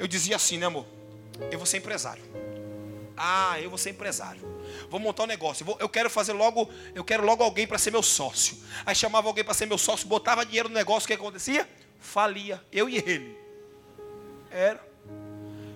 Eu 0.01 0.09
dizia 0.09 0.35
assim, 0.35 0.59
né, 0.59 0.67
amor? 0.67 0.85
Eu 1.49 1.59
vou 1.59 1.67
ser 1.67 1.77
empresário. 1.77 2.25
Ah, 3.17 3.61
eu 3.61 3.69
vou 3.69 3.79
ser 3.79 3.91
empresário. 3.91 4.43
Vou 4.91 4.99
montar 4.99 5.23
um 5.23 5.27
negócio. 5.27 5.62
Eu, 5.62 5.67
vou, 5.67 5.77
eu 5.79 5.89
quero 5.89 6.11
fazer 6.11 6.33
logo, 6.33 6.69
eu 6.93 7.05
quero 7.05 7.25
logo 7.25 7.45
alguém 7.45 7.69
para 7.69 7.79
ser 7.79 7.93
meu 7.93 8.03
sócio. 8.03 8.59
Aí 8.85 8.97
chamava 8.97 9.29
alguém 9.29 9.45
para 9.45 9.55
ser 9.55 9.67
meu 9.67 9.79
sócio, 9.79 10.09
botava 10.09 10.45
dinheiro 10.45 10.69
no 10.69 10.75
negócio, 10.75 11.05
o 11.05 11.07
que 11.07 11.15
acontecia? 11.15 11.69
Falia. 12.01 12.61
Eu 12.73 12.89
e 12.89 12.97
ele. 12.97 13.39
Era. 14.51 14.94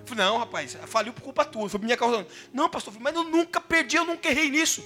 Falei, 0.09 0.25
não, 0.25 0.39
rapaz, 0.39 0.77
faliu 0.87 1.13
por 1.13 1.23
culpa 1.23 1.45
tua, 1.45 1.69
foi 1.69 1.81
minha 1.81 1.97
causa. 1.97 2.27
Não, 2.53 2.69
pastor, 2.69 2.95
mas 2.99 3.15
eu 3.15 3.25
nunca 3.25 3.61
perdi, 3.61 3.97
eu 3.97 4.05
nunca 4.05 4.29
errei 4.29 4.51
nisso. 4.51 4.83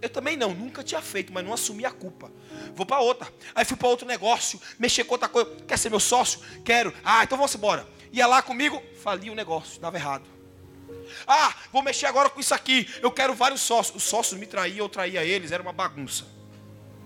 Eu 0.00 0.10
também 0.10 0.36
não, 0.36 0.52
nunca 0.52 0.82
tinha 0.82 1.00
feito, 1.00 1.32
mas 1.32 1.44
não 1.44 1.52
assumi 1.52 1.86
a 1.86 1.90
culpa. 1.90 2.30
Vou 2.74 2.84
para 2.84 2.98
outra. 2.98 3.32
Aí 3.54 3.64
fui 3.64 3.76
para 3.76 3.88
outro 3.88 4.06
negócio, 4.06 4.60
mexer 4.78 5.04
com 5.04 5.14
outra 5.14 5.28
coisa. 5.28 5.48
Quer 5.66 5.78
ser 5.78 5.90
meu 5.90 6.00
sócio? 6.00 6.40
Quero. 6.64 6.92
Ah, 7.04 7.22
então 7.22 7.38
vamos 7.38 7.54
embora. 7.54 7.86
Ia 8.12 8.26
lá 8.26 8.42
comigo, 8.42 8.82
falia 9.02 9.30
o 9.30 9.34
negócio, 9.34 9.80
dava 9.80 9.96
errado. 9.96 10.24
Ah, 11.26 11.54
vou 11.72 11.82
mexer 11.82 12.06
agora 12.06 12.28
com 12.28 12.40
isso 12.40 12.52
aqui. 12.52 12.88
Eu 13.00 13.10
quero 13.10 13.32
vários 13.34 13.60
sócios. 13.60 13.96
Os 13.96 14.02
sócios 14.02 14.38
me 14.38 14.46
traíam, 14.46 14.84
eu 14.84 14.88
traía 14.88 15.24
eles, 15.24 15.52
era 15.52 15.62
uma 15.62 15.72
bagunça. 15.72 16.26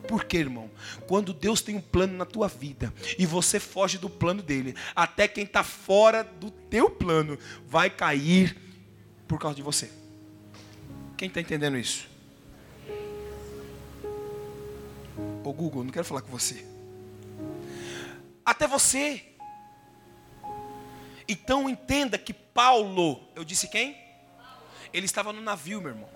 Por 0.07 0.25
quê, 0.25 0.39
irmão? 0.39 0.71
Quando 1.07 1.33
Deus 1.33 1.61
tem 1.61 1.77
um 1.77 1.81
plano 1.81 2.17
na 2.17 2.25
tua 2.25 2.49
vida 2.49 2.93
e 3.19 3.27
você 3.27 3.59
foge 3.59 3.99
do 3.99 4.09
plano 4.09 4.43
dele, 4.43 4.75
até 4.95 5.27
quem 5.27 5.45
está 5.45 5.65
fora 5.65 6.23
do 6.23 6.51
teu 6.51 6.91
plano 6.91 7.39
vai 7.67 7.91
cair 7.91 8.57
por 9.27 9.39
causa 9.39 9.57
de 9.57 9.63
você. 9.63 9.91
Quem 11.17 11.29
está 11.29 11.41
entendendo 11.41 11.77
isso? 11.77 12.09
Ô 15.43 15.53
Google, 15.53 15.85
não 15.85 15.91
quero 15.91 16.05
falar 16.05 16.23
com 16.23 16.31
você. 16.31 16.67
Até 18.45 18.67
você. 18.67 19.23
Então 21.29 21.69
entenda 21.69 22.17
que 22.19 22.33
Paulo, 22.33 23.21
eu 23.35 23.45
disse 23.45 23.69
quem? 23.69 23.97
Ele 24.93 25.07
estava 25.07 25.33
no 25.33 25.41
navio, 25.41 25.81
meu 25.81 25.91
irmão. 25.91 26.09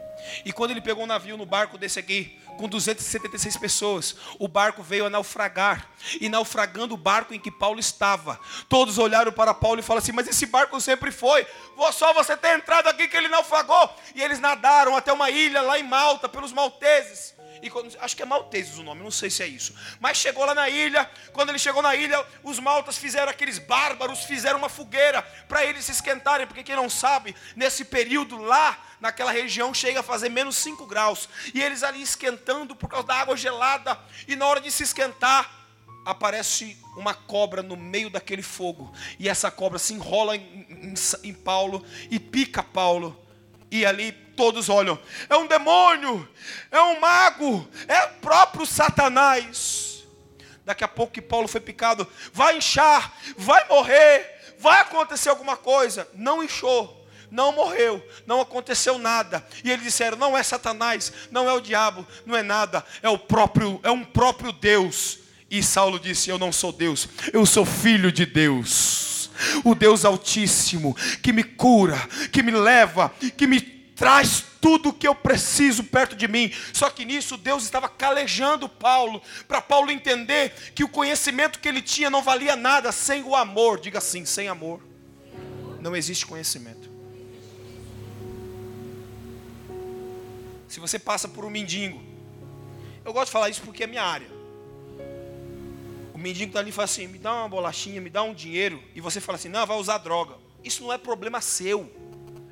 E 0.44 0.52
quando 0.52 0.70
ele 0.70 0.80
pegou 0.80 1.04
um 1.04 1.06
navio 1.06 1.36
no 1.36 1.46
barco 1.46 1.78
desse 1.78 1.98
aqui, 1.98 2.38
com 2.60 2.68
276 2.68 3.56
pessoas, 3.56 4.14
o 4.38 4.46
barco 4.46 4.82
veio 4.82 5.06
a 5.06 5.10
naufragar. 5.10 5.88
E 6.20 6.28
naufragando 6.28 6.94
o 6.94 6.96
barco 6.96 7.32
em 7.32 7.40
que 7.40 7.50
Paulo 7.50 7.80
estava, 7.80 8.38
todos 8.68 8.98
olharam 8.98 9.32
para 9.32 9.54
Paulo 9.54 9.80
e 9.80 9.82
falaram 9.82 10.02
assim: 10.02 10.12
Mas 10.12 10.28
esse 10.28 10.44
barco 10.44 10.78
sempre 10.80 11.10
foi, 11.10 11.46
só 11.92 12.12
você 12.12 12.36
ter 12.36 12.56
entrado 12.56 12.88
aqui 12.88 13.08
que 13.08 13.16
ele 13.16 13.28
naufragou. 13.28 13.90
E 14.14 14.22
eles 14.22 14.38
nadaram 14.38 14.94
até 14.94 15.12
uma 15.12 15.30
ilha 15.30 15.62
lá 15.62 15.78
em 15.78 15.82
Malta, 15.82 16.28
pelos 16.28 16.52
malteses. 16.52 17.34
E 17.62 17.68
quando, 17.68 17.96
acho 18.00 18.16
que 18.16 18.22
é 18.22 18.24
Malteses 18.26 18.78
o 18.78 18.82
nome, 18.82 19.02
não 19.02 19.10
sei 19.10 19.30
se 19.30 19.42
é 19.42 19.46
isso. 19.46 19.74
Mas 19.98 20.16
chegou 20.16 20.44
lá 20.44 20.54
na 20.54 20.68
ilha, 20.68 21.08
quando 21.32 21.50
ele 21.50 21.58
chegou 21.58 21.82
na 21.82 21.94
ilha, 21.94 22.24
os 22.42 22.58
maltas 22.58 22.96
fizeram 22.96 23.30
aqueles 23.30 23.58
bárbaros, 23.58 24.24
fizeram 24.24 24.58
uma 24.58 24.68
fogueira 24.68 25.22
para 25.48 25.64
eles 25.64 25.84
se 25.84 25.92
esquentarem, 25.92 26.46
porque 26.46 26.62
quem 26.62 26.76
não 26.76 26.88
sabe, 26.88 27.34
nesse 27.54 27.84
período 27.84 28.38
lá, 28.38 28.78
naquela 29.00 29.32
região, 29.32 29.74
chega 29.74 30.00
a 30.00 30.02
fazer 30.02 30.28
menos 30.28 30.56
5 30.56 30.86
graus. 30.86 31.28
E 31.54 31.62
eles 31.62 31.82
ali 31.82 32.02
esquentando 32.02 32.74
por 32.74 32.88
causa 32.88 33.06
da 33.06 33.14
água 33.14 33.36
gelada, 33.36 33.98
e 34.26 34.36
na 34.36 34.46
hora 34.46 34.60
de 34.60 34.70
se 34.70 34.82
esquentar, 34.82 35.60
aparece 36.04 36.76
uma 36.96 37.14
cobra 37.14 37.62
no 37.62 37.76
meio 37.76 38.10
daquele 38.10 38.42
fogo. 38.42 38.92
E 39.18 39.28
essa 39.28 39.50
cobra 39.50 39.78
se 39.78 39.94
enrola 39.94 40.36
em, 40.36 40.66
em, 40.70 40.94
em 41.24 41.34
Paulo 41.34 41.84
e 42.10 42.18
pica 42.18 42.62
Paulo. 42.62 43.16
E 43.70 43.86
ali 43.86 44.12
todos 44.40 44.68
olham: 44.68 44.98
é 45.28 45.36
um 45.36 45.46
demônio, 45.46 46.28
é 46.70 46.80
um 46.80 46.98
mago, 46.98 47.68
é 47.86 48.04
o 48.04 48.08
próprio 48.20 48.66
Satanás. 48.66 50.04
Daqui 50.64 50.84
a 50.84 50.88
pouco 50.88 51.12
que 51.12 51.22
Paulo 51.22 51.48
foi 51.48 51.60
picado, 51.60 52.06
vai 52.32 52.56
inchar, 52.56 53.12
vai 53.36 53.66
morrer, 53.68 54.54
vai 54.58 54.80
acontecer 54.80 55.28
alguma 55.28 55.56
coisa. 55.56 56.08
Não 56.14 56.42
inchou, 56.42 57.06
não 57.30 57.52
morreu, 57.52 58.04
não 58.26 58.40
aconteceu 58.40 58.98
nada. 58.98 59.46
E 59.62 59.70
eles 59.70 59.84
disseram: 59.84 60.16
não 60.16 60.36
é 60.36 60.42
Satanás, 60.42 61.12
não 61.30 61.48
é 61.48 61.52
o 61.52 61.60
diabo, 61.60 62.06
não 62.24 62.36
é 62.36 62.42
nada, 62.42 62.84
é 63.02 63.08
o 63.08 63.18
próprio, 63.18 63.78
é 63.82 63.90
um 63.90 64.04
próprio 64.04 64.52
Deus. 64.52 65.18
E 65.50 65.62
Saulo 65.62 65.98
disse: 65.98 66.30
Eu 66.30 66.38
não 66.38 66.52
sou 66.52 66.72
Deus, 66.72 67.08
eu 67.32 67.44
sou 67.44 67.66
filho 67.66 68.10
de 68.10 68.24
Deus 68.24 69.09
o 69.64 69.74
Deus 69.74 70.04
Altíssimo, 70.04 70.96
que 71.22 71.32
me 71.32 71.44
cura, 71.44 71.96
que 72.32 72.42
me 72.42 72.52
leva, 72.52 73.12
que 73.36 73.46
me 73.46 73.60
traz 73.60 74.44
tudo 74.60 74.88
o 74.88 74.92
que 74.92 75.06
eu 75.06 75.14
preciso 75.14 75.84
perto 75.84 76.16
de 76.16 76.26
mim. 76.26 76.52
Só 76.72 76.88
que 76.88 77.04
nisso 77.04 77.36
Deus 77.36 77.64
estava 77.64 77.88
calejando 77.88 78.68
Paulo, 78.68 79.20
para 79.46 79.60
Paulo 79.60 79.90
entender 79.90 80.52
que 80.74 80.82
o 80.82 80.88
conhecimento 80.88 81.58
que 81.58 81.68
ele 81.68 81.82
tinha 81.82 82.08
não 82.08 82.22
valia 82.22 82.56
nada 82.56 82.92
sem 82.92 83.22
o 83.22 83.36
amor. 83.36 83.78
Diga 83.78 83.98
assim: 83.98 84.24
sem 84.24 84.48
amor, 84.48 84.80
não 85.80 85.94
existe 85.94 86.26
conhecimento. 86.26 86.90
Se 90.66 90.80
você 90.80 90.98
passa 90.98 91.28
por 91.28 91.44
um 91.44 91.50
mendigo, 91.50 92.00
eu 93.04 93.12
gosto 93.12 93.26
de 93.26 93.32
falar 93.32 93.50
isso 93.50 93.60
porque 93.62 93.84
é 93.84 93.86
minha 93.86 94.04
área 94.04 94.39
mendigo 96.20 96.50
está 96.50 96.60
ali 96.60 96.70
e 96.70 96.72
fala 96.72 96.84
assim: 96.84 97.06
me 97.06 97.18
dá 97.18 97.32
uma 97.32 97.48
bolachinha, 97.48 98.00
me 98.00 98.10
dá 98.10 98.22
um 98.22 98.34
dinheiro. 98.34 98.82
E 98.94 99.00
você 99.00 99.20
fala 99.20 99.36
assim: 99.36 99.48
não, 99.48 99.66
vai 99.66 99.76
usar 99.76 99.98
droga. 99.98 100.36
Isso 100.62 100.82
não 100.82 100.92
é 100.92 100.98
problema 100.98 101.40
seu. 101.40 101.90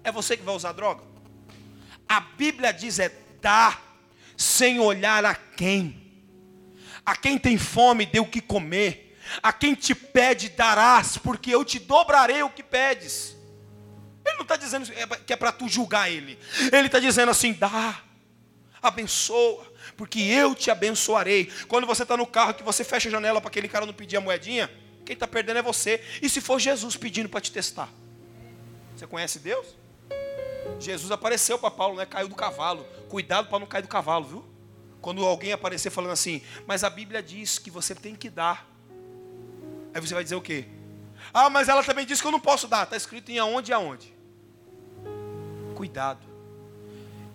É 0.03 0.11
você 0.11 0.37
que 0.37 0.43
vai 0.43 0.55
usar 0.55 0.73
droga. 0.73 1.03
A 2.09 2.21
Bíblia 2.21 2.73
diz: 2.73 2.99
é 2.99 3.13
dar, 3.41 3.83
sem 4.37 4.81
olhar 4.81 5.25
a 5.25 5.35
quem. 5.35 6.09
A 7.05 7.17
quem 7.17 7.39
tem 7.39 7.57
fome, 7.57 8.07
dê 8.07 8.21
o 8.21 8.27
que 8.27 8.41
comer. 8.41 9.19
A 9.43 9.53
quem 9.53 9.75
te 9.75 9.95
pede, 9.95 10.49
darás, 10.49 11.19
porque 11.19 11.55
eu 11.55 11.65
te 11.65 11.79
dobrarei 11.79 12.43
o 12.43 12.51
que 12.51 12.63
pedes. 12.63 13.37
Ele 14.25 14.37
não 14.37 14.43
está 14.43 14.57
dizendo 14.57 14.91
que 15.27 15.33
é 15.33 15.37
para 15.37 15.53
tu 15.53 15.69
julgar 15.69 16.11
ele. 16.11 16.39
Ele 16.73 16.87
está 16.87 16.99
dizendo 16.99 17.31
assim: 17.31 17.53
dá, 17.53 18.01
abençoa 18.83 19.68
porque 19.99 20.21
eu 20.21 20.55
te 20.55 20.71
abençoarei. 20.71 21.51
Quando 21.67 21.85
você 21.85 22.05
está 22.05 22.17
no 22.17 22.25
carro 22.25 22.55
que 22.55 22.63
você 22.63 22.85
fecha 22.85 23.09
a 23.09 23.13
janela 23.13 23.41
para 23.41 23.49
aquele 23.49 23.69
cara 23.69 23.85
não 23.85 23.93
pedir 23.93 24.17
a 24.17 24.21
moedinha, 24.21 24.71
quem 25.05 25.13
está 25.13 25.27
perdendo 25.27 25.59
é 25.59 25.63
você. 25.63 26.01
E 26.23 26.29
se 26.29 26.41
for 26.41 26.61
Jesus 26.61 26.97
pedindo 26.97 27.29
para 27.29 27.41
te 27.41 27.51
testar? 27.51 27.91
Você 28.97 29.09
conhece 29.09 29.41
Deus? 29.41 29.67
Jesus 30.79 31.11
apareceu 31.11 31.59
para 31.59 31.71
Paulo, 31.73 31.97
né? 31.97 32.07
Caiu 32.07 32.29
do 32.29 32.37
cavalo. 32.37 32.85
Cuidado 33.09 33.49
para 33.49 33.59
não 33.59 33.67
cair 33.67 33.83
do 33.83 33.89
cavalo, 33.89 34.25
viu? 34.25 34.45
Quando 35.01 35.25
alguém 35.25 35.53
aparecer 35.53 35.91
falando 35.91 36.13
assim, 36.13 36.43
mas 36.65 36.85
a 36.85 36.91
Bíblia 36.91 37.21
diz 37.21 37.59
que 37.59 37.71
você 37.71 37.93
tem 37.93 38.15
que 38.15 38.31
dar. 38.31 38.69
Aí 39.93 40.01
você 40.01 40.15
vai 40.15 40.23
dizer 40.23 40.37
o 40.37 40.41
quê? 40.41 40.67
Ah, 41.35 41.51
mas 41.51 41.69
ela 41.69 41.83
também 41.83 42.07
diz 42.07 42.21
que 42.21 42.27
eu 42.27 42.33
não 42.33 42.41
posso 42.41 42.69
dar. 42.69 42.85
Está 42.85 42.97
escrito 42.97 43.33
em 43.33 43.39
aonde 43.41 43.73
e 43.73 43.75
aonde. 43.75 44.15
Cuidado. 45.75 46.25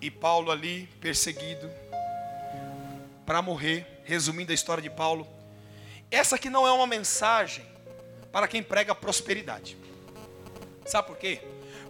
E 0.00 0.10
Paulo 0.10 0.50
ali, 0.50 0.88
perseguido, 1.00 1.70
para 3.24 3.40
morrer, 3.40 3.86
resumindo 4.04 4.52
a 4.52 4.54
história 4.54 4.82
de 4.82 4.90
Paulo. 4.90 5.26
Essa 6.10 6.36
aqui 6.36 6.50
não 6.50 6.66
é 6.66 6.72
uma 6.72 6.86
mensagem 6.86 7.64
para 8.30 8.46
quem 8.46 8.62
prega 8.62 8.94
prosperidade. 8.94 9.76
Sabe 10.84 11.08
por 11.08 11.16
quê? 11.16 11.40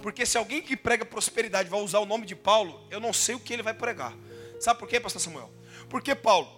Porque 0.02 0.24
se 0.24 0.38
alguém 0.38 0.62
que 0.62 0.76
prega 0.76 1.04
prosperidade 1.04 1.68
vai 1.68 1.80
usar 1.80 1.98
o 1.98 2.06
nome 2.06 2.26
de 2.26 2.36
Paulo, 2.36 2.86
eu 2.90 3.00
não 3.00 3.12
sei 3.12 3.34
o 3.34 3.40
que 3.40 3.52
ele 3.52 3.62
vai 3.62 3.74
pregar. 3.74 4.12
Sabe 4.60 4.78
por 4.78 4.88
quê, 4.88 5.00
pastor 5.00 5.20
Samuel? 5.20 5.50
Porque 5.88 6.14
Paulo, 6.14 6.48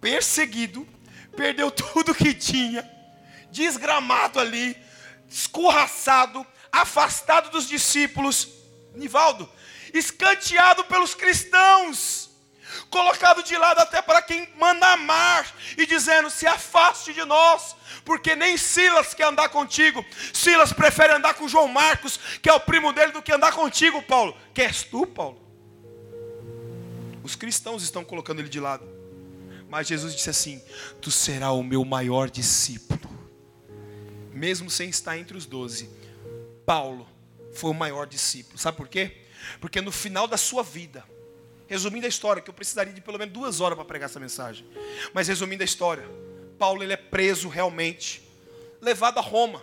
perseguido, 0.00 0.86
perdeu 1.36 1.70
tudo 1.72 2.14
que 2.14 2.34
tinha, 2.34 2.88
desgramado 3.50 4.38
ali, 4.38 4.76
escorraçado, 5.28 6.46
afastado 6.70 7.50
dos 7.50 7.66
discípulos, 7.66 8.48
Nivaldo, 8.94 9.50
escanteado 9.92 10.84
pelos 10.84 11.14
cristãos 11.14 12.21
colocado 12.90 13.42
de 13.42 13.56
lado 13.56 13.80
até 13.80 14.00
para 14.02 14.22
quem 14.22 14.48
manda 14.58 14.86
amar, 14.92 15.46
e 15.76 15.86
dizendo: 15.86 16.30
se 16.30 16.46
afaste 16.46 17.12
de 17.12 17.24
nós, 17.24 17.76
porque 18.04 18.34
nem 18.36 18.56
Silas 18.56 19.14
quer 19.14 19.24
andar 19.26 19.48
contigo. 19.48 20.04
Silas 20.32 20.72
prefere 20.72 21.12
andar 21.12 21.34
com 21.34 21.48
João 21.48 21.68
Marcos, 21.68 22.18
que 22.40 22.48
é 22.48 22.52
o 22.52 22.60
primo 22.60 22.92
dele, 22.92 23.12
do 23.12 23.22
que 23.22 23.32
andar 23.32 23.52
contigo, 23.52 24.02
Paulo. 24.02 24.36
Queres 24.54 24.82
tu, 24.82 25.06
Paulo? 25.06 25.40
Os 27.22 27.36
cristãos 27.36 27.82
estão 27.82 28.04
colocando 28.04 28.40
ele 28.40 28.48
de 28.48 28.60
lado. 28.60 28.88
Mas 29.68 29.86
Jesus 29.86 30.14
disse 30.14 30.30
assim: 30.30 30.62
Tu 31.00 31.10
serás 31.10 31.52
o 31.52 31.62
meu 31.62 31.84
maior 31.84 32.28
discípulo. 32.28 33.00
Mesmo 34.32 34.68
sem 34.68 34.90
estar 34.90 35.16
entre 35.16 35.36
os 35.36 35.46
doze, 35.46 35.88
Paulo 36.66 37.08
foi 37.54 37.70
o 37.70 37.74
maior 37.74 38.06
discípulo. 38.06 38.58
Sabe 38.58 38.76
por 38.76 38.88
quê? 38.88 39.22
Porque 39.60 39.80
no 39.80 39.92
final 39.92 40.26
da 40.26 40.36
sua 40.36 40.62
vida, 40.62 41.04
Resumindo 41.72 42.04
a 42.04 42.08
história, 42.10 42.42
que 42.42 42.50
eu 42.50 42.52
precisaria 42.52 42.92
de 42.92 43.00
pelo 43.00 43.18
menos 43.18 43.32
duas 43.32 43.58
horas 43.62 43.76
para 43.76 43.86
pregar 43.86 44.10
essa 44.10 44.20
mensagem. 44.20 44.66
Mas 45.14 45.26
resumindo 45.26 45.62
a 45.62 45.64
história, 45.64 46.06
Paulo 46.58 46.82
ele 46.82 46.92
é 46.92 46.98
preso 46.98 47.48
realmente, 47.48 48.22
levado 48.78 49.16
a 49.16 49.22
Roma, 49.22 49.62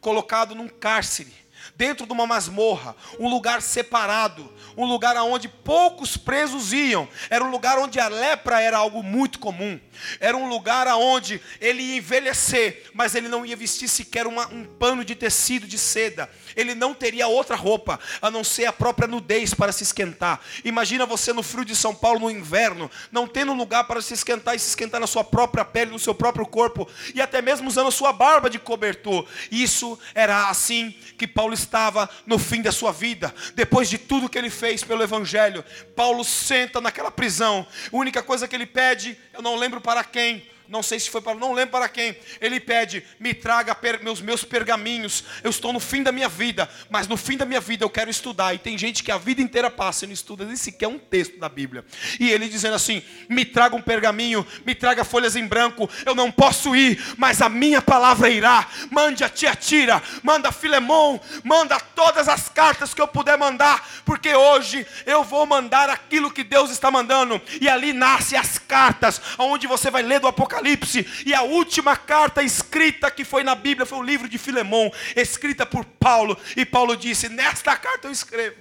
colocado 0.00 0.54
num 0.54 0.68
cárcere, 0.68 1.32
dentro 1.76 2.06
de 2.06 2.12
uma 2.12 2.26
masmorra, 2.26 2.96
um 3.18 3.28
lugar 3.28 3.62
separado, 3.62 4.52
um 4.76 4.84
lugar 4.84 5.16
onde 5.16 5.48
poucos 5.48 6.16
presos 6.16 6.72
iam. 6.72 7.08
Era 7.30 7.44
um 7.44 7.50
lugar 7.50 7.78
onde 7.78 7.98
a 8.00 8.08
lepra 8.08 8.60
era 8.60 8.78
algo 8.78 9.02
muito 9.02 9.38
comum. 9.38 9.78
Era 10.20 10.36
um 10.36 10.48
lugar 10.48 10.86
onde 10.88 11.40
ele 11.60 11.82
ia 11.82 11.96
envelhecer, 11.96 12.90
mas 12.94 13.14
ele 13.14 13.28
não 13.28 13.44
ia 13.44 13.56
vestir 13.56 13.88
sequer 13.88 14.26
uma, 14.26 14.46
um 14.48 14.64
pano 14.64 15.04
de 15.04 15.14
tecido 15.14 15.66
de 15.66 15.78
seda 15.78 16.28
ele 16.56 16.74
não 16.74 16.94
teria 16.94 17.26
outra 17.26 17.56
roupa 17.56 17.98
a 18.20 18.30
não 18.30 18.44
ser 18.44 18.66
a 18.66 18.72
própria 18.72 19.08
nudez 19.08 19.54
para 19.54 19.72
se 19.72 19.82
esquentar. 19.82 20.40
Imagina 20.64 21.06
você 21.06 21.32
no 21.32 21.42
frio 21.42 21.64
de 21.64 21.74
São 21.74 21.94
Paulo 21.94 22.20
no 22.20 22.30
inverno, 22.30 22.90
não 23.10 23.26
tendo 23.26 23.52
lugar 23.52 23.84
para 23.84 24.02
se 24.02 24.14
esquentar 24.14 24.54
e 24.54 24.58
se 24.58 24.68
esquentar 24.68 25.00
na 25.00 25.06
sua 25.06 25.24
própria 25.24 25.64
pele, 25.64 25.90
no 25.90 25.98
seu 25.98 26.14
próprio 26.14 26.46
corpo, 26.46 26.88
e 27.14 27.20
até 27.20 27.42
mesmo 27.42 27.68
usando 27.68 27.88
a 27.88 27.92
sua 27.92 28.12
barba 28.12 28.48
de 28.48 28.58
cobertor. 28.58 29.26
Isso 29.50 29.98
era 30.14 30.48
assim 30.48 30.94
que 31.16 31.26
Paulo 31.26 31.51
estava 31.54 32.08
no 32.26 32.38
fim 32.38 32.62
da 32.62 32.72
sua 32.72 32.92
vida, 32.92 33.34
depois 33.54 33.88
de 33.88 33.98
tudo 33.98 34.28
que 34.28 34.38
ele 34.38 34.50
fez 34.50 34.82
pelo 34.84 35.02
Evangelho. 35.02 35.64
Paulo 35.94 36.24
senta 36.24 36.80
naquela 36.80 37.10
prisão, 37.10 37.66
a 37.92 37.96
única 37.96 38.22
coisa 38.22 38.46
que 38.46 38.54
ele 38.54 38.66
pede, 38.66 39.18
eu 39.32 39.42
não 39.42 39.56
lembro 39.56 39.80
para 39.80 40.04
quem, 40.04 40.46
não 40.68 40.82
sei 40.82 40.98
se 40.98 41.10
foi 41.10 41.20
para, 41.20 41.34
não 41.34 41.52
lembro 41.52 41.72
para 41.72 41.88
quem. 41.88 42.16
Ele 42.40 42.58
pede: 42.58 43.04
"Me 43.18 43.34
traga 43.34 43.74
per, 43.74 44.02
meus 44.02 44.20
meus 44.20 44.44
pergaminhos. 44.44 45.24
Eu 45.42 45.50
estou 45.50 45.72
no 45.72 45.80
fim 45.80 46.02
da 46.02 46.12
minha 46.12 46.28
vida, 46.28 46.68
mas 46.88 47.06
no 47.08 47.16
fim 47.16 47.36
da 47.36 47.44
minha 47.44 47.60
vida 47.60 47.84
eu 47.84 47.90
quero 47.90 48.10
estudar". 48.10 48.54
E 48.54 48.58
tem 48.58 48.78
gente 48.78 49.02
que 49.02 49.12
a 49.12 49.18
vida 49.18 49.42
inteira 49.42 49.70
passa 49.70 50.04
e 50.04 50.08
não 50.08 50.14
estuda 50.14 50.44
nem 50.44 50.56
sequer 50.56 50.88
um 50.88 50.98
texto 50.98 51.38
da 51.38 51.48
Bíblia. 51.48 51.84
E 52.18 52.30
ele 52.30 52.48
dizendo 52.48 52.74
assim: 52.74 53.02
"Me 53.28 53.44
traga 53.44 53.76
um 53.76 53.82
pergaminho, 53.82 54.46
me 54.64 54.74
traga 54.74 55.04
folhas 55.04 55.36
em 55.36 55.46
branco. 55.46 55.90
Eu 56.06 56.14
não 56.14 56.30
posso 56.30 56.74
ir, 56.74 57.02
mas 57.18 57.42
a 57.42 57.48
minha 57.48 57.82
palavra 57.82 58.30
irá. 58.30 58.66
Mande 58.90 59.24
a 59.24 59.28
tia 59.28 59.54
Tira, 59.54 60.02
manda 60.22 60.48
a 60.48 60.52
Filemon, 60.52 61.18
manda 61.44 61.78
todas 61.78 62.28
as 62.28 62.48
cartas 62.48 62.94
que 62.94 63.02
eu 63.02 63.08
puder 63.08 63.36
mandar, 63.36 63.86
porque 64.04 64.34
hoje 64.34 64.86
eu 65.04 65.22
vou 65.22 65.44
mandar 65.44 65.90
aquilo 65.90 66.30
que 66.30 66.44
Deus 66.44 66.70
está 66.70 66.90
mandando". 66.90 67.40
E 67.60 67.68
ali 67.68 67.92
nasce 67.92 68.36
as 68.36 68.58
cartas, 68.58 69.20
onde 69.38 69.66
você 69.66 69.90
vai 69.90 70.02
ler 70.02 70.20
do 70.20 70.26
Apocalipse 70.26 70.51
Apocalipse, 70.52 71.06
e 71.24 71.34
a 71.34 71.42
última 71.42 71.96
carta 71.96 72.42
escrita 72.42 73.10
que 73.10 73.24
foi 73.24 73.42
na 73.42 73.54
Bíblia 73.54 73.86
foi 73.86 73.98
o 73.98 74.02
livro 74.02 74.28
de 74.28 74.36
Filemão, 74.36 74.92
escrita 75.16 75.64
por 75.64 75.84
Paulo, 75.84 76.38
e 76.56 76.66
Paulo 76.66 76.96
disse: 76.96 77.28
Nesta 77.28 77.74
carta 77.76 78.08
eu 78.08 78.12
escrevo. 78.12 78.56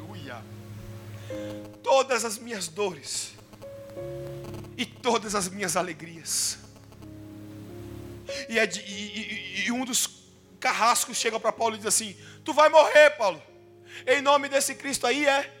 Aleluia. 0.00 0.42
Todas 1.82 2.24
as 2.24 2.38
minhas 2.38 2.66
dores 2.66 3.32
e 4.76 4.84
todas 4.84 5.34
as 5.34 5.48
minhas 5.48 5.76
alegrias. 5.76 6.58
E, 8.48 8.58
é 8.58 8.66
de, 8.66 8.80
e, 8.80 9.62
e, 9.62 9.66
e 9.66 9.72
um 9.72 9.84
dos 9.84 10.24
carrascos 10.58 11.16
chega 11.16 11.38
para 11.38 11.52
Paulo 11.52 11.76
e 11.76 11.78
diz 11.78 11.86
assim: 11.86 12.16
Tu 12.44 12.52
vai 12.52 12.68
morrer, 12.68 13.10
Paulo. 13.10 13.40
Em 14.04 14.20
nome 14.20 14.48
desse 14.48 14.74
Cristo 14.74 15.06
aí 15.06 15.26
é. 15.26 15.52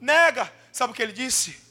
Nega. 0.00 0.52
Sabe 0.72 0.92
o 0.92 0.94
que 0.94 1.02
ele 1.02 1.12
disse? 1.12 1.67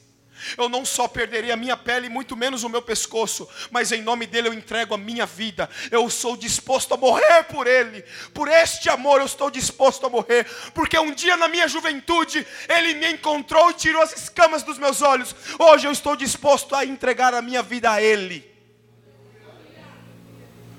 Eu 0.56 0.68
não 0.68 0.84
só 0.84 1.08
perderei 1.08 1.50
a 1.50 1.56
minha 1.56 1.76
pele, 1.76 2.08
muito 2.08 2.36
menos 2.36 2.62
o 2.62 2.68
meu 2.68 2.82
pescoço, 2.82 3.48
mas 3.70 3.92
em 3.92 4.02
nome 4.02 4.26
dele 4.26 4.48
eu 4.48 4.54
entrego 4.54 4.94
a 4.94 4.98
minha 4.98 5.26
vida. 5.26 5.68
Eu 5.90 6.08
sou 6.10 6.36
disposto 6.36 6.94
a 6.94 6.96
morrer 6.96 7.44
por 7.44 7.66
ele. 7.66 8.02
Por 8.32 8.48
este 8.48 8.88
amor 8.88 9.20
eu 9.20 9.26
estou 9.26 9.50
disposto 9.50 10.06
a 10.06 10.10
morrer, 10.10 10.46
porque 10.74 10.98
um 10.98 11.12
dia 11.12 11.36
na 11.36 11.48
minha 11.48 11.68
juventude 11.68 12.46
ele 12.68 12.94
me 12.94 13.12
encontrou 13.12 13.70
e 13.70 13.74
tirou 13.74 14.02
as 14.02 14.16
escamas 14.16 14.62
dos 14.62 14.78
meus 14.78 15.02
olhos. 15.02 15.34
Hoje 15.58 15.86
eu 15.86 15.92
estou 15.92 16.16
disposto 16.16 16.74
a 16.74 16.84
entregar 16.84 17.34
a 17.34 17.42
minha 17.42 17.62
vida 17.62 17.90
a 17.90 18.02
ele. 18.02 18.48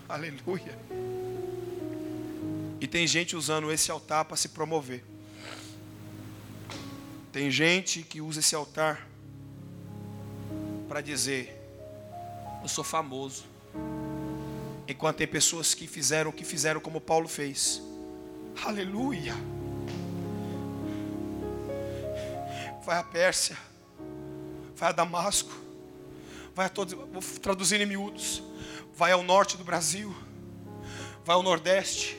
Aleluia. 0.08 0.78
E 2.82 2.88
tem 2.88 3.06
gente 3.06 3.36
usando 3.36 3.72
esse 3.72 3.92
altar 3.92 4.26
para 4.26 4.38
se 4.38 4.50
promover. 4.50 5.04
Tem 7.32 7.52
gente 7.52 8.02
que 8.04 8.22
usa 8.22 8.40
esse 8.40 8.56
altar 8.56 9.09
para 10.90 11.02
dizer: 11.02 11.56
Eu 12.64 12.68
sou 12.68 12.84
famoso. 12.84 13.46
Enquanto 14.88 15.18
tem 15.18 15.28
pessoas 15.28 15.76
que 15.76 15.86
fizeram 15.86 16.32
o 16.32 16.34
que 16.34 16.44
fizeram 16.44 16.82
como 16.82 17.00
Paulo 17.00 17.28
fez. 17.28 17.80
Aleluia. 18.66 19.36
Vai 22.84 22.98
a 22.98 23.04
Pérsia, 23.04 23.56
vai 24.76 24.90
a 24.90 24.92
Damasco, 24.92 25.52
vai 26.56 26.66
a 26.66 26.70
todos, 26.70 26.96
vou 26.96 27.22
traduzir 27.40 27.80
em 27.80 27.86
miúdos, 27.86 28.42
vai 28.96 29.12
ao 29.12 29.22
norte 29.22 29.56
do 29.58 29.64
Brasil, 29.64 30.16
vai 31.24 31.36
ao 31.36 31.44
nordeste, 31.44 32.18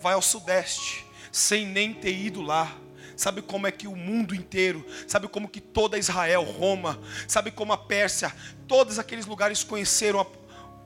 vai 0.00 0.14
ao 0.14 0.22
sudeste, 0.22 1.04
sem 1.32 1.66
nem 1.66 1.92
ter 1.92 2.16
ido 2.16 2.40
lá 2.40 2.72
Sabe 3.16 3.40
como 3.40 3.66
é 3.66 3.72
que 3.72 3.88
o 3.88 3.96
mundo 3.96 4.34
inteiro, 4.34 4.84
sabe 5.08 5.26
como 5.26 5.48
que 5.48 5.60
toda 5.60 5.98
Israel, 5.98 6.42
Roma, 6.42 7.00
sabe 7.26 7.50
como 7.50 7.72
a 7.72 7.78
Pérsia, 7.78 8.32
todos 8.68 8.98
aqueles 8.98 9.24
lugares 9.24 9.64
conheceram 9.64 10.20
a, 10.20 10.26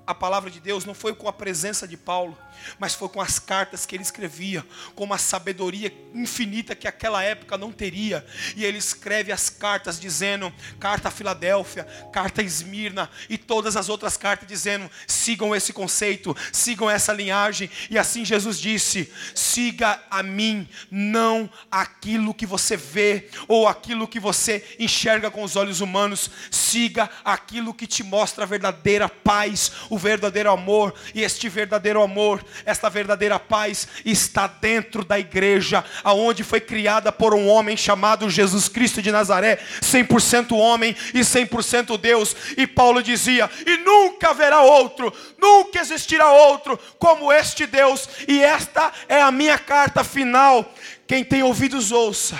a 0.07 0.15
palavra 0.15 0.51
de 0.51 0.61
Deus, 0.61 0.85
não 0.85 0.95
foi 0.95 1.15
com 1.15 1.29
a 1.29 1.33
presença 1.33 1.89
de 1.89 1.97
Paulo, 1.97 2.39
mas 2.79 2.95
foi 2.95 3.09
com 3.09 3.21
as 3.21 3.39
cartas 3.39 3.87
que 3.87 3.97
ele 3.97 4.03
escrevia, 4.03 4.65
com 4.95 5.05
uma 5.05 5.19
sabedoria 5.19 5.93
infinita 6.15 6.75
que 6.75 6.89
aquela 6.89 7.23
época 7.23 7.57
não 7.57 7.73
teria. 7.73 8.25
E 8.57 8.65
ele 8.65 8.79
escreve 8.79 9.33
as 9.33 9.49
cartas 9.49 9.99
dizendo, 9.99 10.53
carta 10.79 11.09
a 11.09 11.11
Filadélfia, 11.11 11.85
carta 12.13 12.41
a 12.41 12.45
Esmirna 12.45 13.11
e 13.29 13.37
todas 13.37 13.77
as 13.77 13.89
outras 13.89 14.17
cartas 14.17 14.49
dizendo, 14.49 14.91
sigam 15.07 15.55
esse 15.55 15.73
conceito, 15.73 16.37
sigam 16.53 16.91
essa 16.91 17.13
linhagem. 17.13 17.71
E 17.89 17.99
assim 17.99 18.25
Jesus 18.25 18.59
disse: 18.59 19.13
siga 19.35 20.03
a 20.11 20.23
mim, 20.23 20.69
não 20.91 21.51
aquilo 21.71 22.35
que 22.35 22.47
você 22.47 22.77
vê 22.77 23.29
ou 23.49 23.69
aquilo 23.69 24.09
que 24.09 24.21
você 24.21 24.77
enxerga 24.79 25.31
com 25.31 25.43
os 25.43 25.57
olhos 25.57 25.81
humanos, 25.81 26.31
siga 26.51 27.11
aquilo 27.25 27.75
que 27.75 27.87
te 27.87 28.03
mostra 28.03 28.45
a 28.45 28.47
verdadeira 28.47 29.09
paz, 29.09 29.73
o 29.89 29.99
verdadeiro 29.99 30.51
amor, 30.51 30.95
e 31.15 31.23
este 31.23 31.49
verdadeiro 31.49 32.03
amor 32.03 32.45
esta 32.65 32.89
verdadeira 32.89 33.39
paz 33.39 33.89
está 34.05 34.47
dentro 34.47 35.05
da 35.05 35.19
igreja, 35.19 35.85
aonde 36.03 36.45
foi 36.45 36.61
criada 36.61 37.11
por 37.13 37.35
um 37.35 37.49
homem 37.49 37.77
chamado 37.77 38.29
Jesus 38.31 38.69
Cristo 38.69 39.03
de 39.03 39.11
Nazaré, 39.11 39.59
100% 39.81 40.57
homem 40.57 40.97
e 41.15 41.21
100% 41.21 41.99
Deus. 41.99 42.35
E 42.57 42.67
Paulo 42.67 43.03
dizia: 43.03 43.51
"E 43.67 43.77
nunca 43.79 44.31
haverá 44.31 44.63
outro, 44.63 45.13
nunca 45.39 45.81
existirá 45.81 46.31
outro 46.31 46.79
como 46.99 47.33
este 47.33 47.67
Deus". 47.67 48.09
E 48.29 48.43
esta 48.43 48.93
é 49.09 49.21
a 49.21 49.31
minha 49.31 49.59
carta 49.59 50.05
final. 50.05 50.75
Quem 51.07 51.25
tem 51.25 51.43
ouvidos 51.43 51.93
ouça 51.93 52.39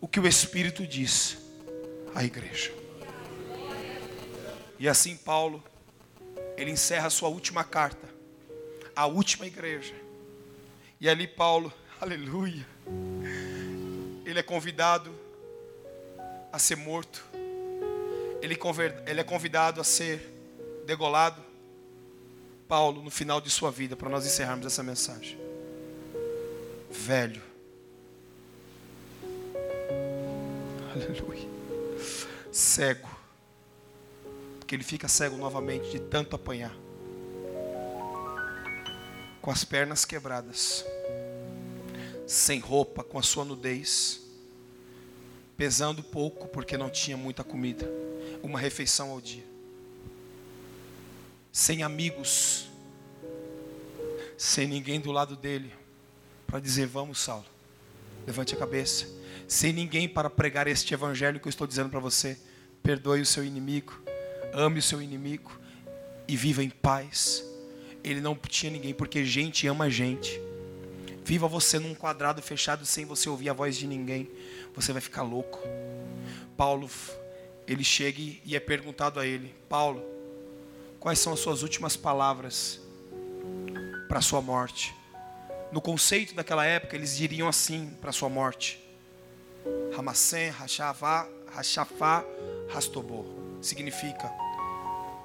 o 0.00 0.06
que 0.06 0.20
o 0.20 0.26
Espírito 0.26 0.86
diz 0.86 1.38
à 2.14 2.22
igreja. 2.24 2.72
E 4.78 4.88
assim 4.88 5.16
Paulo 5.16 5.62
ele 6.56 6.70
encerra 6.70 7.06
a 7.06 7.10
sua 7.10 7.28
última 7.28 7.64
carta 7.64 8.15
a 8.96 9.06
última 9.06 9.46
igreja. 9.46 9.94
E 10.98 11.08
ali 11.08 11.28
Paulo, 11.28 11.70
aleluia, 12.00 12.66
ele 14.24 14.38
é 14.40 14.42
convidado 14.42 15.14
a 16.50 16.58
ser 16.58 16.76
morto, 16.76 17.22
ele, 18.40 18.58
ele 19.06 19.20
é 19.20 19.24
convidado 19.24 19.80
a 19.80 19.84
ser 19.84 20.32
degolado. 20.86 21.44
Paulo, 22.66 23.00
no 23.00 23.10
final 23.10 23.40
de 23.40 23.48
sua 23.48 23.70
vida, 23.70 23.94
para 23.94 24.08
nós 24.08 24.26
encerrarmos 24.26 24.66
essa 24.66 24.82
mensagem, 24.82 25.38
velho, 26.90 27.40
aleluia, 30.92 31.48
cego, 32.50 33.08
porque 34.58 34.74
ele 34.74 34.82
fica 34.82 35.06
cego 35.06 35.36
novamente 35.36 35.90
de 35.90 36.00
tanto 36.00 36.34
apanhar 36.34 36.74
com 39.46 39.52
as 39.52 39.62
pernas 39.62 40.04
quebradas, 40.04 40.84
sem 42.26 42.58
roupa, 42.58 43.04
com 43.04 43.16
a 43.16 43.22
sua 43.22 43.44
nudez, 43.44 44.20
pesando 45.56 46.02
pouco 46.02 46.48
porque 46.48 46.76
não 46.76 46.90
tinha 46.90 47.16
muita 47.16 47.44
comida, 47.44 47.88
uma 48.42 48.58
refeição 48.58 49.10
ao 49.10 49.20
dia, 49.20 49.44
sem 51.52 51.84
amigos, 51.84 52.66
sem 54.36 54.66
ninguém 54.66 55.00
do 55.00 55.12
lado 55.12 55.36
dele 55.36 55.72
para 56.44 56.58
dizer: 56.58 56.88
Vamos, 56.88 57.20
Saulo, 57.20 57.46
levante 58.26 58.52
a 58.52 58.58
cabeça, 58.58 59.06
sem 59.46 59.72
ninguém 59.72 60.08
para 60.08 60.28
pregar 60.28 60.66
este 60.66 60.92
evangelho 60.92 61.38
que 61.38 61.46
eu 61.46 61.50
estou 61.50 61.68
dizendo 61.68 61.88
para 61.88 62.00
você. 62.00 62.36
Perdoe 62.82 63.20
o 63.20 63.26
seu 63.26 63.44
inimigo, 63.44 63.96
ame 64.52 64.80
o 64.80 64.82
seu 64.82 65.00
inimigo 65.00 65.56
e 66.26 66.36
viva 66.36 66.64
em 66.64 66.70
paz 66.70 67.44
ele 68.06 68.20
não 68.20 68.36
tinha 68.36 68.70
ninguém, 68.70 68.94
porque 68.94 69.24
gente 69.24 69.66
ama 69.66 69.90
gente. 69.90 70.40
Viva 71.24 71.48
você 71.48 71.76
num 71.78 71.92
quadrado 71.92 72.40
fechado 72.40 72.86
sem 72.86 73.04
você 73.04 73.28
ouvir 73.28 73.50
a 73.50 73.52
voz 73.52 73.76
de 73.76 73.84
ninguém. 73.84 74.30
Você 74.76 74.92
vai 74.92 75.02
ficar 75.02 75.22
louco. 75.22 75.58
Paulo, 76.56 76.88
ele 77.66 77.82
chega 77.82 78.20
e 78.20 78.54
é 78.54 78.60
perguntado 78.60 79.18
a 79.18 79.26
ele: 79.26 79.52
Paulo, 79.68 80.04
quais 81.00 81.18
são 81.18 81.32
as 81.32 81.40
suas 81.40 81.62
últimas 81.62 81.96
palavras 81.96 82.80
para 84.06 84.20
sua 84.20 84.40
morte? 84.40 84.94
No 85.72 85.80
conceito 85.80 86.32
daquela 86.32 86.64
época, 86.64 86.94
eles 86.94 87.16
diriam 87.16 87.48
assim 87.48 87.90
para 88.00 88.12
sua 88.12 88.28
morte: 88.28 88.78
Ramassem, 89.96 90.50
Rachafá, 90.50 91.28
Rachafá, 91.52 92.24
Rastobô. 92.68 93.24
Significa: 93.60 94.32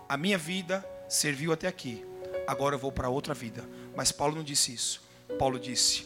a 0.10 0.18
minha 0.18 0.38
vida 0.40 0.84
serviu 1.08 1.54
até 1.54 1.68
aqui 1.68 2.10
agora 2.52 2.76
eu 2.76 2.80
vou 2.80 2.92
para 2.92 3.08
outra 3.08 3.34
vida. 3.34 3.64
Mas 3.96 4.12
Paulo 4.12 4.36
não 4.36 4.44
disse 4.44 4.74
isso. 4.74 5.02
Paulo 5.40 5.58
disse: 5.58 6.06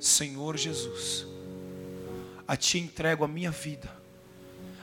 Senhor 0.00 0.56
Jesus, 0.56 1.26
a 2.48 2.56
Ti 2.56 2.78
entrego 2.78 3.22
a 3.22 3.28
minha 3.28 3.50
vida, 3.50 3.94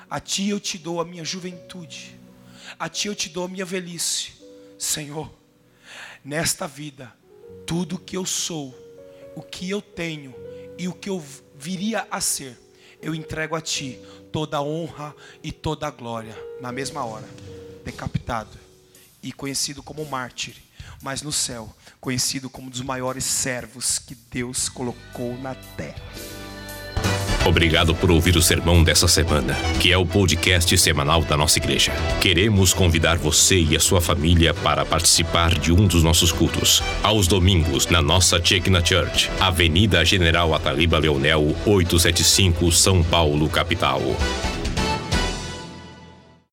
a 0.07 0.19
Ti 0.19 0.49
eu 0.49 0.59
te 0.59 0.77
dou 0.77 1.01
a 1.01 1.05
minha 1.05 1.25
juventude, 1.25 2.15
a 2.77 2.87
Ti 2.87 3.07
eu 3.07 3.15
te 3.15 3.27
dou 3.27 3.45
a 3.45 3.47
minha 3.47 3.65
velhice. 3.65 4.33
Senhor, 4.77 5.29
nesta 6.23 6.67
vida, 6.67 7.11
tudo 7.65 7.97
que 7.97 8.15
eu 8.15 8.25
sou, 8.25 8.73
o 9.35 9.41
que 9.41 9.67
eu 9.67 9.81
tenho 9.81 10.33
e 10.77 10.87
o 10.87 10.93
que 10.93 11.09
eu 11.09 11.21
viria 11.55 12.07
a 12.11 12.21
ser, 12.21 12.57
eu 13.01 13.15
entrego 13.15 13.55
a 13.55 13.61
ti 13.61 13.99
toda 14.31 14.57
a 14.57 14.61
honra 14.61 15.13
e 15.43 15.51
toda 15.51 15.87
a 15.87 15.91
glória. 15.91 16.37
Na 16.61 16.71
mesma 16.71 17.03
hora, 17.03 17.27
decapitado 17.83 18.68
e 19.21 19.31
conhecido 19.31 19.83
como 19.83 20.05
mártir, 20.05 20.55
mas 21.01 21.21
no 21.21 21.31
céu, 21.31 21.73
conhecido 21.99 22.49
como 22.49 22.67
um 22.67 22.69
dos 22.69 22.81
maiores 22.81 23.23
servos 23.23 23.99
que 23.99 24.15
Deus 24.31 24.69
colocou 24.69 25.37
na 25.39 25.55
terra. 25.55 26.01
Obrigado 27.45 27.95
por 27.95 28.11
ouvir 28.11 28.35
o 28.35 28.41
sermão 28.41 28.83
dessa 28.83 29.07
semana, 29.07 29.55
que 29.79 29.91
é 29.91 29.97
o 29.97 30.05
podcast 30.05 30.77
semanal 30.77 31.23
da 31.23 31.35
nossa 31.35 31.57
igreja. 31.57 31.91
Queremos 32.21 32.73
convidar 32.73 33.17
você 33.17 33.59
e 33.59 33.75
a 33.75 33.79
sua 33.79 34.01
família 34.01 34.53
para 34.53 34.85
participar 34.85 35.57
de 35.57 35.71
um 35.71 35.87
dos 35.87 36.03
nossos 36.03 36.31
cultos, 36.31 36.83
aos 37.01 37.27
domingos, 37.27 37.87
na 37.87 38.01
nossa 38.01 38.43
Chekna 38.43 38.85
Church, 38.85 39.31
Avenida 39.39 40.03
General 40.05 40.53
Ataliba 40.53 40.99
Leonel, 40.99 41.55
875, 41.65 42.71
São 42.71 43.01
Paulo, 43.01 43.49
capital. 43.49 44.01